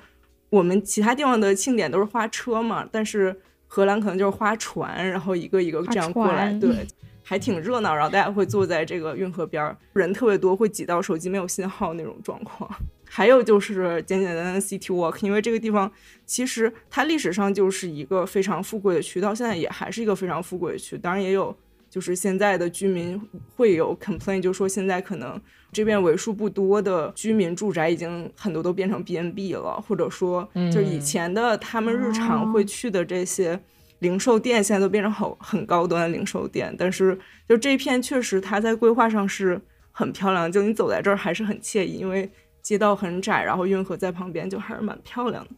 [0.51, 3.35] 我们其他地方的庆典都是花车嘛，但是
[3.73, 6.85] 荷兰可能就是花船，然后一个一个这样过来， 对。
[7.25, 12.69] 还挺热闹，然后大家会坐在这个运河边儿，人特别多，会挤到手机没有信号那种状况。
[13.09, 15.89] 还有就是简简单单的 City Walk，因为这个地方
[16.25, 20.97] 其实它历史上就是一个非常富贵的区，到现在也还是一个非常富贵的区。
[20.97, 21.55] 当然也有
[21.89, 23.19] 就是现在的居民
[23.55, 25.41] 会有 complain，就说现在可能
[25.73, 33.59] 这边为数不多的居民住宅已经很多都变成 B N B 了，或者说就以前的他们日常会去的这些。
[33.99, 37.17] 零售店现在都变成很很高端的零售店，但是
[37.47, 39.57] 就这片确实它在规划上是
[39.93, 42.29] 很漂亮，就你走在这儿还是很惬意，因为
[42.61, 45.51] 街道很窄，然后运河在旁边，就还是蛮漂亮的。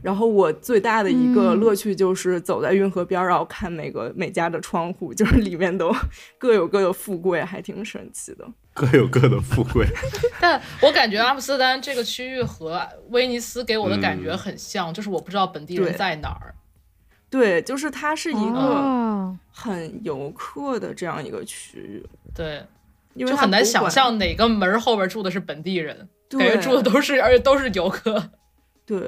[0.00, 5.92] 然后我最大的一个乐趣就是走在运河边儿，然后看每个每家的窗户，就是里面都
[6.38, 8.48] 各有各的富贵，还挺神奇的。
[8.74, 9.86] 各有各的富贵。
[10.38, 16.54] 但我感觉阿姆斯特丹这个区域和威尼斯给我的感觉很像，就是我不知道本地人在哪儿。
[17.30, 22.64] 对，就是它是一个很游客的这样一个区域，对，
[23.16, 28.30] 就很难想象哪个门后边住的是本地人，感觉住的都是， 而且都是游客。
[28.86, 29.00] 对，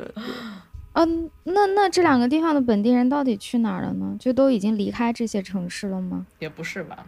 [0.94, 4.16] 嗯，那那这两个地方的本地人到底去哪儿了呢？
[4.18, 6.26] 就都已经离开这些城市了吗？
[6.40, 7.06] 也不是吧，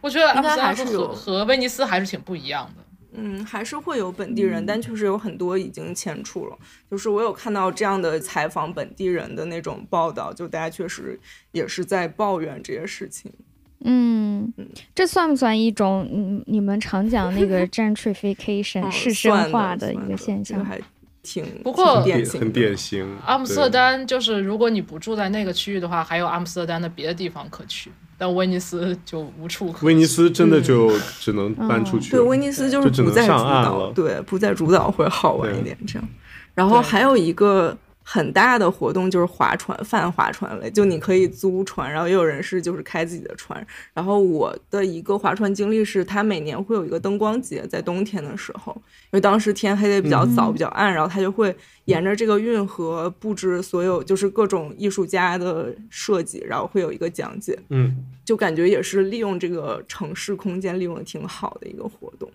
[0.00, 2.82] 我觉得阿姆斯特丹和和威尼斯还是挺不一样的。
[3.18, 6.58] 嗯，还是会有本地人，但确实有很多已经迁出了。
[6.90, 11.18] 就是我有看到这样的采访本地人的那种报道，就大家确实
[11.52, 13.32] 也是在抱怨这些事情。
[13.80, 14.52] 嗯，
[14.94, 20.62] 这算不算一种嗯你们常讲那个 gentrification 市生化的一个现象？
[20.62, 20.78] 还
[21.22, 23.16] 挺不过很典型。
[23.24, 27.90] 阿姆斯特丹就是如果你不住在那个区域的话，还有阿姆斯特丹的别的地方可去。
[28.18, 29.86] 但威尼斯就无处可。
[29.86, 32.10] 威尼斯真的就只能搬出去。
[32.10, 36.08] 对，威尼斯就是不在主岛，对，不在主岛会好玩一点这样。
[36.54, 37.76] 然后还有一个。
[38.08, 43.66] 很大的活动就是划船，泛划船类，就你可以租船，然后也有人是就是开自己的船。
[43.92, 51.52] 然后我的一个划船经历是，它每年会有一个灯光节，在冬天的时候，因为当时天黑的比较早，比较暗，然后它就会
[51.86, 57.58] 沿着这个运河布置所有就是各种艺术家的设计，然后会有一个讲解。
[57.70, 62.30] 嗯，就感觉也是利用这个城市空间利用的挺好的一个活动。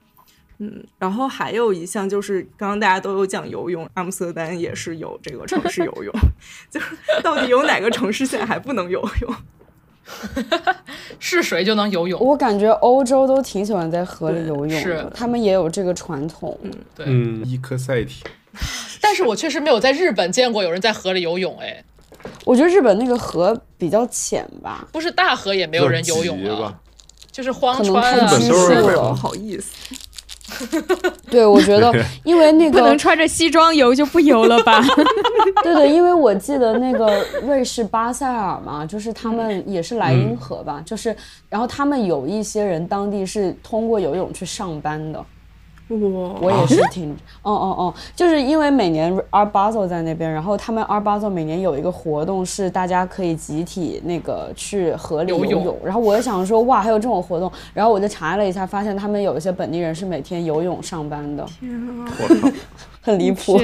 [0.63, 6.13] 嗯，然后还有一项就是，刚刚大家都有讲游泳，阿姆斯特丹也是有这个城市游泳，
[6.69, 9.35] 就是到底有哪个城市现在还不能游泳？
[11.19, 12.19] 是谁就能游泳？
[12.19, 16.55] 我感觉欧洲都挺喜欢在河里游泳的，他们也有这个传统。
[16.61, 18.23] 嗯，对，嗯，伊科赛体。
[19.01, 21.83] 但是我确实没有在日本见过有人在河里游泳，哎，
[22.45, 26.77] 我觉得日本那个河比较浅吧，不是大河也没有人游泳啊，
[27.31, 29.95] 就是荒川啊，日本都是不好意思。
[31.29, 31.93] 对，我觉得，
[32.23, 34.81] 因为那个不能穿着西装游就不游了吧？
[35.63, 41.15] 对对，因为我记得那个瑞士巴塞尔嘛，就是他们也是莱茵河吧，就是，
[41.49, 45.25] 然后他们有一些人当地是通过游泳去上班的。
[45.97, 47.11] 我我也是挺，
[47.43, 55.77] 哦哦哦，就是因为每年 Art Basel 在那边，然后他们 Art Basel 每年有一个活动，是大家可以集体那个去河里游泳。
[55.83, 61.45] 然后我就想说，哇，还有这种活动，然后我就查了一下，发现他们有一些本地人是每天游泳上班的。
[61.59, 62.07] 天啊，
[63.01, 63.59] 很离谱，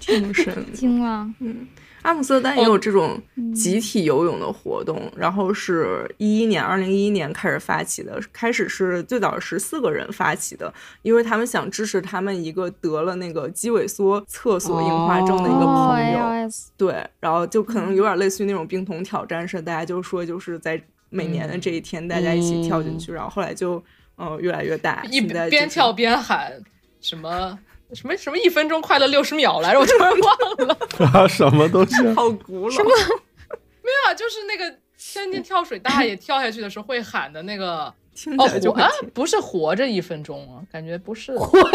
[0.00, 1.66] 挺神， 惊了，嗯。
[2.02, 3.20] 阿姆斯特丹也有这种
[3.54, 8.20] 集体游泳的活动，然后是一一年，二零一一年开始发起的。
[8.32, 10.72] 开始是最早十四个人发起的，
[11.02, 16.48] 因为他们想支持他们一个得了那个肌萎缩厕所硬化症的一个朋友。
[16.76, 23.82] 对，然后就可能有点类似于那种冰桶挑战似的，大家就说就是在每年的这一天，大家一起跳进去，然后后来就
[24.18, 26.52] 嗯越来越大，一边跳边喊
[27.00, 27.58] 什么。
[27.94, 29.80] 什么什么一分钟快乐六十秒来着？
[29.80, 30.78] 我突然忘了
[31.20, 31.26] 啊！
[31.28, 31.96] 什么东西？
[32.14, 32.70] 好古老。
[32.70, 32.90] 什么？
[33.82, 37.92] 没有啊，就是那个天津跳水大爷跳下去的时候会喊的那个
[38.38, 41.68] 哦，活啊，不是活着一分钟啊，感觉不是活着，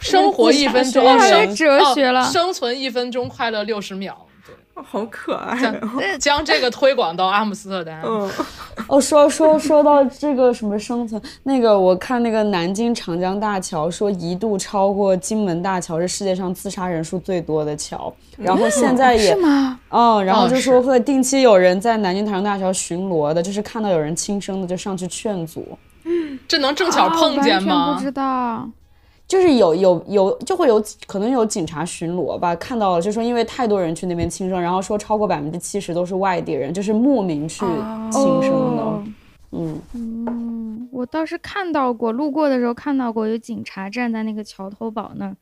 [0.00, 4.33] 生活一分钟，生哲学了，生存一分钟快乐六十秒，对，
[4.82, 5.56] 好可爱，
[6.18, 8.02] 将这个推广到阿姆斯特丹。
[8.88, 19.78] 哦，说说说到这个什么生存，那个我看那个南京长江大桥说一度超过金门大桥是世界上自杀人数最多的桥，然后现在也是吗？
[19.90, 25.78] 嗯，然后就说会定期有人在南京长江大桥巡逻的，就是看到有人轻生的就上去劝阻。
[26.48, 27.94] 这能正巧碰见吗？
[27.94, 28.68] 不知道。
[29.26, 37.64] 就是有有有就会有可能有警察巡逻吧，看到了就说因为太多人去那边轻生，然后说超过百分之七十都是外地人，就是莫名去
[38.12, 39.02] 轻生的。
[39.56, 45.36] 嗯嗯，我倒是看到过，路过的时候看到过有警察站在那个桥头堡那儿，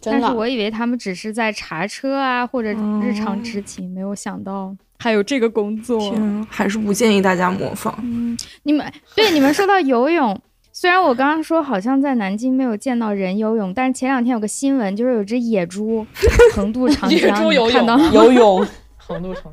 [0.00, 2.72] 但是我以为他们只是在查车啊或者
[3.02, 6.14] 日常执勤，没有想到还有这个工作。
[6.48, 7.92] 还是不建议大家模仿。
[8.02, 10.40] 嗯，你们对你们说到游泳。
[10.84, 16.06] 虽然我刚刚说好像在南京没有见到人游泳，但是前两天有个新闻，就是有只野猪
[16.52, 17.34] 横渡长江，
[17.70, 18.66] 看到游泳
[18.98, 19.52] 横渡长江，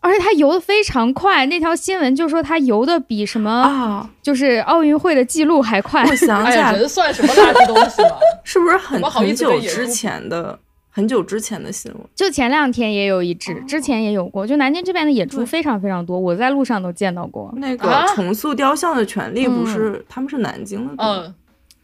[0.00, 1.46] 而且它游的非常快。
[1.46, 6.04] 那条新闻就说它游的比什么啊，就是奥运会的记录还快。
[6.04, 8.18] 我想 起来，人算什么垃圾东西了？
[8.42, 10.58] 是不是很很久之前的？
[10.94, 14.46] 很久之前的新闻，就前两天也有一只，之前也有过。
[14.46, 17.50] 就南京这边的野猪非常非常多，我在路上都见到过。
[17.56, 21.34] 那个重塑雕像的权利不是他们是南京的嗯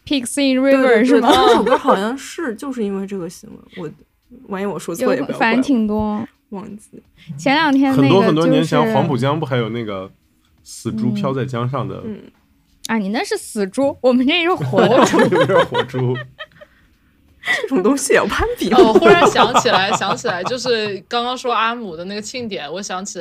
[0.05, 1.31] ，Pigs in River 是吗？
[1.33, 3.91] 那首歌好像是就是因为这个新闻，我
[4.49, 7.03] 万一我说错也不要反正挺多，忘记
[7.39, 10.11] 前两天很多很多年前黄浦江不还有那个
[10.63, 12.03] 死猪飘在江上的？
[12.05, 12.21] 嗯
[12.89, 16.15] 啊，你那是死猪，我们这是 活猪，有点活猪。
[17.63, 18.73] 这种东西也要攀比。
[18.75, 23.21] 我忽然想起来，想起来，就是刚刚说阿姆的那个庆典，我想起，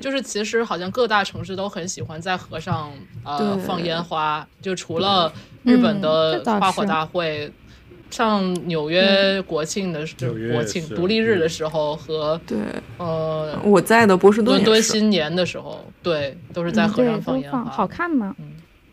[0.00, 2.92] 就是其实好像各大城市都很喜欢在河上
[3.24, 7.50] 呃放烟花，就除了日本的花火大会，
[8.10, 12.58] 像纽约国庆的就国庆独立日的时候和对
[12.96, 18.34] 呃我在的波士顿伦敦新年的时候，对，都是在河上放烟花，好看吗？
[18.38, 18.52] 嗯，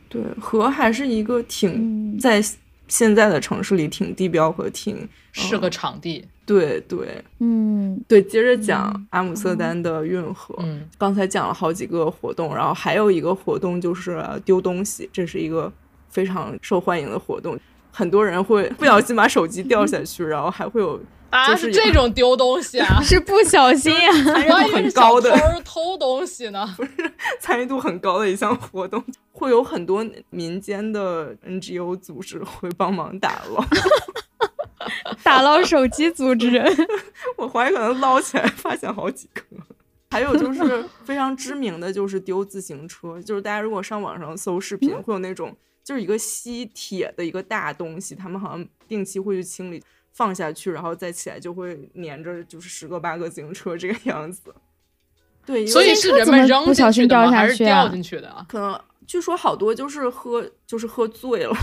[0.09, 2.43] 对，河还是一个挺在。
[2.87, 8.21] 现在的城市里挺地标和挺是个场地，对对，嗯，对。
[8.21, 15.71] 接着讲阿姆斯特丹的运河，嗯，刚才讲了好几个活动，然后还有一个活动就是丢东西，这是一个
[16.09, 17.59] 非常受欢迎的活动，
[17.91, 20.99] 很多人会不小心把手机掉下去， 然后还会有。
[21.29, 22.99] 啊，是这种丢东西啊？
[23.03, 24.23] 是不小心啊？
[24.23, 26.65] 参与度很高的偷东西呢？
[26.77, 26.91] 不是
[27.39, 33.65] 参与度很高的一项活动，会有很多民间的 NGO 组织会帮忙打捞，
[35.23, 36.63] 打捞手机组织。
[37.35, 39.41] 我怀疑可能捞起来发现好几个。
[40.11, 45.53] 还有就是非常知名的就是丢自行车，就是大家如果上网上搜视频，会有那种
[45.83, 49.83] 就是一个吸铁的一个大东西，他们好像定期会去清理。
[50.15, 54.41] 放下去，然后再起来就会粘着，就是十个八个自行车这个 样子。
[55.45, 58.43] 对，所以是人们扔不小心掉下去掉进去的啊？
[58.49, 61.53] 可能据说好多就是喝，就是喝醉了，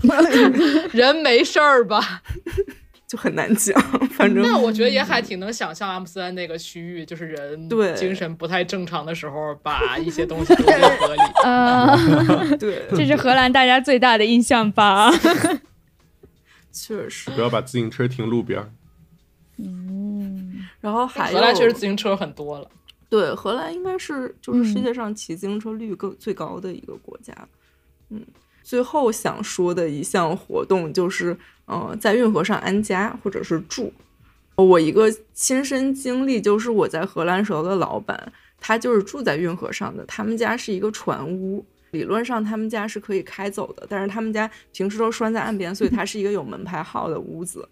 [0.92, 2.22] 人没事儿吧？
[3.06, 3.78] 就很难讲。
[4.10, 11.20] 反正那我觉得也还挺能想象阿姆斯特丹那个区域，就是人对精神不太正常的时候，把一些东西丢进河里。
[11.44, 11.94] 啊，
[12.58, 15.10] 对，这是荷兰大家最大的印象吧？
[16.74, 18.74] 确实，不要把自行车停路边。
[19.58, 22.68] 嗯，然后还荷兰确实自行车很多了。
[23.08, 27.32] 对，荷兰应该是就是世界上骑自行车率更最高的一个国家。
[28.10, 28.20] 嗯，
[28.64, 33.92] 最后想说的一项活动就是，呃，在运河上安家或者是住。
[34.56, 41.64] 我一个亲身经历就是我在荷兰时候的老板，他就是住在运河上的，他们家是一个船屋。
[41.94, 47.66] 理论上他们家是可以开走的，但是他们家平时都拴在岸边，所以它是一个有门牌号的屋子。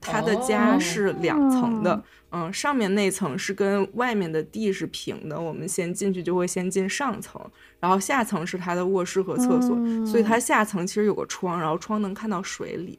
[0.00, 2.00] 他的家是两层的，
[2.30, 7.40] 嗯，上面那层是跟外面的地是平的，我们先进去就会先进上层，
[7.80, 12.96] 然后下层是他的卧室和厕所，所以它下层其实有个窗，然后窗能看到水里，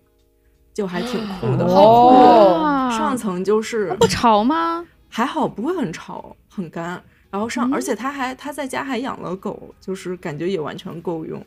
[0.74, 1.66] 就还挺酷的。
[1.74, 2.98] 好酷！
[2.98, 4.86] 上层就是不潮吗？
[5.08, 7.02] 还好，不会很潮，很干。
[7.32, 11.46] 然后上，而且他还他在家还养了狗，就是感觉也完全够用。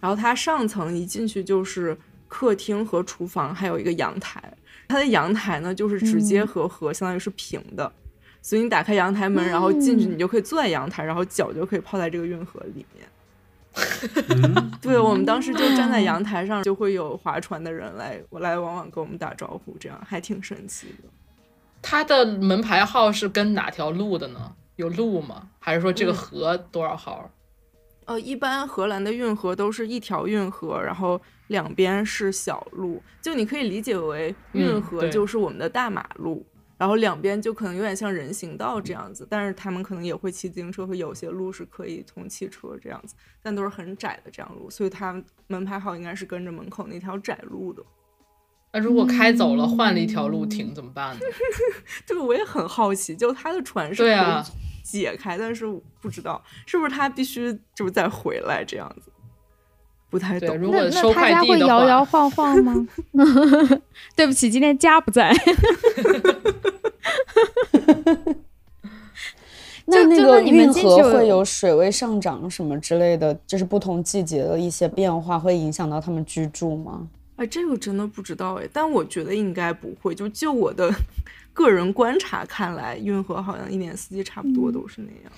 [0.00, 1.96] 然后他上层一进去就是
[2.28, 4.42] 客厅和厨房，还有一个阳台。
[4.88, 7.90] 他的阳台呢，就是直接和河相当于是平的，
[8.42, 13.06] 所以你打开阳台门，然后进去，你就可以坐在阳台，然后脚就可以泡在这个运河里面。
[14.82, 21.08] 对我们当时就站在阳台上，就会有划船的人来来往往跟我们打招呼，这样还挺神奇的。
[21.80, 24.52] 他的门牌号是跟哪条路的呢？
[24.82, 25.48] 有路吗？
[25.60, 27.30] 还是说这个河多少号？
[28.04, 36.44] 呃，一般荷兰的运河都是一条运河，然后两边是小路，就你可以理解为运河就是我们的大马路，
[36.76, 47.84] 然后两边就可能有点像人行道这样子，但是他们可能也会骑自行车，和有些路是可以通汽车这样子，但都是很窄的这样路，所以他门牌号应该是跟着门口那条窄路的。
[48.72, 51.20] 那如果开走了，换了一条路停怎么办呢？
[52.04, 54.14] 这个我也很好奇，就他的船是可以
[54.82, 55.66] 解开，但是
[56.00, 59.10] 不知道是不是他必须就是再回来这样子。
[60.10, 60.58] 不太懂。
[60.58, 62.86] 如果那他家会摇摇晃晃吗？
[64.14, 65.34] 对不起，今天家不在。
[69.86, 77.08] 那那个运河会有水位上涨什么之类的，就是不同季节的一些变化，会影响到他们居住吗？
[77.36, 80.14] 哎，这个真的不知道哎，但我觉得应该不会。
[80.14, 80.92] 就就我的
[81.52, 85.32] 个人观察看来，运河好像一年四季差不多都是那样。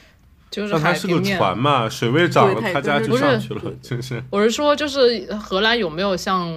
[0.50, 4.22] 就是它是个船嘛，水位涨了，他家就上去了，真是。
[4.30, 6.48] 我是说，就是荷兰有没有像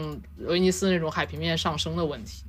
[0.41, 2.43] 威尼斯那种海平面上升的问题？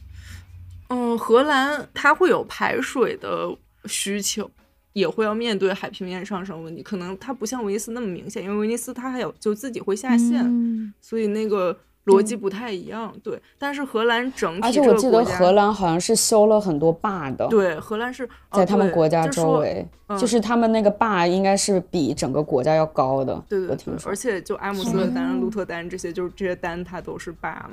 [0.88, 3.48] 嗯，荷兰它会有排水的
[3.86, 4.50] 需求，
[4.92, 6.82] 也会要面对海平面上升问题。
[6.82, 11.74] 可能它不像威尼斯那么明显，因为威尼斯它还有就自己会下线，所以那个。
[12.08, 19.86] 逻辑不太一样，对，但是荷兰整体而且我记得荷兰好像是修了很多坝的，对，荷兰是在他们国家周围，
[20.18, 27.70] 就是他们那个坝应该是比整个国家要高的，对对对，而且就阿姆斯特丹、鹿特丹这些，就是这些丹它都是坝嘛，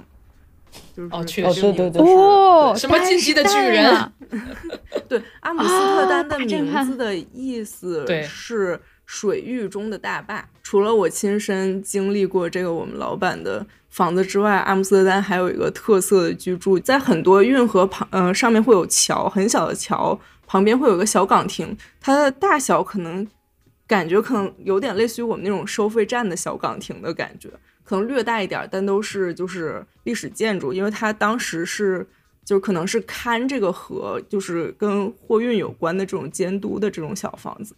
[0.96, 4.12] 就是哦，确实，对对对，哦，什么进击的巨人，
[5.08, 10.48] 对，阿姆斯特丹的名字的意思是水域中的大坝。
[10.64, 13.66] 除了我亲身经历过这个我们老板的。
[13.96, 23.26] 房子之外，阿姆斯特丹还有一个特色的居住，在很多运河旁，呃，上面会有桥，很小的桥旁边会有个小岗亭，它的大小可能
[23.88, 27.50] 感觉可能有点类似于我们那种收费站的小岗亭的感觉，
[27.86, 32.06] 可能略大一点，但都是就是历史建筑，因为它当时是
[32.44, 37.74] 就可能是看这个河，就是跟货运有关的这种监督的这种小房子。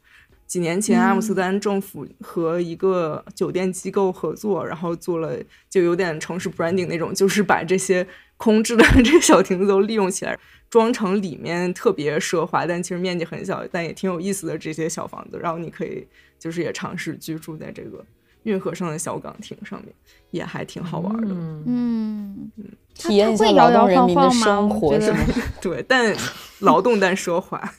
[0.47, 5.37] 几年前，阿姆斯特丹政府和一个酒店机构合作，然后做了
[5.69, 10.39] 就有点城市 branding 那种，就是把这些空置的 这些小亭子都利用起来，
[10.69, 15.37] 装成里面特别奢华，但其实面积很小，但也挺有意思的这些小房子。
[15.37, 16.07] 然后你可以
[16.39, 18.03] 就是也尝试居住在这个
[18.43, 19.93] 运河上的小岗亭上面，
[20.31, 21.27] 也还挺好玩的。
[21.29, 22.51] 嗯嗯，
[22.95, 25.19] 体验一下劳动人民的生活是吗？
[25.61, 26.15] 对，但
[26.61, 27.73] 劳动但奢华。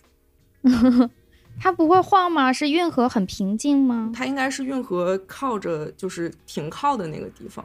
[1.60, 2.52] 它不会晃吗？
[2.52, 4.10] 是运河很平静吗？
[4.14, 7.64] 它应该是运河靠着，就是停靠的那个地方，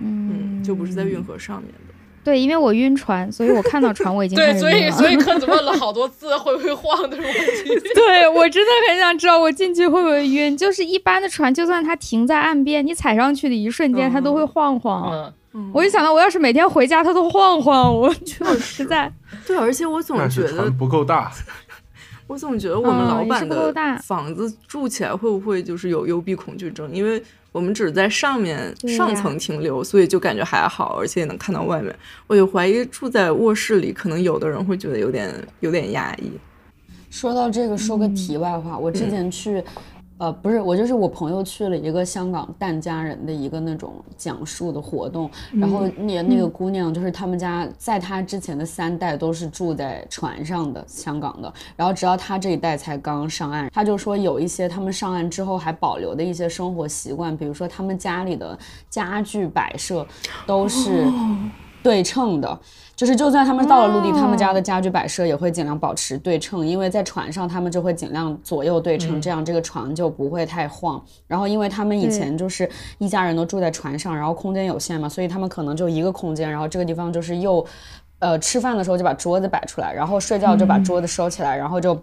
[0.00, 1.94] 嗯，就不是在运河上面的。
[2.24, 7.68] 对，因为我晕船，所以我看到船我已经对，所以所以克子问了好多次会不会晃的问题。
[7.94, 10.56] 对我真的很想知道我进去会不会晕。
[10.56, 15.32] 就是一般的船，就算它停在岸边，你踩上去的一瞬间，它都会晃晃。
[15.52, 19.12] 嗯，我就想到我要是每天回家它都晃晃，我确实在。
[19.46, 21.30] 对，而且我总觉得不够大。
[22.26, 23.72] 我总觉得我们老板的
[24.02, 26.90] 房子住起来会不会就是有幽闭恐惧症？
[26.92, 27.22] 因为
[27.52, 31.94] 我们只是在上面上层停留，所以就感觉还好，而且也能看到外面。
[32.26, 36.30] 我就怀疑住在卧室里，可能有的人会觉得有点有点压抑。
[37.10, 39.62] 说到这个，说个题外话，我之前去。
[40.18, 58.58] 呃，不是，我就是我朋友去了一个香港疍家人的一个那种讲述的活动，然后那那个姑娘就是他们家在她之前的三代都是住在船上的香港的，然后直到她这一代才刚上岸，她就说有一些他们上岸之后还保留的一些生活习惯，比如说他们家里的
[58.88, 60.06] 家具摆设
[60.46, 61.06] 都是
[61.82, 62.58] 对称的。
[62.96, 71.04] 就是，就算他们到了陆地，他们家的家具摆设也会尽量保持对称，因为在船上他们就会尽量左右对称，这样这个船就不会太晃。
[71.26, 72.66] 然后，因为他们以前就是
[72.96, 77.62] 一家人都住在船上，然后空间有限嘛，所以他们可能就一个空间，然后这个地方就是又，
[78.18, 82.02] 呃，吃饭的时候就把桌子摆出来，然后睡觉就把桌子收起来，然后就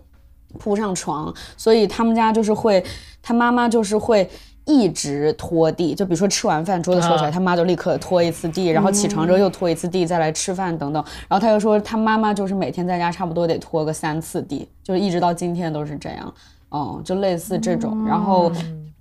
[0.59, 2.83] 铺上床，所以他们家就是会，
[3.19, 4.29] 他妈妈就是会。
[4.65, 11.03] 一直拖地，就比如说吃完饭桌子收起来，他妈就立刻拖一次地，然后起床之后又拖一次地，再来吃饭等等。
[11.27, 16.33] 然后他又说他妈妈就是每天在家差不多得拖个三次地，就是一直到今天都是这样。
[16.71, 18.05] 嗯，就类似这种。
[18.05, 18.51] 然后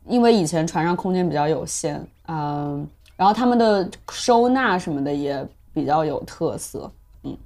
[0.06, 2.86] 因为以前船上空间比较有限，嗯，
[3.16, 6.90] 然后他们的收纳什么的也比较有特色。
[7.22, 7.38] 嗯，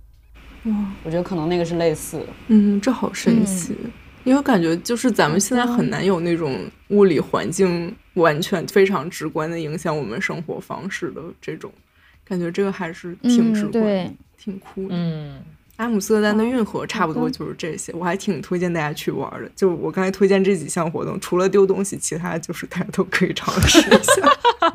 [0.64, 0.74] 哇，
[1.05, 2.20] 我觉得可能那个是类似。
[2.48, 3.76] 嗯，这好神奇。
[4.27, 11.73] 因为感觉就是咱们现在很难有那种物理环境完全非常直观的影响我们生活方式的这种
[12.24, 14.97] 感觉，这个还是挺直观、挺酷的。
[14.97, 15.40] 嗯，
[15.77, 19.48] 阿姆斯特丹的运河差不多就是这些，我还挺推荐大家去玩的。
[19.55, 24.28] 就我刚才推荐这几项活动，除了丢东西，其他就是大家都可以尝试一下。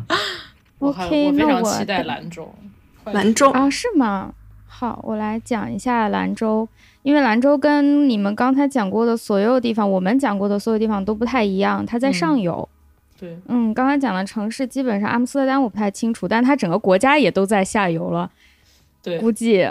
[0.80, 2.56] 我我非常期待兰州，
[3.04, 3.70] 兰州啊？
[3.70, 4.34] 是吗？
[4.74, 6.68] 好，我来讲一下兰州，
[7.04, 12.68] 因为兰州跟你们刚才讲过的所有地方，我们讲过的所有地方都不太一样，它在上游。
[13.20, 18.32] 对，嗯，刚才讲的城市基本上阿姆斯特丹我不太清楚，但它整个国家也都在下游了。
[19.04, 19.62] 对，估计，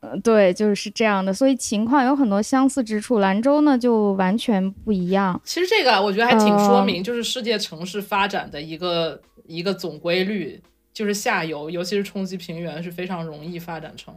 [0.00, 3.18] 呃，对，就是这样的，所以情况有很多相似之处。
[3.18, 5.40] 兰州呢就完全不一样。
[5.42, 10.60] 其实这个我觉得还挺说明，就是世界城市发展的一个一个总规律，
[10.92, 14.14] 就是下游，尤其是冲击平原是非常容易发展成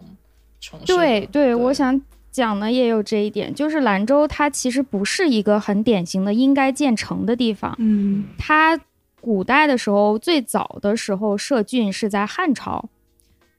[0.65, 0.85] 城市。
[0.87, 2.01] 对对，我想
[2.31, 7.75] 讲的也有这一点，就是兰州它其实不是一个很典型的应该建成的地方。
[7.77, 8.79] 嗯，它
[9.21, 12.89] 古代的时候最早的时候设郡是在汉朝。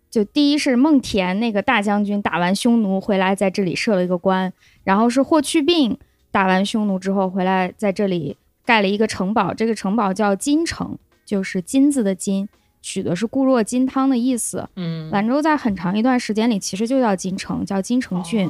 [0.09, 4.51] 就第一是孟田那个大将军打完匈奴回来，在这里设了一个关，
[4.83, 5.99] 然后是霍去病
[6.31, 10.97] 打完匈奴之后回来，在这里盖了一个城堡，这个城堡叫金城，
[11.27, 12.49] 就是金子的金，
[12.86, 14.68] 取的是固若金汤的意思。
[14.76, 18.48] 嗯，兰州在很长一段时间里其实就叫金城，叫金城郡，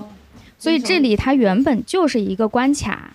[0.58, 3.14] 所以这里它原本就是一个关卡，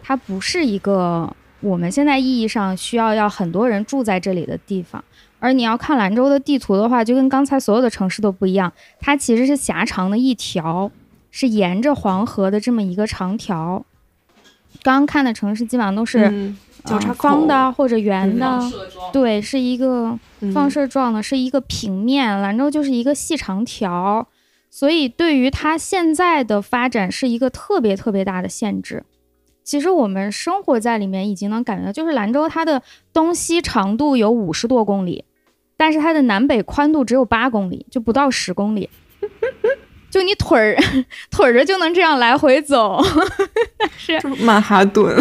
[0.00, 5.02] 它不是一个我们现在意义上需要要很多人住在这里的地方。
[5.40, 10.88] 而你要看兰州的地图的话，就跟刚才所有的城市都不一样，它其实是狭长的一条，
[11.32, 13.84] 是沿着黄河的这么一个长条。
[14.84, 16.54] 刚刚看的城市基本上都是
[16.84, 18.60] 交叉方的或者圆的，
[19.12, 20.18] 对，是一个
[20.52, 22.40] 放射状的，是一个平面。
[22.40, 24.26] 兰州就是一个细长条，
[24.70, 29.04] 所以对于它现在的发展是一个特别特别大的限制。
[29.64, 32.82] 其实我们生活在里面已经能感觉到，就是兰州它的
[33.12, 35.24] 东西长度有五十多公里。
[35.76, 38.88] 但是它的南北宽度只有八公里，就不到十公里，
[40.10, 40.76] 就你腿儿
[41.28, 43.02] 腿着就能这样来回走，
[43.96, 45.16] 是曼哈顿。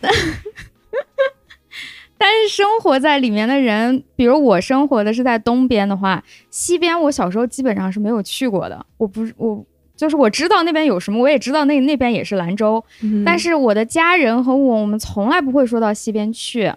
[2.18, 8.86] 但是生活在里面的人，比如我生活的是在东边的话，西边我小时候基本上是没有去过的。
[8.96, 9.64] 我不是我，
[9.96, 12.84] 就是我知道那边有什么，我也知道那那边也是兰州，
[13.24, 16.72] 但是我的家人和我，我们从来不会说到西边去。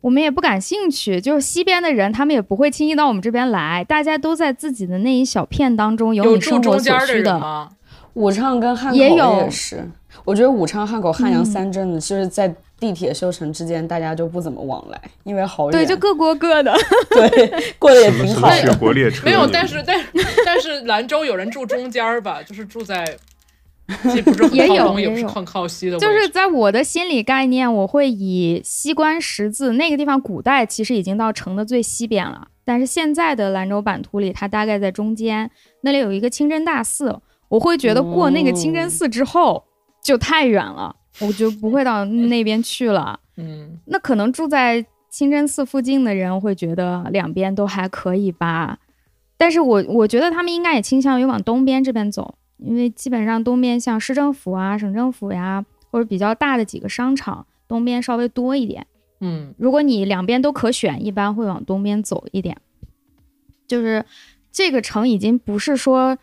[0.00, 3.84] 我们也不感兴趣，就是西边的人，他们也不会轻易到我们这边来。
[3.84, 7.68] 大家都在自己的那一小片当中有你生活所需的。
[8.14, 9.90] 武昌跟汉口也有，也是。
[10.24, 15.72] 我觉得武昌、汉口、汉阳三镇就是在地铁修成之间，大家就不怎么往来，因为好远。
[15.72, 16.74] 对，就各过各的。
[17.10, 18.50] 对，过得也挺好。
[18.50, 20.04] 雪国列车没有，但是但
[20.44, 23.16] 但是兰州有人住中间吧，就是住在。
[24.52, 32.48] 也有也不是很 靠西的，就是在我的心理概念，我会以西关十字那个地方，古代其实已经到城的最西边了。
[32.66, 35.50] 但是现在的兰州版图里，它大概在中间，
[35.80, 37.18] 那里有一个清真大寺，
[37.48, 39.64] 我会觉得过那个清真寺之后
[40.02, 43.20] 就太远了，我就不会到那边去了。
[43.36, 48.78] 嗯，那可能住在清真寺附近的人会觉得两边都还可以吧，
[49.36, 52.34] 但是我我觉得他们应该也倾向于往东边这边走。
[52.58, 58.84] 因为基本上东边像市政府啊、省政府呀，或者比较大的几个商场，东边稍微多一点。
[59.20, 62.56] 嗯，如果你两边都可选，一般会往东边走一点。
[63.68, 64.04] 就是
[64.50, 66.18] 这个城已经不是说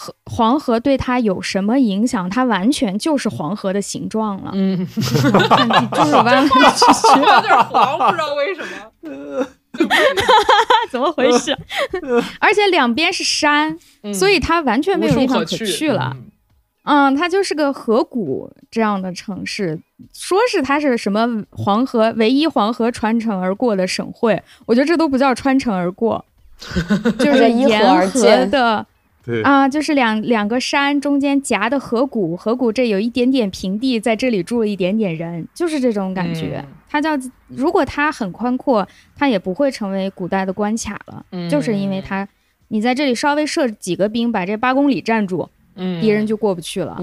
[0.00, 4.52] 河黄河对它有什么影响，它完全就是黄河的形状了。
[4.54, 8.68] 嗯， 就是弯弯曲曲，有点黄，不知道为什么。
[10.90, 11.56] 怎么回事？
[12.38, 13.76] 而且两边是山，
[14.14, 16.16] 所以它完全没有地方可去了。
[16.84, 19.78] 嗯，它就是个河谷这样的城市。
[20.14, 26.24] 说是它是什么黄河唯一黄河穿城而过的省会，我觉得这都不叫穿城而过，
[27.18, 28.86] 就是沿河的。
[29.42, 36.64] 啊，就是两两个山中间夹的河谷，河谷这有一点点平地，在这里住了一点点人，就是这种感觉。
[36.88, 37.10] 它叫，
[37.48, 41.24] 如果它很宽阔，它也不会成为古代的关卡了。
[41.50, 42.26] 就是因为它，
[42.68, 46.96] 你在这里稍微设几个兵，把这八公里占住，敌人就过不去了。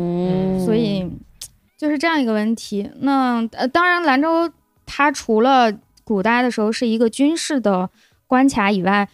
[0.65, 1.07] 所以
[1.77, 2.89] 就是这样一个问题。
[3.01, 4.51] 那呃，当然，兰州
[4.85, 5.71] 它除了
[6.03, 7.89] 古代的时候是一个军事的
[8.25, 9.07] 关卡以外。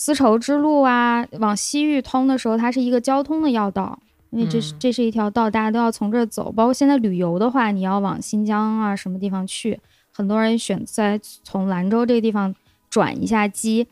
[0.00, 3.98] 丝绸之路啊，往西域通的时候，它是一个交通的要道，
[4.30, 6.52] 因为这是这是一条道，大家都要从这儿走。
[6.52, 9.80] 包括现在旅游的话，你要往新疆啊什么地方去，
[10.12, 12.54] 很多人选在从兰州这个地方
[12.88, 13.88] 转一下机。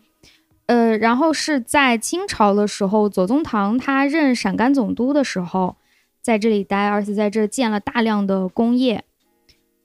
[0.66, 5.74] 呃，然后是在清朝的时候，左宗棠他任陕甘总督的时候，
[6.22, 9.02] 在这里待，而且在这建了大量的工业。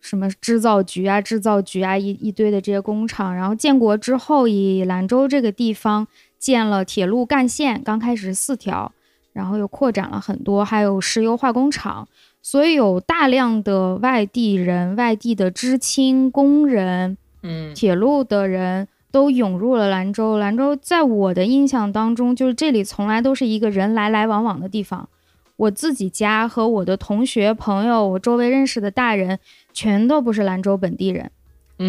[0.02, 3.34] 什么制造局啊，制造局啊，一一堆的这些工厂。
[3.34, 6.06] 然后建国之后，以兰州这个地方
[6.38, 8.92] 建了铁路干线，刚开始四条，
[9.32, 12.08] 然后又扩展了很多，还有石油化工厂。
[12.44, 20.40] 所以有大量的外地人、外地的知青、工人，嗯，铁路的人都涌入了兰州。
[20.40, 25.08] 兰州在我的印象当中，就是这里从来都是一个人来来往往的地方。
[25.58, 29.38] 我自己家和我的同学朋友，我周围认识的大人，
[29.74, 31.32] 全都不是兰州本地人，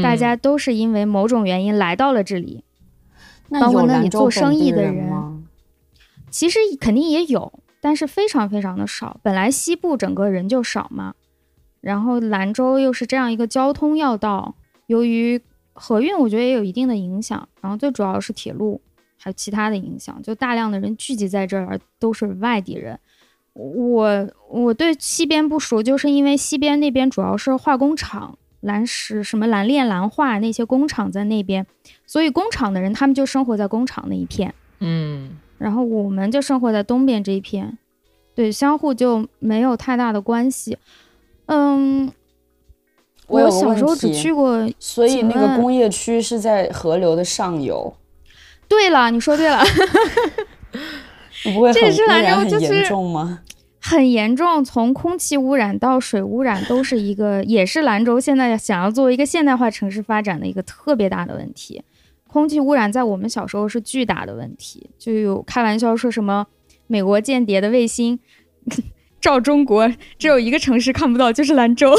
[0.03, 2.65] 大家都是因为某种原因来到了这里。
[3.61, 5.45] 包括那里做生意的人，
[6.31, 7.53] 其实肯定也有，
[7.83, 9.21] 但是非常非常的少。
[9.23, 11.15] 本来西部整个人就少嘛，
[11.83, 14.55] 然后兰州又是这样一个交通要道，
[14.87, 15.39] 由于
[15.75, 17.47] 河运，我觉得也有一定的影响。
[17.61, 18.81] 然后最主要是铁路，
[19.19, 22.99] 还有其他的影响，就大量的人聚集在这儿，都是外地人。
[23.55, 28.39] 我我对西边不熟，就是因为西边那边主要是化工厂。
[28.63, 31.67] 蓝石什么蓝炼蓝化那些工厂在那边，
[32.07, 37.77] 所以工厂的人他们就生活在工厂那一片，嗯，然后我们就生活在东边这一片，
[38.37, 40.79] 对，相互就没有太大的关系。
[41.47, 42.13] 嗯，
[43.27, 47.93] 我小时候只去过，所以那个工业区是在河流的上游。
[48.69, 49.61] 对了，你说对了，
[51.45, 53.41] 不会这是兰州就是严重吗？
[53.85, 61.83] 很严重，从空气污染到水污染，都是一个，也是兰州现在想要作为一个现代化城市发展的一个特别大的问题。
[62.29, 66.47] 空气污染在我们小时候是巨大的问题，就有开玩笑说什么
[66.87, 68.21] 美国间谍的卫星
[69.21, 71.93] 照中国，只有一个城市看不到，就是兰州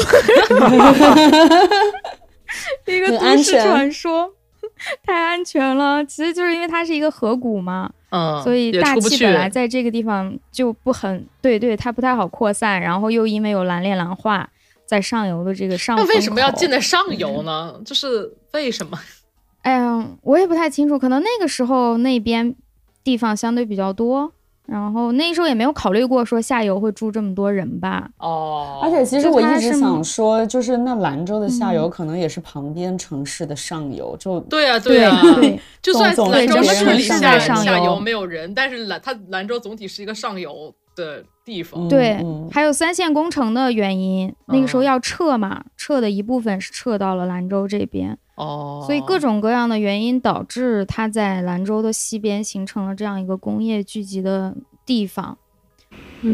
[2.86, 4.33] 一个都市传说。
[5.04, 14.48] 太安全了，其实就是因为它是一个河谷嘛，嗯，所以大气本来在这个地方就不很对，对，它不太好扩散，然后又因为有蓝链蓝化
[14.86, 17.80] 在上游的这个上，那为什么要建在上游呢？
[17.84, 18.98] 就是为什么？
[19.62, 22.54] 哎呀，我也不太清楚，可能那个时候那边
[23.02, 24.32] 地方相对比较多。
[24.66, 28.08] 然后那时候也没有考虑过说下游会住这么多人吧。
[28.18, 35.20] 哦，而且其实我一直想说，就是那兰州的下游可能也是旁边城市的上游，就对啊对呀，
[35.82, 41.86] 就算兰州市里下下游没有人，但是兰它兰州总体是一个上游的地方。
[41.88, 42.18] 对，
[42.50, 48.18] 还有三线工程的原因，那个时候要撤嘛，撤的一部分是撤到了兰州这边。
[48.36, 54.54] 哦，所以各种各样的原因导致它在兰州的西边形成了这样一个工业聚集的
[54.84, 55.36] 地方。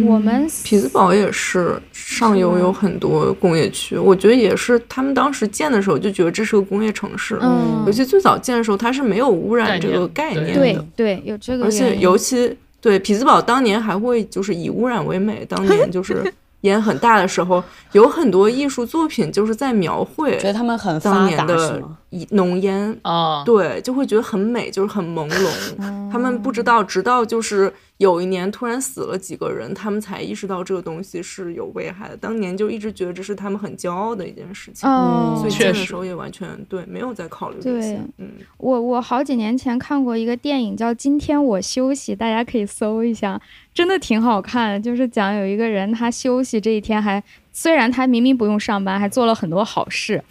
[0.07, 7.37] 我们匹兹堡也是上游有很多工业区，我觉得也是他们当时建的时候就觉得这是个工业城市。
[7.43, 10.55] 嗯，尤其最早建的时候，它是没有污染这个概念的。
[10.55, 11.65] 对对，有这个。
[11.65, 16.33] 而且尤其对匹兹堡当年还会就是以污染为美，当年 就是。
[16.63, 17.63] 烟很大的时候，
[17.93, 21.83] 有很多艺术作品就是在描绘，觉得他们很当年的
[22.31, 22.99] 浓烟。
[23.03, 26.11] 啊，对，就会觉得很美，就是很朦胧。
[26.11, 32.17] 他们不知道，直到就是有一年突然死了几个人，他们才意识到这个东西是有危害的。
[32.17, 34.89] 当年就一直觉得这是他们很骄傲的一件事情，
[35.37, 38.01] 所以建的时候也完全对，没有在考虑这些。
[38.19, 38.29] 嗯，
[38.59, 43.41] 我我好几年前看过一个电影叫《今天我休息》，大家可以搜一下。
[43.73, 47.23] 真的挺好看，就是讲有一个人他休息这一天还
[47.53, 50.23] 虽然他明明不用上班，还做了很多好事。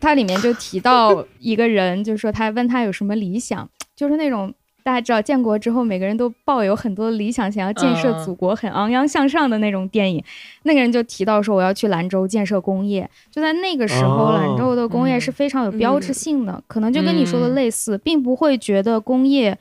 [0.00, 4.52] 他里面就提到一个人，就是说他问他有什么理想，就是那种
[4.82, 10.22] 大家知道建国之后每个人都抱有很多理想，想要建设祖国，很昂扬向上的那种电影。
[10.64, 13.08] 那个人就提到说我要去兰州建设工业。
[13.30, 19.56] 就在那个时候，兰州的工业是非常有标志性的，可能就跟你说的类似，并不会觉得工业。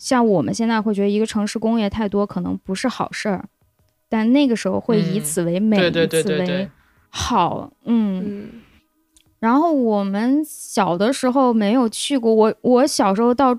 [0.00, 3.44] 像我们现在会觉得一个城市工业太多可能不是好事儿，
[4.08, 6.70] 但那个时候会以此为美，以此为
[7.10, 7.70] 好。
[7.84, 8.48] 嗯。
[9.38, 13.54] 然后我们小的时候没有去过，我我小时候到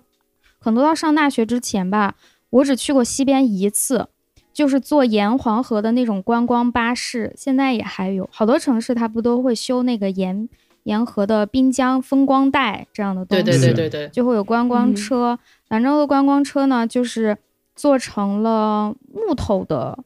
[0.59, 2.15] 可能到上大学之前吧，
[2.49, 4.07] 我只去过西边一次，
[4.51, 7.31] 就是坐沿黄河的那种观光巴士。
[7.37, 10.49] 现在也还有好多城市，它不都会修那个沿。
[10.85, 15.37] 沿河的滨江风光带这样的东西，对对对对对，就会有观光车。
[15.71, 17.37] 兰州的观光车呢，就是
[17.75, 20.03] 做成了木头的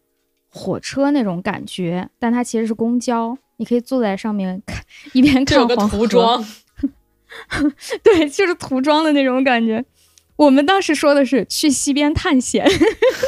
[0.47, 4.83] 火车那种感觉，但它其实是公交，你可以坐在上面看，
[5.13, 5.97] 一边看黄河。
[5.97, 6.45] 涂装，
[8.03, 9.83] 对，就是涂装的那种感觉。
[10.35, 12.69] 我们当时说的是去西边探险。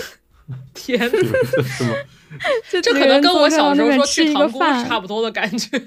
[0.76, 1.96] 天，什么？
[2.70, 5.82] 这可能跟我小时候说去唐宫差不多的感觉。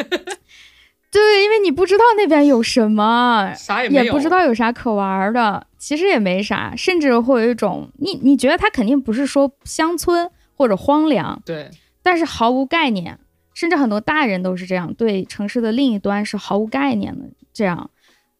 [1.10, 11.68] 对，因为你不知道那边有什么，啥也不知道有啥可玩的，其实也没啥，甚至会有一种你你觉得它肯定不是说乡村或者荒凉，对，
[12.02, 13.18] 但是毫无概念，
[13.54, 17.24] 甚至很多大人都是这样，对城市的另一端是毫无概念的。
[17.52, 17.90] 这样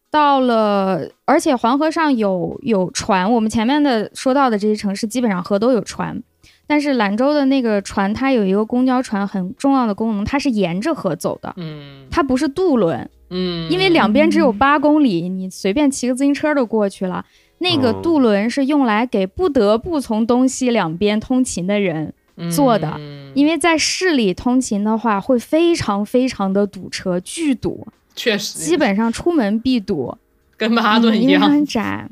[0.09, 6.23] 到了，而且黄河上有有船，我们前面的说到的这些城市基本上河都有船。
[6.71, 17.25] 但是兰州的那个船，它有一个公交船很重要的功能，它是沿着河走的，嗯，它不是渡轮，嗯，因为两边只有八公里，你随便骑个自行车都过去了。
[17.57, 22.13] 那个渡轮是用来给不得不从东西两边通勤的人
[22.49, 22.97] 坐的，
[23.33, 27.85] 因为在市里通勤的话会非常非常的堵车，巨堵，
[28.15, 30.17] 确实，基本上出门必堵，
[30.55, 30.71] 跟。
[30.71, 32.07] 曼哈顿一样，因为很窄，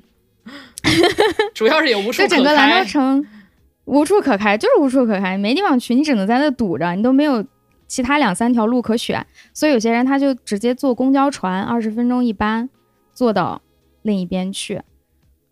[1.56, 2.27] 主要是也无处可开。
[2.27, 3.26] 就整个兰州城
[3.90, 7.44] 无处可开，就是无处可开，没地方去，你只能在那堵着，你都没有
[7.88, 12.70] 其他两三条路可选，所以有些人他就直接坐公交船，二十分钟一班，
[13.14, 13.61] 坐到
[14.03, 14.82] 另一边去。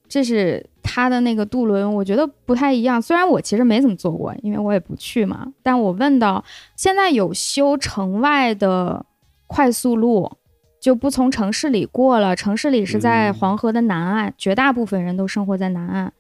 [0.08, 3.02] 这是他的那个渡轮，我觉得不太一样。
[3.02, 5.48] 虽然我其实没怎么坐过，因为我也不去嘛。
[5.62, 6.44] 但我问到，
[6.78, 9.06] 现在有修城外的
[9.48, 10.32] 快速路，
[10.80, 12.36] 就不从城市里过了。
[12.38, 16.14] 城市里是在黄河的南岸，绝大部分人都生活在南岸，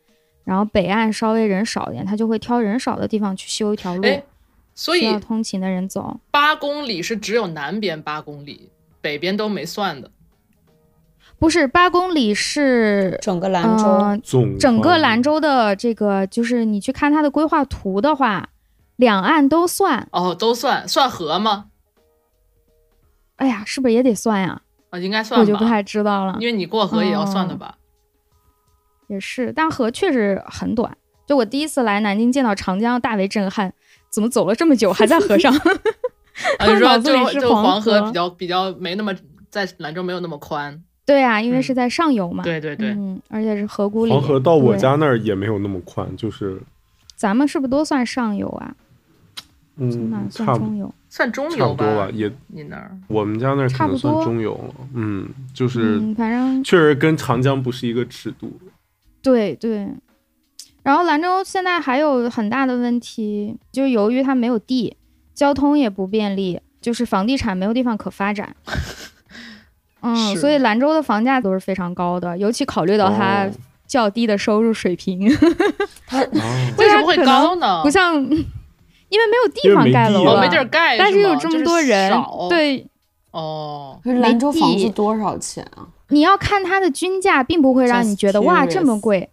[0.48, 4.07] 然后北岸稍微人少一点，他就会挑人少的地方去修一条路，
[4.74, 6.22] 所以要通勤的人走。
[6.32, 8.69] 八公里是只有南边八公里，
[9.02, 10.10] 北边都没算的。
[11.38, 18.48] 不是八公里是整个兰州，总整个兰州的这个就是你去看它的规划图的话，
[18.95, 21.65] 两岸都算哦，都算算河吗？
[23.36, 24.61] 哎呀，是不是也得算呀？
[24.91, 27.76] 啊，应该算，我就不太知道了，因为你过河也要算的吧？
[29.07, 30.95] 也是，但河确实很短。
[31.25, 33.73] 就我第一次来南京见到长江，大为震撼，
[34.09, 35.53] 怎么走了这么久还在河上？
[36.59, 39.13] 啊，你说就就黄河比较比较没那么
[39.49, 40.81] 在兰州没有那么宽。
[41.05, 42.43] 对啊，因为是在上游嘛。
[42.43, 44.11] 对对对，嗯，而且是河谷里。
[44.11, 46.61] 黄河到我家那儿也没有那么宽，就是。
[47.15, 48.75] 咱们是不是都算上游啊？
[49.77, 52.07] 嗯，算中游，算中游吧。
[52.13, 54.75] 也你那儿，我们家那儿可能算中游了。
[54.93, 58.51] 嗯，就是反正确实跟长江不是一个尺度。
[59.22, 59.88] 对对。
[60.84, 64.95] 然后兰州现在还有很大的问题，就是由于它没有地，
[65.35, 68.56] 交通也不便利，就是房地产没有地方可发展。
[70.02, 73.49] 嗯，所以兰州的房价都是非常高的，尤其考虑到它
[73.85, 75.30] 较低的收入水平，
[76.07, 76.19] 它
[76.77, 77.81] 为什么会高呢？
[77.84, 82.14] 不像，因为没有地方盖楼了，没地儿盖，但是有这么多人，
[82.48, 82.88] 对，
[83.31, 85.88] 哦，兰州房子多少钱啊？
[86.09, 89.29] 你要看它的均价，并不会让你觉得哇这么贵，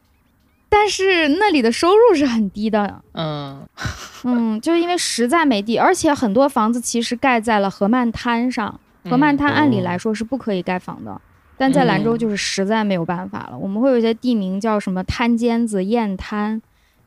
[0.69, 3.67] 但是那里的收入是很低的，嗯。
[4.27, 8.81] 嗯，就是因为实在没地，而且很多房子其实盖在了河漫滩上。
[9.07, 11.21] 河漫滩按理来说是不可以盖房的，
[11.59, 13.59] 但在兰州就是实在没有办法了。
[13.59, 16.63] 我们会有一些地名叫什么滩尖子、雁滩，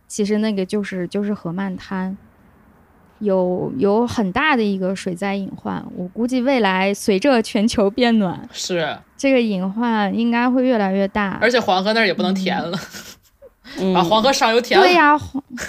[0.08, 2.16] 其实那个就是就是河漫滩，
[3.20, 5.84] 有有很大的一个水灾隐患。
[5.96, 11.38] 我估计未来随着全球变暖，是这个隐患应该会越来越大。
[11.42, 12.78] 而且黄河那儿也不能填了，
[13.94, 14.86] 把黄河上游填了。
[14.86, 15.20] 对呀，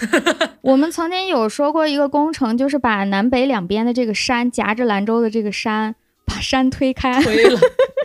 [0.63, 5.95] 我们曾经有说过一个工程，就是把南北两边的这个山夹着兰州的这个山。
[6.31, 7.59] 把山推开，推了，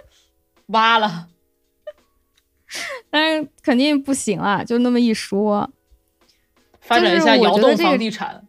[0.67, 1.27] 挖了，
[3.09, 4.63] 但是肯定不行啊！
[4.63, 5.69] 就那么一说，
[6.79, 8.42] 发展一下窑洞房地产，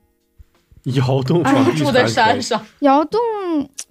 [0.84, 1.42] 窑洞
[1.76, 3.18] 住在山上，窑洞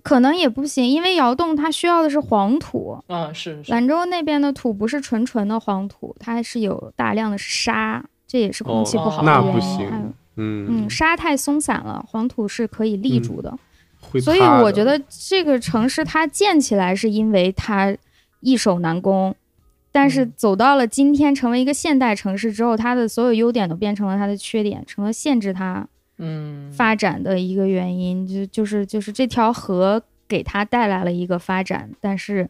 [0.03, 2.98] 可能也不行，因为窑洞它需要的是黄土。
[3.07, 9.48] 嗯，是兰州那边的土不是纯纯的黄土，它还是有大量的沙，这也是空气不好的原因。
[9.48, 13.57] 那不行，嗯嗯，沙太松散了，黄土是可以立住的。
[14.22, 17.95] 所以我觉得这个城市它建起来是因为它
[18.41, 19.34] 易守难攻，
[19.91, 25.88] 但是走到了今天成为一个现代城市之后，它的所有优点都变成了它的缺点，成了限制它
[26.23, 28.25] 嗯发展的一个原因。
[28.25, 32.49] 就就是就是这条河给它带来了一个发展，但是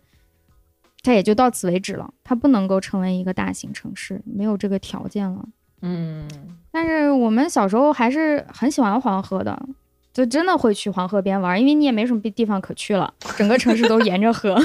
[1.01, 5.45] 它也就到此为止了，它不能够成为一个大型城市，没有这个条件了。
[5.81, 6.27] 嗯，
[6.71, 9.67] 但是我们小时候还是很喜欢黄河的。
[10.13, 14.55] 就真的会去黄河边玩，因为你也没什么地方可去了，整个城市都沿着河。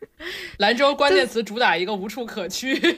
[0.56, 2.74] 兰州关键词主打一个无处可去。
[2.80, 2.94] 对，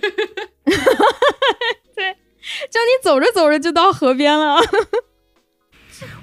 [2.71, 4.57] 就你走着走着就到河边了。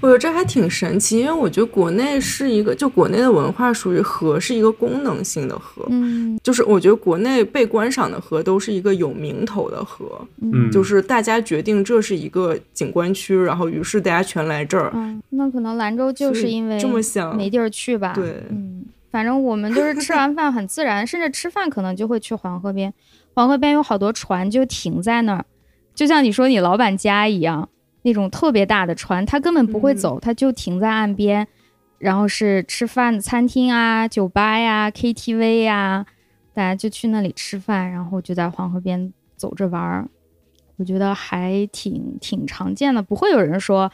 [0.02, 22.94] 我觉得这还挺神奇，因为我觉得国内是一个，就国内的文化属于河是一个功能性的河，嗯，就是我觉得国内被观赏的河都是一个有名头的河，嗯，就是大家决定这是一个景观区，然后于是大家全来这儿，嗯，那可能兰州就是因为这么想没地儿去吧，对，嗯，反正我们就是吃完饭很自然， 甚至吃饭可能就会去黄河边，
[23.34, 25.46] 黄河边有好多船就停在那儿，
[25.96, 27.70] 就像你说你老板家一样。
[28.04, 31.48] 那种特别大的船，它根本不会走，它就停在岸边，
[31.98, 36.06] 然后是吃饭的餐厅啊、酒吧呀、KTV 呀，
[36.54, 40.08] 大家就去那里吃饭，然后就在黄河边走着玩儿。
[40.76, 43.90] 我觉得还挺挺常见的，不会有人说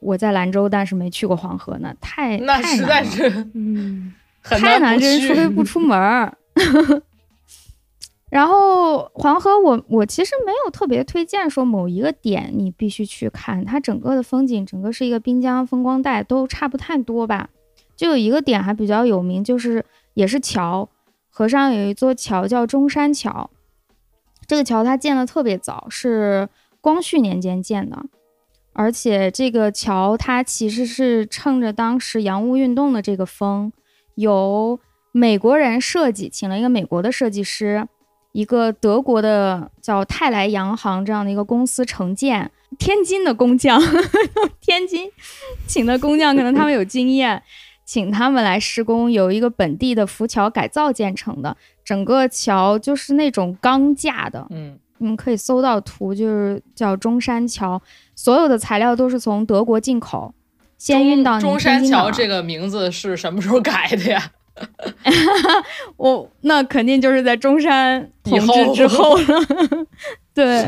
[0.00, 4.12] 我在兰州，但是没去过黄河呢，太那实在是，嗯，
[4.42, 6.36] 太难认，除非不出门儿。
[8.32, 17.50] 然后黄河，我我其实没有特别推荐说某一个点你必须去看，它整个的风景，整个是一个滨江风光带，都差不太多吧。
[17.94, 19.84] 就有一个点还比较有名，就是
[20.14, 20.88] 也是桥，
[21.28, 23.50] 河上有一座桥叫中山桥。
[24.46, 26.48] 这个桥它建的特别早，是
[26.80, 28.02] 光绪年间建的，
[28.72, 33.70] 而且这个桥它其实是趁着当时洋务运动的这个风，
[34.14, 34.80] 由
[35.12, 37.86] 美国人设计，请了一个美国的设计师。
[38.32, 43.80] 一个德国的叫泰来洋行这样的一个公司承建，天津的工匠，
[44.60, 45.10] 天津
[45.66, 47.42] 请的工匠可能他们有经验，
[47.84, 57.80] 请他们来施工，有一个本地的浮桥改造建成的，整个桥就是那种钢架的，嗯，你们可以搜到图，就是叫中山桥，
[58.16, 60.32] 所有的材料都是从德国进口，
[60.78, 64.32] 先运到中山桥这个名字是什么时候改的呀？
[65.96, 69.24] 我那肯定就是在中山统治之后了。
[70.34, 70.62] 对，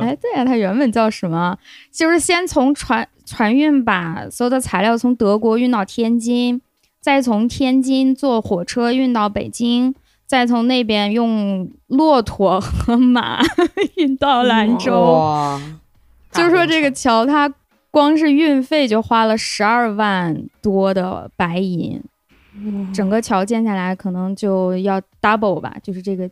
[0.00, 1.56] 哎，对呀，它原本叫什么？
[1.92, 6.60] 就是先从船船运把所有的材料从德国运到天津，
[7.00, 9.94] 再从天津坐火车运到北京，
[10.26, 13.40] 再从那边用骆驼和马
[13.96, 15.58] 运到兰州。
[16.32, 17.52] 就是说这个桥，它
[17.90, 22.00] 光是运费就花了十二万多的白银。
[22.92, 26.28] 整个桥建下来可能就要 double 吧，就是这个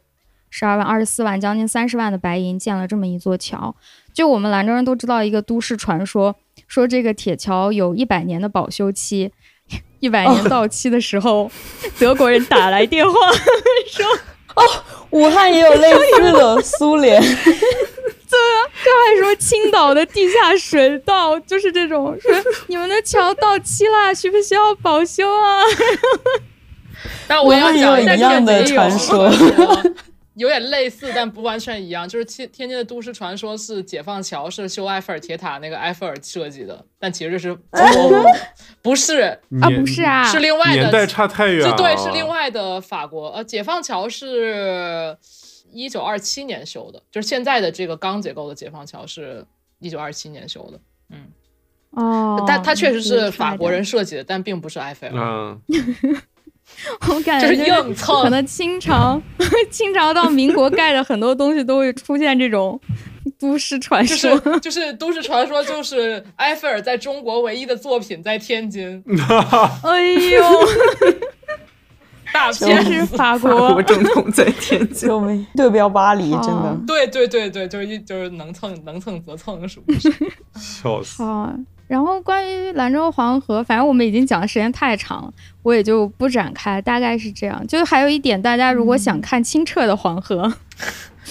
[0.50, 3.74] 十二万、二十四万，将近三十万的白银建了这么一座桥。
[4.12, 6.34] 就我们兰州人都知道一个都市传说，
[6.66, 9.30] 说这个铁桥有一百年的保修期，
[10.00, 11.50] 一百年到期的时候，
[11.98, 13.12] 德国人打来电话
[13.86, 14.06] 说
[14.56, 14.62] ：“哦，
[15.10, 17.22] 武汉也有类似的，苏联。”
[18.30, 22.30] 对啊，这还说青岛的地下水道就是这种，说
[22.66, 25.62] 你们的桥到期了，需不需要保修啊？
[27.26, 29.30] 但我要讲一样的传说，
[30.34, 32.08] 有点类似，但不完全一样。
[32.08, 37.56] 就是天天津的都市传说是解放桥是修埃菲尔铁塔那个埃菲尔设计的，但其实是
[38.82, 39.20] 不是
[39.62, 39.68] 啊？
[39.76, 41.76] 不是啊，是另外的年代差太远了。
[41.76, 43.30] 对，是另外的法国。
[43.30, 45.16] 呃，解放桥是。
[45.72, 49.44] 一九二七年修的，就是现在的这个钢结构的解放桥是
[49.78, 50.80] 一九二七年修的。
[51.10, 51.26] 嗯，
[51.90, 55.14] 哦，但它确实是法国人设计的，但并不是埃菲尔。
[55.16, 55.60] 嗯，
[57.08, 58.22] 我感觉就是硬蹭。
[58.22, 59.20] 可能清朝，
[59.70, 62.78] 清朝到民国盖的很多东西都会出现这种
[63.38, 69.02] 都市传说，就是都市传说，就是埃菲尔在中国唯一的作品在天津。
[69.82, 70.42] 哎呦。
[72.32, 75.08] 大片是法国正统在天津，
[75.56, 76.76] 对标巴黎，真的。
[76.86, 80.12] 对对对对，就是一就是能蹭能蹭则蹭，属于是。
[80.54, 81.22] 笑死。
[81.22, 81.52] 好，
[81.86, 85.32] 然后关于兰州黄河，反正我们已经讲的时间太长了，
[85.62, 86.80] 我也就不展开。
[86.82, 87.66] 大概是这样。
[87.66, 90.52] 就还有一点，大家如果想看清澈的黄河，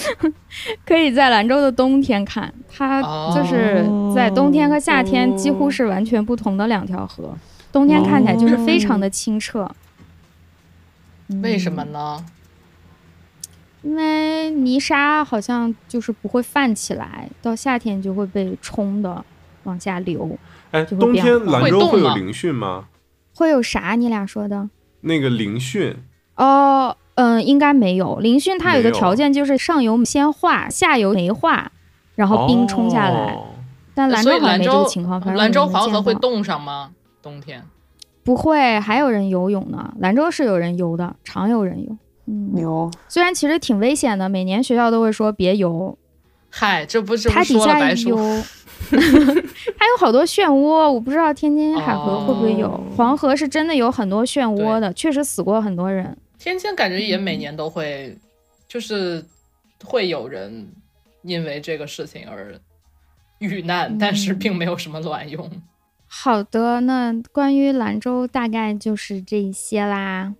[0.86, 2.52] 可以在兰州的冬天看。
[2.76, 3.02] 它
[3.36, 7.36] 就是在冬天和夏天几乎是完全不同的两条河。
[7.72, 9.70] 冬天看起来就是非常的清澈。
[11.42, 12.26] 为什么呢？
[13.84, 19.24] 因为泥沙好像就是不会泛起来，到夏天就会被冲的
[19.64, 20.38] 往下流。
[20.72, 22.86] 哎，冬天兰州会有凌汛吗？
[23.36, 23.96] 会有啥？
[23.96, 24.70] 你俩说的？
[25.02, 25.96] 那个凌汛？
[26.36, 28.20] 哦，嗯，应该没有。
[28.20, 31.72] 凌汛它有个条件，就是上游先化，下游没化，
[32.16, 33.38] 然后冰冲下来。
[33.94, 35.20] 但兰州好像没这个情况。
[35.36, 36.92] 兰州黄河会冻上吗？
[37.22, 37.64] 冬天？
[38.28, 39.94] 不会，还有人游泳呢。
[40.00, 41.98] 兰州是有人游的，常有人游。
[42.26, 42.92] 嗯，牛。
[43.08, 45.98] 虽然其实挺危险的，每年学校都会说别游。
[46.50, 48.18] 嗨，这不是它底下有，
[48.92, 52.70] 它有好多漩涡，我不知道天津海河会不会有。
[52.98, 56.18] 黄河是真的有很多漩涡的，确实死过很多人。
[56.38, 58.14] 天津感觉也每年都会，
[58.68, 59.24] 就是
[59.86, 60.68] 会有人
[61.22, 62.60] 因为这个事情而
[63.40, 65.50] 遇难，但是并没有什么卵用。
[66.08, 70.34] 好的，那关于兰州大概就是这些啦。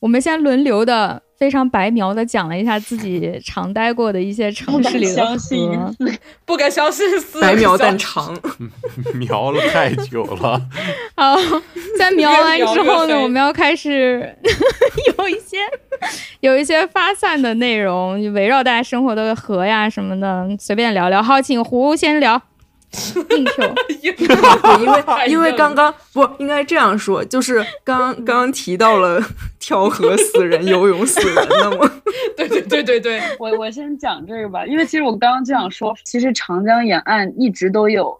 [0.00, 5.94] 我们先轮流的，非常白描的讲了一下自己 常待过的一些城市里的河，
[6.44, 7.06] 不敢相信，
[7.40, 8.38] 白描但长，
[9.16, 10.60] 描了太久了。
[11.16, 11.34] 好，
[11.98, 14.36] 在描完之后呢，我们要开始
[15.16, 15.56] 有一些
[16.40, 21.22] 有一些发散的内容，围绕大家生活的河呀什么的，随便聊聊。
[21.22, 22.42] 好，请胡先聊。
[23.30, 23.74] 硬 Q，
[24.80, 29.20] 因为因为刚刚不应该这样说，就是刚刚刚提到了
[29.58, 31.90] 跳河死人、游泳死人的吗？
[32.36, 38.18] 对对对对对，我我先讲这个吧，因为其实我刚刚就想说，其实长江沿岸一直都有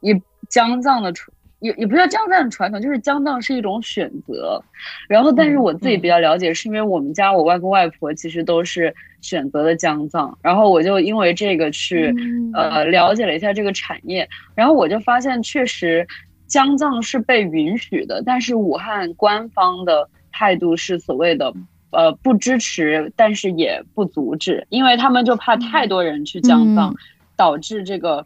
[0.00, 0.14] 一
[0.48, 1.12] 江藏的
[1.60, 4.62] 也也不叫江藏传统，就是江藏是一种选择。
[5.08, 12.14] 然后，但是我自己比较了解，是因为我们家我外公外婆其实都是选择的江藏，然后我就因为这个去
[12.54, 16.06] 呃了解了一下这个产业，然后我就发现确实
[16.46, 21.52] 江藏是被允许的，但是武汉官方的态度是所谓的
[21.90, 26.94] 呃不支持，但是也不阻止，因为他们就怕太多人去江藏，
[27.36, 28.24] 导致这个。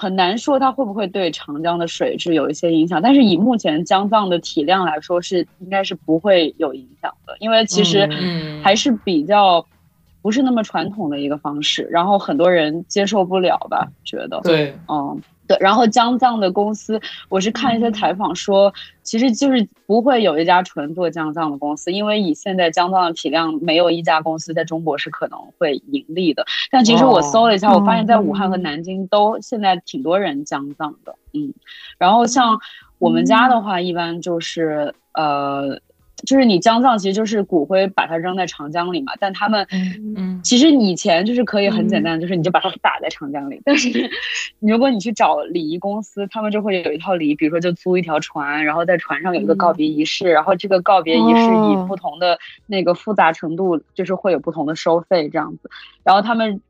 [0.00, 8.08] 很难说它会不会对长江的水质有一些影响，但是以目前江藏的体量来说，是应该是不会有影响的，因为其实
[8.64, 9.62] 还是比较
[10.22, 14.40] 不是那么传统的一个方式，然后很多人接受不了吧，觉得。
[14.42, 15.20] 对，嗯。
[15.50, 18.72] 对，然后江藏的公司，我是看一些采访说，
[19.02, 26.46] 其实就是不会有一家纯做江藏的公司，因为以现在江藏的体量，没有一家公司在中国是可能会盈利的。
[26.70, 31.52] 但其实我搜了一下，我发现在武汉和南京都现在挺多人江藏的，嗯。
[31.98, 32.60] 然后像
[32.98, 35.80] 我们家的话，一般就是呃。
[36.26, 43.60] 就是你江葬其实就是骨灰把它扔在长江里嘛，但他们，嗯，其实以前就是可以很简单，就是你就把它撒在长江里。
[43.64, 44.10] 但是，
[44.60, 55.70] 如果你去找礼仪公司，他们就会有一套礼仪，比如说就租一条船，然后在船上有一个告别仪式，然后这个告别仪式以不同的那个复杂程度，就是会有不同的收费这样子。
[56.02, 56.60] 然后他们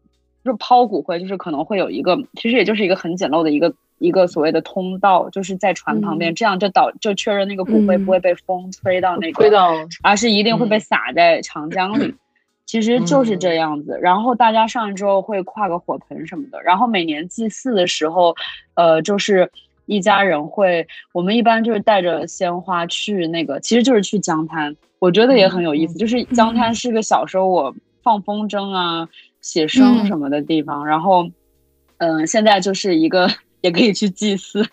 [0.45, 3.75] 就抛骨灰，就是可能会有一个，其实也就是一个很简陋的一个。
[4.01, 12.15] 一个所谓的通道，就是在船旁边，这样就导就确认那个骨灰不会被风吹到那个，而是一定会被撒在长江里。
[12.65, 13.99] 其实就是这样子。
[14.01, 16.63] 然后大家上去之后会跨个火盆什么的。
[16.63, 18.35] 然后每年祭祀的时候，
[18.75, 19.51] 呃，就是
[19.85, 24.75] 一家人会，我们一般就是带着鲜花去那个，其实就是去江滩。
[24.99, 29.07] 我觉得也很有意思，就是江滩是个小时候我放风筝啊、
[29.43, 30.87] 写生什么的地方。
[30.87, 31.29] 然后，
[31.99, 33.29] 嗯，现在就是一个。
[33.61, 34.67] 也可以去祭祀，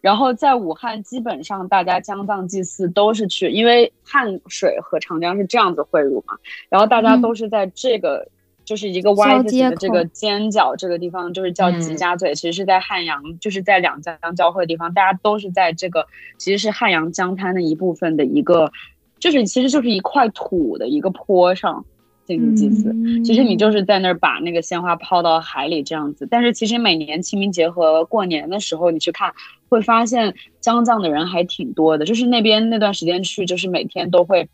[0.00, 6.34] 然后在武汉，基本上大家江藏祭祀都是去，因为汉水和长江是这样子汇入嘛，
[6.68, 8.28] 然后大家都是在这个
[8.64, 16.06] 就是一个 Y 字形的这个尖角这个地方，就是叫吉家嘴，其实是在汉阳，就是在两江交汇的地方，大家都是在这个
[16.38, 18.70] 其实是汉阳江滩的一部分的一个，
[19.18, 21.84] 就是其实就是一块土的一个坡上。
[22.30, 22.94] 进行祭祀，
[23.24, 26.28] 其实你就是在那儿把那个鲜花抛到海里这样子。
[26.30, 29.32] 但是其实每年清明节和过年的时候，你去看
[29.68, 32.04] 会发现江藏的人还挺多的。
[32.04, 34.48] 就是那边那段时间去，就是每天都会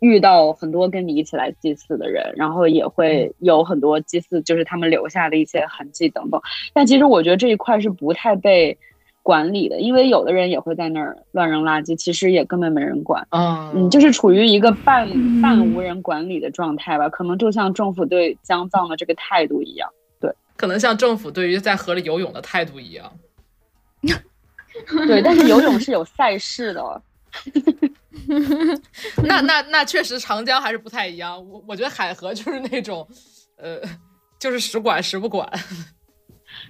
[0.00, 6.40] 遇到很多跟你一起来祭祀的人，然后也会有很多祭祀，就是他们留下的一些痕迹等等。
[6.74, 8.76] 但其实我觉得这一块是不太被。
[9.28, 13.26] 管理的，因为有的人也会在那儿乱扔垃圾，其实也根本没人管。
[13.28, 15.06] 嗯，嗯，就是处于一个半
[15.42, 19.86] 半无人管理的状态吧，可能就像政府对江藏的这个态度一样。
[20.18, 23.12] 对，可能像政府对于在河里游泳的态度一样。
[25.06, 27.02] 对，但是游泳是有赛事的。
[29.22, 31.36] 那那那确实长江还是不太一样。
[31.50, 33.06] 我我觉得海河就是那种，
[33.58, 33.78] 呃，
[34.38, 35.46] 就是时管时不管。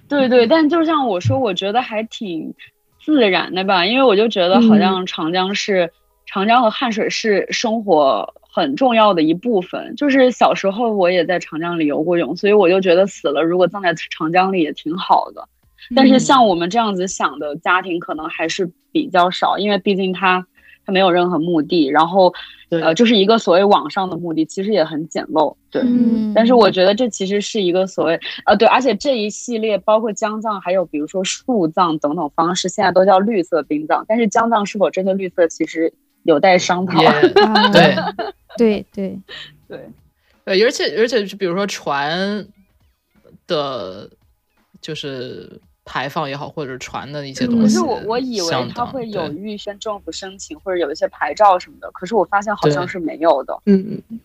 [0.07, 2.53] 对对，但就像我说，我觉得还挺
[3.03, 5.91] 自然的吧，因为我就觉得好像长江是
[6.25, 9.95] 长江和汉水是生活很重要的一部分。
[9.95, 15.47] 就是小时候我也在长江里游过泳，所以我就觉得死了如果葬在长江里也挺好的。
[15.95, 20.45] 但是像我们这样子想的家庭可能还是比较少，因为毕竟它。
[20.89, 22.33] 没有任何目的，然后，
[22.69, 25.81] 呃，就是一个所谓网上的目的，其实也很简陋，对。
[26.33, 34.05] 但是我觉得这其实是一个所谓，呃，对，而且这一系列包括江藏，还有比如说树葬等等方式，现在都叫绿色殡葬。
[34.07, 35.93] 但是江藏是否真的绿色，其实
[36.23, 37.01] 有待商讨。
[37.73, 37.95] 对，
[38.57, 39.19] 对，对，
[39.67, 39.89] 对，
[40.45, 42.47] 对，而且而且是比如说船
[43.47, 44.09] 的，
[44.81, 45.61] 就是。
[45.91, 47.61] 排放也好，或者船的一些东西。
[47.63, 51.89] 可是我我以为他会有预先政府申请，或者有一些牌照什么的。
[51.91, 53.59] 可是我发现好像是没有的。
[53.65, 54.19] 嗯嗯，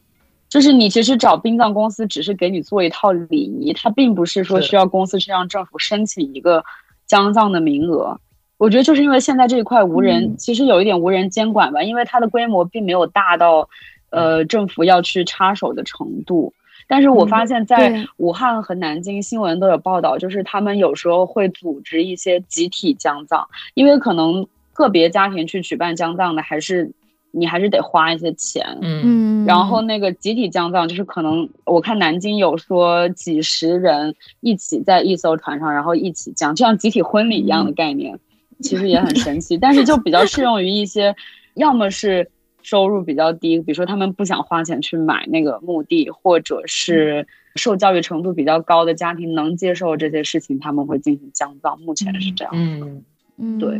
[0.50, 6.62] 就是你其实找殡葬公司，只是给你做一套礼仪，它并不是说需要公司去让政府申请一个
[7.06, 8.20] 江葬的名额。
[8.58, 13.70] 我觉得就是因为现在这一块无人，其实有一点无人监管吧，因为它的规模并没有大到，
[14.10, 16.52] 呃，政府要去插手的程度。
[16.86, 26.90] 但是我发现，在武汉和南京新闻都有报道，就是他们有时候会组织一些集体江葬，因为可能个别家庭去举办江葬的，还是
[27.30, 28.64] 你还是得花一些钱。
[28.82, 38.18] 嗯，然后那个集体江葬，就是可能我看南京有说几十人一起在一艘船上，然后一起降，就像集体婚礼一样的概念，
[38.60, 39.56] 其实也很神奇。
[39.56, 41.16] 但是就比较适用于一些，
[41.54, 42.30] 要么是。
[42.64, 51.78] 收入比较低，比如说他们不想花钱去买那个墓地，或者是受教育程度比较高的家庭能接受这些事情，他们会进行降葬。
[51.80, 52.52] 目前是这样。
[52.56, 53.04] 嗯，
[53.36, 53.78] 嗯，对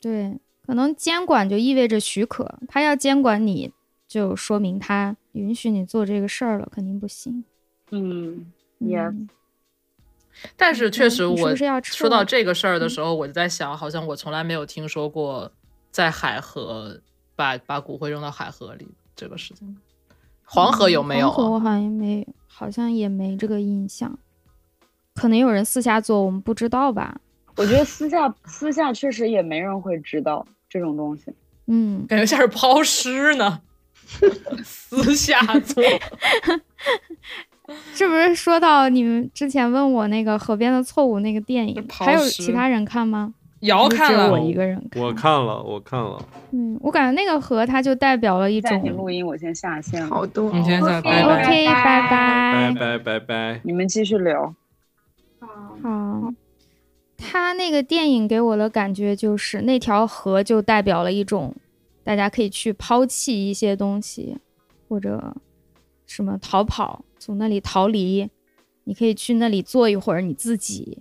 [0.00, 3.70] 对，可能监管就意味着许可，他要监管你，
[4.08, 7.44] 就说明他允许你做这个事儿了，肯定不行。
[7.90, 9.28] 嗯，yes，嗯
[10.56, 15.50] 但是确实，我说到这个事儿的时候，我就在想，好像我从来没有听说过
[15.90, 17.00] 在海河
[17.36, 19.76] 把把骨灰扔到海河里这个事情。
[20.44, 21.30] 黄河有没有啊？
[21.30, 24.18] 黄河我好像没，好像也没这个印象。
[25.14, 27.20] 可能有人私下做，我们不知道吧？
[27.56, 31.32] 我觉得私下私下确实也没人会知道这种东西。
[31.68, 33.60] 嗯，感觉像是抛尸呢，
[34.64, 35.82] 私下做。
[37.92, 43.34] 是不是说到你们之前问我那个《河边的错误》那个电影，还有其他人看吗？
[43.66, 45.02] 瑶看了就只有我，一个人看。
[45.02, 46.18] 我看了，我看了，
[46.50, 50.08] 嗯，我感觉那个河它就代表了一暂停种录音，我先下线了。
[50.08, 51.42] 好的，你先在拜拜。
[51.44, 52.74] OK，拜拜拜。
[52.74, 53.60] 拜拜拜。
[53.62, 54.54] 你们继续聊。
[55.82, 56.32] 好，
[57.16, 61.54] 他那个电影给我的感觉就是那条河就代表了一种，
[62.02, 64.38] 大家可以去抛弃一些东西，
[64.88, 65.36] 或者
[66.06, 68.28] 什么逃跑，从那里逃离。
[68.88, 70.98] 你可以去那里坐一会儿你自己，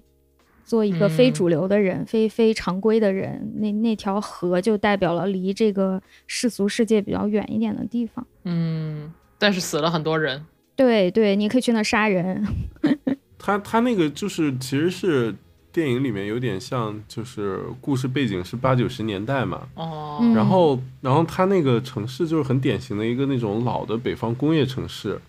[0.65, 3.53] 做一个非嗯主流的人，非非常规的人。
[3.57, 8.25] 那那条河就代表了离这个世俗世界比较远一点的地方。
[8.43, 10.43] 嗯，但是死了很多人。
[10.75, 12.45] 对对，你可以去那杀人。
[13.37, 15.33] 他他那个就是其实是
[15.71, 25.19] 电影里面有点像，就是故事背景是八九十年代嘛，哦，嗯然后然后他那个城市就是很典型的一个那种老的北方工业城市，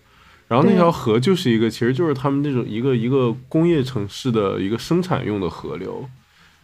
[0.47, 6.07] 然后那条河就是一个其实就是他们那种一个一个工业城市的一个生产用的河流，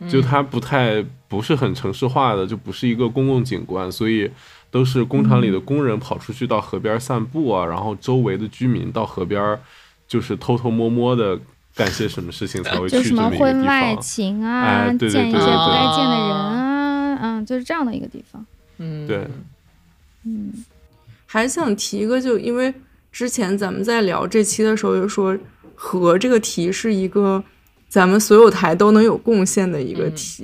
[0.09, 4.31] 就它不太不是很城市化的，就不是一个公共景观，所以
[4.71, 9.59] 都是工厂里的工人跑出去到河边散步啊，然后周围的居民到河边
[10.07, 11.37] 就是偷偷摸摸的
[11.75, 14.01] 干些什么事情才会去什么这么一个地婚外方。
[14.01, 18.45] 情啊，哎对对见一些对对不该见的对人啊，嗯，就是这样的一个地方。
[18.77, 19.27] 嗯，对。
[20.25, 20.53] 嗯。
[21.25, 22.71] 还想提一个，就因为
[23.13, 25.37] 之前咱们在聊这期的时候，就说
[25.75, 27.41] 和这个题是一个
[27.87, 30.43] 咱们所有台都能有贡献的一个题，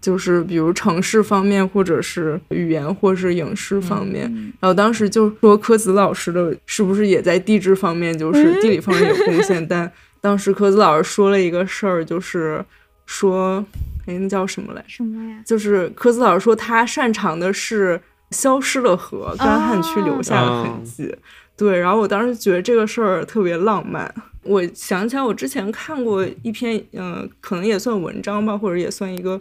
[0.00, 4.26] 就是比如城市方面，或者是语言，或是影视方面。
[4.34, 9.64] 嗯然后当时就说柯子老师的是不是也在地质方面，就是地理方面有贡献？
[9.68, 9.90] 但
[10.20, 12.64] 当时柯子老师说了一个事儿，就是
[13.06, 13.64] 说，
[14.06, 14.82] 哎，那叫什么来？
[14.88, 15.40] 什么呀？
[15.46, 18.00] 就是柯子老师说他擅长的是
[18.30, 21.14] 消失的河，干旱区留下的痕迹。
[21.56, 24.12] 对，然后我当时觉得这个事儿特别浪漫。
[24.42, 29.40] 我想起来，我之前看过一篇，嗯、可能也算文章吧，或者也算一个，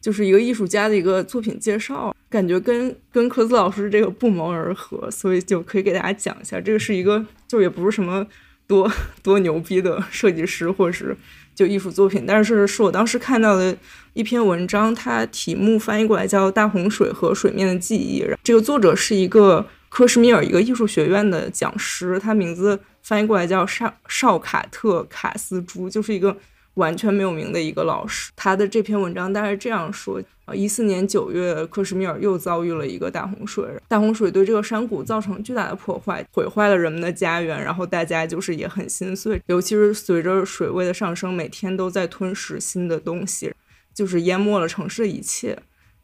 [0.00, 6.60] 就是一个艺术家的一个作品介绍，感觉跟跟科斯老师这个不谋而合，所以就可以给大家讲一下。
[6.60, 8.26] 这个是一个，就也不是什么
[8.66, 8.90] 多
[9.22, 11.16] 多牛逼的设计师，或者是
[11.54, 13.74] 就艺术作品，但是是我当时看到的
[14.12, 18.22] 一篇文章，它题目翻译过来叫《大洪水和水面的记忆》。
[18.44, 26.36] 这个作者是一个科什米尔一个艺术学院的讲师，他名字翻译过来叫绍绍卡特卡斯朱，就是一个
[26.74, 28.30] 完全没有名的一个老师。
[28.36, 43.52] 他的这篇文章大概这样说：啊，一四年九月，克什米尔又遭遇了一个大洪水，大洪水对这个山谷造成巨大的破坏，毁坏了人们的家园，然后大家就是也很心碎，尤其是随着水位的上升，每天都在吞噬新的东西，
[43.92, 45.58] 就是淹没了城市的一切。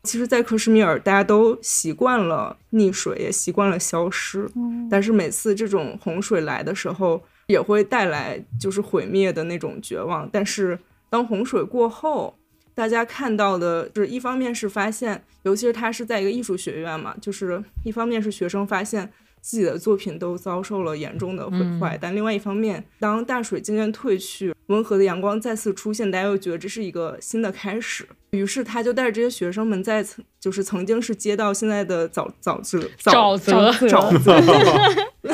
[0.05, 4.49] 其实，在克什米尔，大家都习惯了溺水，也习惯了消失。
[4.55, 10.29] 嗯但是每次这种洪水来的时候，也会带来就是毁灭的那种绝望。
[10.31, 10.79] 但是
[11.09, 12.37] 当洪水过后，
[12.75, 19.11] 大家看到的就是一方面是发现，尤其是他是在一个艺术学院嘛，就是一方面是学生发现
[19.45, 28.09] 自己的作品都遭受了严重的毁坏，但另外一方面，当大水渐渐退去，温和的阳光再次出现，大家又觉得这是一个新的开始。
[28.31, 34.41] 于是他就带着这些学生们在曾就是曾经是街道现在的沼沼泽沼泽沼泽，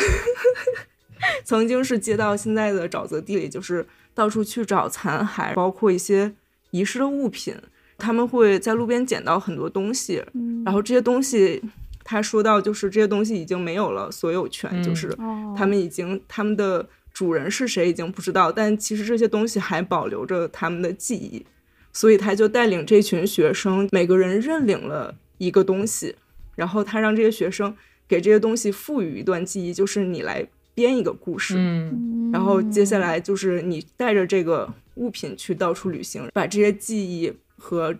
[1.45, 6.35] 曾经是街道现在的沼泽地里，就是到处去找残骸，包括一些
[6.73, 7.55] 遗失的物品。
[7.97, 11.63] 他们会在路边捡到很多东西，嗯然后这些东西，
[12.11, 15.55] 他说到就是这些东西已经没有了所有权，嗯就是哦。
[15.57, 16.85] 他们已经他们的
[17.15, 21.47] 主人是谁已经不知道，但其实这些东西还保留着他们的记忆，
[21.93, 26.17] 所以他就带领这群学生，每个人认领了一个东西，
[26.57, 27.73] 然后他让这些学生
[28.09, 32.31] 给这些东西赋予一段记忆，就是你来编一个故事，嗯。
[32.33, 37.95] 然后接下来就是你带着这个物品去到处旅行，把这些记忆和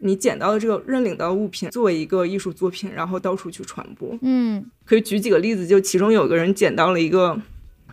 [0.00, 4.16] 你捡到的这个认领到的物品作为一个艺术作品，然后到处去传播。
[4.22, 7.40] 嗯可以举几个例子，就其中有个人捡到了一个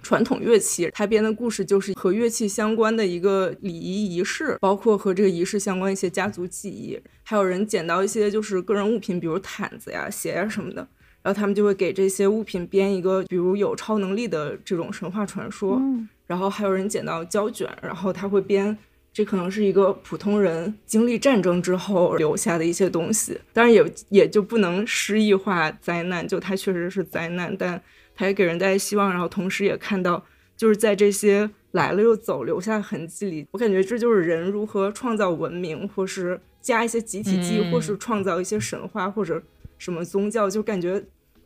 [0.02, 7.00] 传统乐器，他编的故事就是和乐器相关的一个礼仪仪式，包括和这个仪式相关一些家族记忆。
[7.24, 10.88] 还有人捡到一些就是个人物品，比如毯子呀、鞋呀什么的，
[11.24, 15.82] 然后他们就会给这些物品编一个，比如有超能力的这种神话传说。
[16.28, 18.78] 然后还有人捡到胶卷，然后他会编。
[19.16, 27.82] 这可能是一个普通人经历战争之后留下的一些东西，当然也也就不能诗意化灾难，就它确实是灾难，但
[28.14, 30.22] 它也给人带来希望，然后同时也看到
[30.58, 39.42] 就是在这些来了又走留下痕迹里，我感觉这就是人如何创造文明，或是加一些集体记忆，或是创造一些神话或者
[39.78, 41.02] 什么宗教，就感觉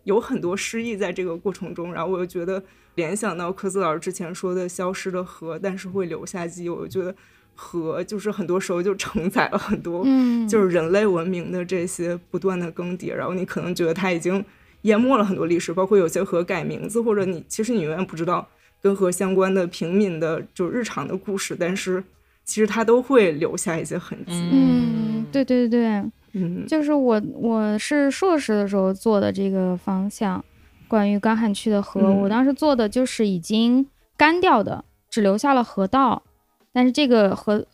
[0.05, 2.63] 有很多诗意在这个过程中，然后我又觉得
[2.95, 7.15] 联想到科斯老师之前说的消失的河，但是会留下记忆，我就觉得。
[7.61, 10.05] 和就是很多时候就承载了很多，
[10.47, 14.43] 就是人类文明的这些不断的更迭，然后你可能觉得它已经
[14.83, 18.47] 淹没了很多历史，包括有些河改名字，或者你其实你永远不知道
[18.81, 22.01] 跟河相关的平民的就日常的故事，但是
[22.45, 24.31] 其实它都会留下一些痕迹。
[24.31, 26.11] 嗯，对对对对，
[26.41, 30.41] 嗯，就是我我是硕士的时候做的这个方向，
[30.87, 36.23] 关于干旱区的河，我当时做的就是已经干掉的，只留下了河道。
[36.71, 37.65] 但是这个河，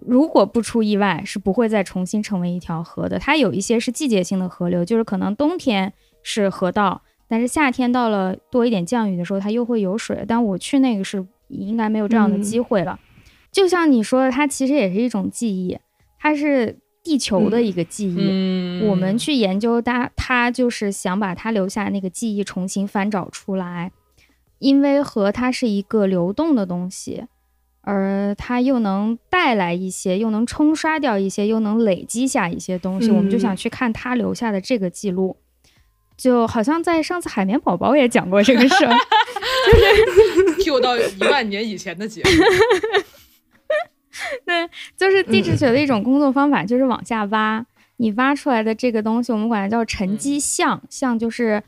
[0.00, 3.18] 如果不出意外，是不会再重新成为一条河的。
[3.18, 5.92] 它有一些是季节性的河流，就是可能冬天
[6.22, 10.24] 是河道，但是夏天到了多一点降雨的时候，它又会有水。
[10.28, 12.98] 但我去那个是应该没有这样的机会了。
[13.50, 15.78] 就像你说的，它其实也是一种记忆，
[16.18, 18.86] 它是地球的一个记忆。
[18.86, 23.92] 我们去研究它，它就是想把它留下那个记忆重新翻找出来，
[24.58, 27.24] 因为河它是一个流动的东西。
[27.84, 35.36] 而它又能带来一些，又能冲刷掉一些，又能累积下一些东西，我们就想去看它留下的这个记录，
[36.16, 38.90] 就好像在上次海绵宝宝也讲过这个事儿，
[39.70, 39.76] 就
[40.52, 42.30] 是 Q 到一万年以前的节目。
[44.46, 47.66] 对，就是地质学的一种工作方法，就是往下挖，
[47.96, 51.62] 你挖出来的这个东西，我们管它叫沉积像，像就是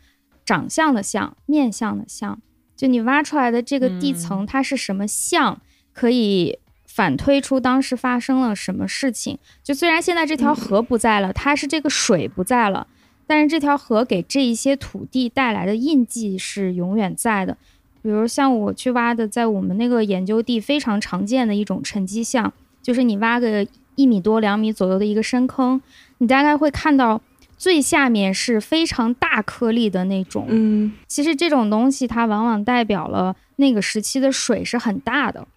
[0.45, 2.41] 长相的像，面相的像，
[2.77, 5.61] 就你挖出来的这个地层，它是什么像？
[5.97, 9.39] 可以反推出当时发生了什么事情。
[9.65, 12.87] 就虽然现在这条河不在了，它是这个水不在了，
[13.27, 17.57] 但是这条河给这一些土地带来的印记是永远在的。
[18.03, 22.53] 比如像我去挖的，在我们那个研究地非常常见的一种沉积像，
[22.83, 25.81] 就是你挖个一米多、两米左右的一个深坑，
[26.19, 27.21] 你大概会看到
[27.57, 30.45] 最下面是非常大颗粒的那种。
[30.49, 35.49] 嗯，其实这种东西它往往代表了那个时期的水是很大的。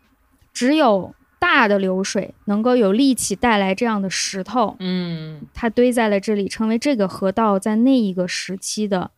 [0.60, 9.10] 只有大的流水能够有力气带来这样的石头，嗯，它堆在了这里，成为这个河道在那一个时期的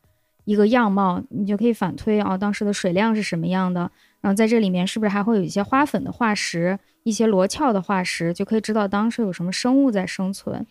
[0.45, 1.23] 一个样貌。
[1.31, 3.89] 你就可以反推啊，当时的水量是什么样的？
[4.21, 10.63] 然后在这里面是不是还会有一些花粉的化石，一些螺壳的化石，就可以知道当时有什么生物在生存。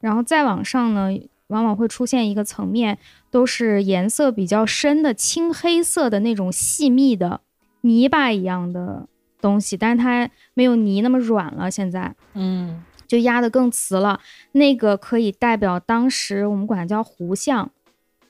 [0.00, 1.16] 然后再往上呢，
[1.46, 2.98] 往往会出现一个层面，
[3.30, 7.42] 都是颜色比较深的青黑色的那种细密的
[7.82, 9.06] 泥巴一样的。
[9.40, 11.70] 东西，但是它没有泥那么软了。
[11.70, 14.20] 现在，嗯，就压得更瓷了。
[14.52, 17.70] 那个可以代表当时我们管它叫湖相，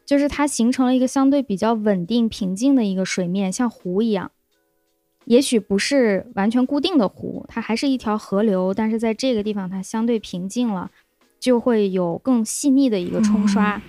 [0.04, 4.30] 就是它形成了一个相对比较稳定、平静的一个水面，像湖一样。
[5.24, 10.90] 也许不是完全固定的湖，它还是一条河流，但是在这个地方它相对平静了，
[11.40, 13.80] 就会有更细腻的一个冲刷。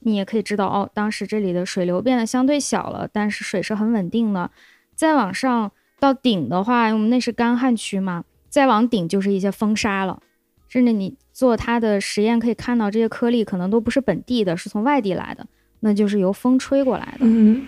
[0.00, 4.50] 你也可以知道，哦，当时这里的水流变得相对小了，但是水是很稳定的。
[4.94, 5.70] 再往上。
[6.00, 10.20] 到顶的话，我们那是干旱区嘛，再往顶就是一些风沙了。
[10.68, 15.44] 甚至你做它的实验可以看到，这些颗粒可能都不是本地的，是从外地来的，
[15.80, 17.18] 那就是由风吹过来的。
[17.22, 17.66] 嗯，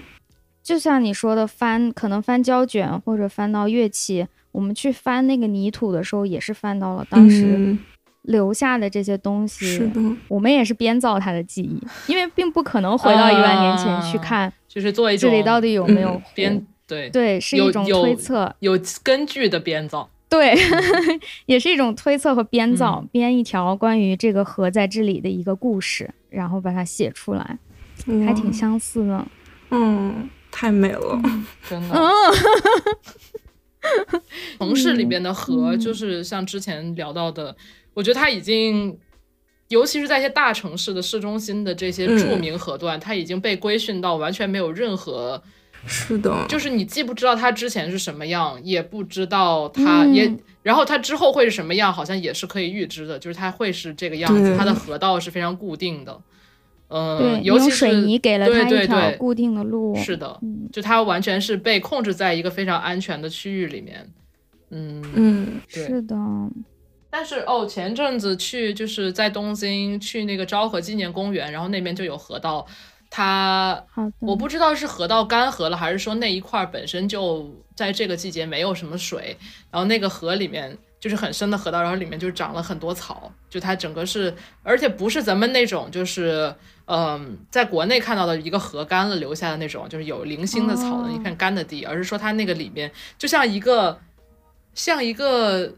[0.63, 7.77] 就像你说的，翻可能翻胶卷或者翻到乐器，我们去翻那个泥土的时候，也是翻到了当时
[8.23, 9.67] 留下的这些东西。
[9.67, 16.65] 是的，我们也是编造它的记忆，因为并不可能回到一万年前去看，就是做一种这里到底有没有编。
[16.87, 20.11] 对对，是一种推测，有根据的编造。
[20.29, 20.55] 对，
[21.45, 27.59] 也是一种推测和编造，编一条关于这个河在这里的一个故事，然后把它写出来，
[28.27, 29.27] 还挺相似的。
[29.71, 31.21] 嗯，太美了，
[31.69, 32.01] 真的。
[34.59, 37.55] 城市里边的河，就是像之前聊到的，
[37.93, 38.99] 我觉得它已经，
[39.69, 45.43] 尤其是在一些大城市的市中心的这些著名河段，它已经被规训到完全没有任何。
[45.87, 50.33] 是的，就是你既不知道它之前是什么样，也不知道它也，
[50.63, 56.21] 然后它之后会是什么样，好像也是可以预知的，就是它会是这个样子，它的河道是非常固定的。
[56.95, 59.97] 嗯，尤其是水泥给了他一条固定的路。
[59.97, 60.39] 是的，
[60.71, 64.07] 就它完全是被控制在一个非常安全的区域里面。
[64.69, 66.15] 嗯嗯，是的。
[67.09, 72.67] 但是哦，前阵子去就是在东京去那个昭和纪念公园，然后那边就有河道，
[73.15, 73.85] 它
[74.21, 79.37] 我不知道是河道干涸了，还是说那一块本身就在这个季节没有什么水，
[79.71, 86.55] 然后那个河里面就是很深的河道，然后里面就长了很多草，就它整个是，而且不是咱们那种就是
[86.87, 94.01] 嗯，在国内看到的一个河干了留下的那种，就是有零星的草的一片干的地，而是说它那个里面就像一个
[94.75, 95.75] 像一个。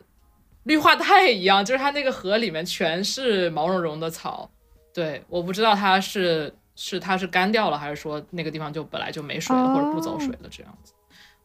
[0.65, 4.51] 绿化带一样，就是它那个河里面全是毛茸茸的草。
[4.95, 10.93] 对，我不知道它是是它是干掉了，还是说那个地方就本来就没水了，或者不走水了这样子。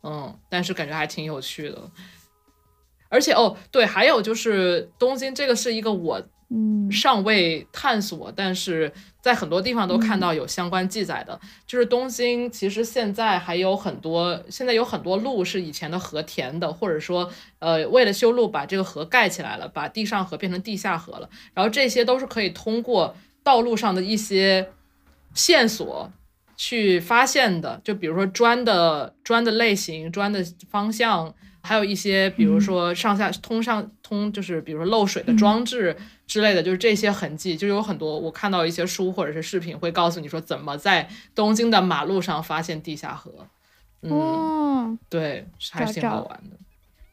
[0.04, 1.92] 嗯，但是感觉还挺有趣的。
[3.10, 6.22] 而且哦，对，还有就是东京这个是一个我。
[6.52, 8.92] 嗯，尚未探索，但是
[9.22, 24.72] 在很多地方都看到有相关记载的，就是东京其实现在还有很多，现在有很多路是以前的河填的，或者说，呃，为了修路把这个河盖起来了，把地上河变成地下河了，然后这些都是可以通过道路上的一些
[25.34, 26.12] 线索
[26.56, 35.96] 去发现的，就比如说砖的砖的类型、砖的方向，还有一些比如说上下通上通，就是比如说漏水的装置。
[36.30, 43.34] 之类的就是这些痕迹，就有很多我看到一些书或者是视频会告诉你说怎么在东京的马路上发现地下河。
[44.04, 46.56] 嗯，对，还是挺好玩的，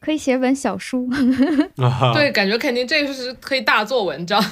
[0.01, 1.09] 可以写本小书。
[2.12, 4.44] 对，感觉肯定这个是可以大做文章。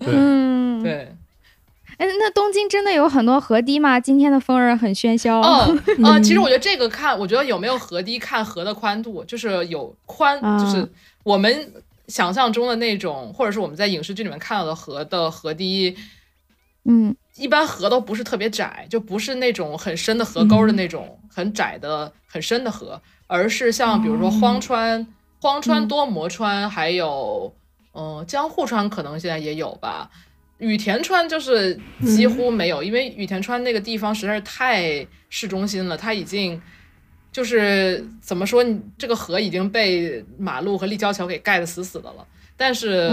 [0.00, 1.15] 嗯，对。
[1.96, 3.98] 哎，那东京真的有很多河堤吗？
[3.98, 5.40] 今天的风儿很喧嚣。
[5.42, 10.88] 哦，呃，其实我觉得这个看，我觉得有没有河堤看河的宽度，就是有宽，就是
[11.22, 11.72] 我们。
[12.08, 15.96] 想象中的那种，或者是我们在影视剧里面看到的河的河堤，
[16.84, 25.04] 嗯，一般河都不是特别窄，就不是那种很深的河沟的那种很窄的很深的河，而是像比如说荒川、
[25.40, 27.52] 荒川、多摩川，还有
[27.92, 30.08] 嗯江户川，可能现在也有吧。
[30.58, 36.60] 羽田川就是几乎没有，因为羽田川那个地方实在是太市中心了，它已经。
[37.32, 42.26] 就是怎么说，你这个河已经被马路和立交桥给盖得死死的了。
[42.56, 43.10] 但是，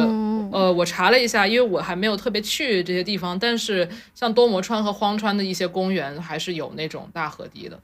[0.54, 3.38] 呃，我查了一下，因为我还没有特别去这些地方。
[3.38, 7.78] 但是，像多摩川和荒川的一些公园，还是有那种大河堤的。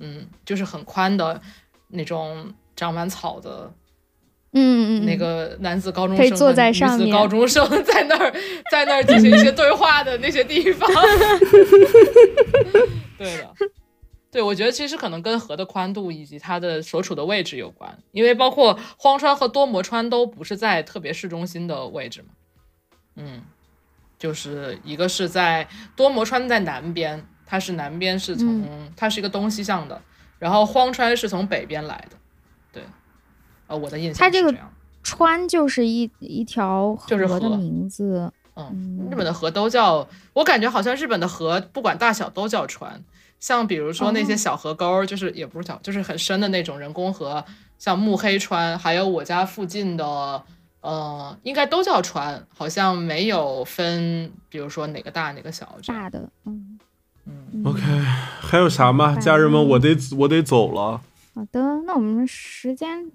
[0.00, 1.40] 嗯，就是很宽的
[1.86, 3.72] 那种长满草的。
[4.56, 5.06] 嗯嗯。
[5.06, 8.32] 那个男子高中生、坐在女子高中生 在那儿
[8.70, 10.90] 在那儿进行一些对话的那些地方。
[13.16, 13.54] 对的。
[14.28, 22.28] 对，我觉得其实可能跟河的宽度以及它的所处的位置有关，因为包括荒川和多摩川都不是在特别市中心的位置嘛。
[23.14, 23.40] 嗯，
[24.18, 28.62] 就是一个是在多摩川在南边，它是南边是从
[28.94, 29.98] 它是一个东西向的，
[30.38, 32.16] 然后荒川是从北边来的。
[33.68, 34.54] 对，呃，我的印象它这个
[35.02, 38.32] 川就是一一条河的名字。
[38.58, 43.04] 嗯，日本的河都叫，我感觉好像日本的河不管大小都叫川。
[43.38, 47.44] 像比如说那些小河沟，就是也不是小，就是很深的那种人工河，
[47.78, 50.42] 像目黑川，还有我家附近的，
[50.80, 55.76] 呃，应该都叫川，好像没有分，比如说哪个大哪个小。
[55.86, 56.78] 大的，嗯
[57.26, 57.62] 嗯。
[57.62, 57.82] OK，
[58.40, 59.14] 还有啥吗？
[59.16, 61.02] 家人们，我得我得走了。
[61.34, 63.12] 好的，那我们时间。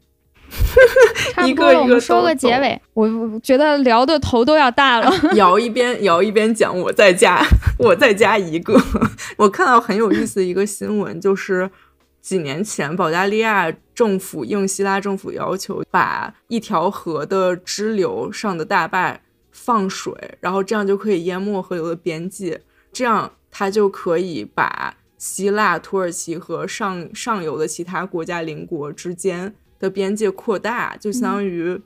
[1.34, 2.80] 差不多，我们说个结尾。
[2.94, 3.08] 我
[3.42, 5.12] 觉得聊的头都要大了。
[5.36, 7.42] 摇一边摇一边讲，我再加，
[7.80, 8.80] 我再加一个。
[9.38, 11.70] 我看到很有意思的一个新闻，就是
[12.22, 19.20] 几年前保加利亚政府应希腊政府要求，把一条河的支流上的大坝
[19.52, 22.62] 放水，然后这样就可以淹没河流的边界，
[22.92, 29.56] 这样它就可以把希腊、土耳其和上上游的其他国家邻国之间。
[29.82, 31.78] 的边界扩大，就相当于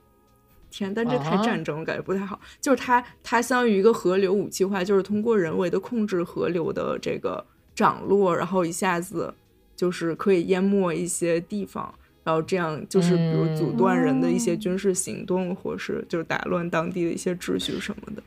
[0.70, 2.38] 天，但这太战争，感觉不太好。
[2.60, 7.42] 就是它，它相当于一个河流武器化，就是通过人为的控制河流的这个
[7.74, 9.32] 涨落，然后一下子
[9.74, 18.22] 就是可以淹没一些地方，然后这样就是比如阻断人的一些军事行动，或是就是打乱当地的一些秩序什么的。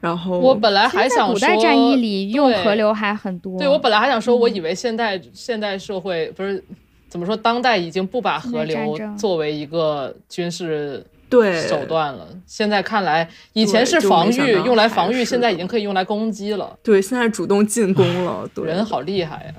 [0.00, 3.58] 然后我本来还想说，古代战役里用河流还很多。
[3.58, 6.62] 对我本来还想说，我以为现代现代社会不是。
[7.10, 7.36] 怎么说？
[7.36, 12.26] 当代已经不把河流作为一个军事对手段了。
[12.46, 16.78] 现在看来，以前是防御，用来防御，现在已经可以用来攻击了。
[16.82, 18.48] 对，现在主动进攻了。
[18.64, 19.54] 人好厉害呀！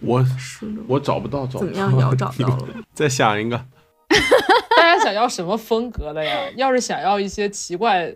[0.00, 0.24] 我
[0.88, 1.96] 我找不到，找怎么样？
[1.98, 2.68] 要找到了。
[2.94, 3.62] 再想一个。
[4.76, 6.36] 大家想要什么风格的呀？
[6.56, 8.14] 要是想要一些奇怪，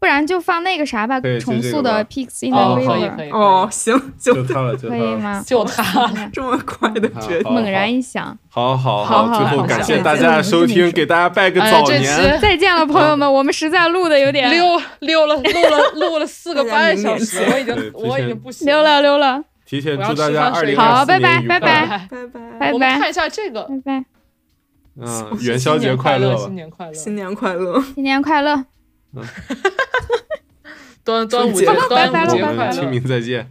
[0.00, 3.30] 不然就放那个啥吧，重塑的 Pigs in the River。
[3.32, 5.42] 哦，行，就它了，可以吗？
[5.44, 19.42] 就它， 这么快的决定，猛然一想，好好好，最后感谢大家的收听，给大家拜个早年，再见了，朋友们，我们实在录的有点溜溜了，录了录了四个 半小时，我已经我已经不行，溜了溜了。
[19.66, 22.08] 提前祝大家二零好，拜拜拜拜拜拜
[22.58, 22.98] 拜，拜拜。
[22.98, 24.04] 看一下这个，拜拜。
[25.00, 28.64] 嗯，元宵节快乐，新年快乐，新年快乐，新年快乐。
[31.04, 33.50] 端端午节，端午节快乐，清明再见。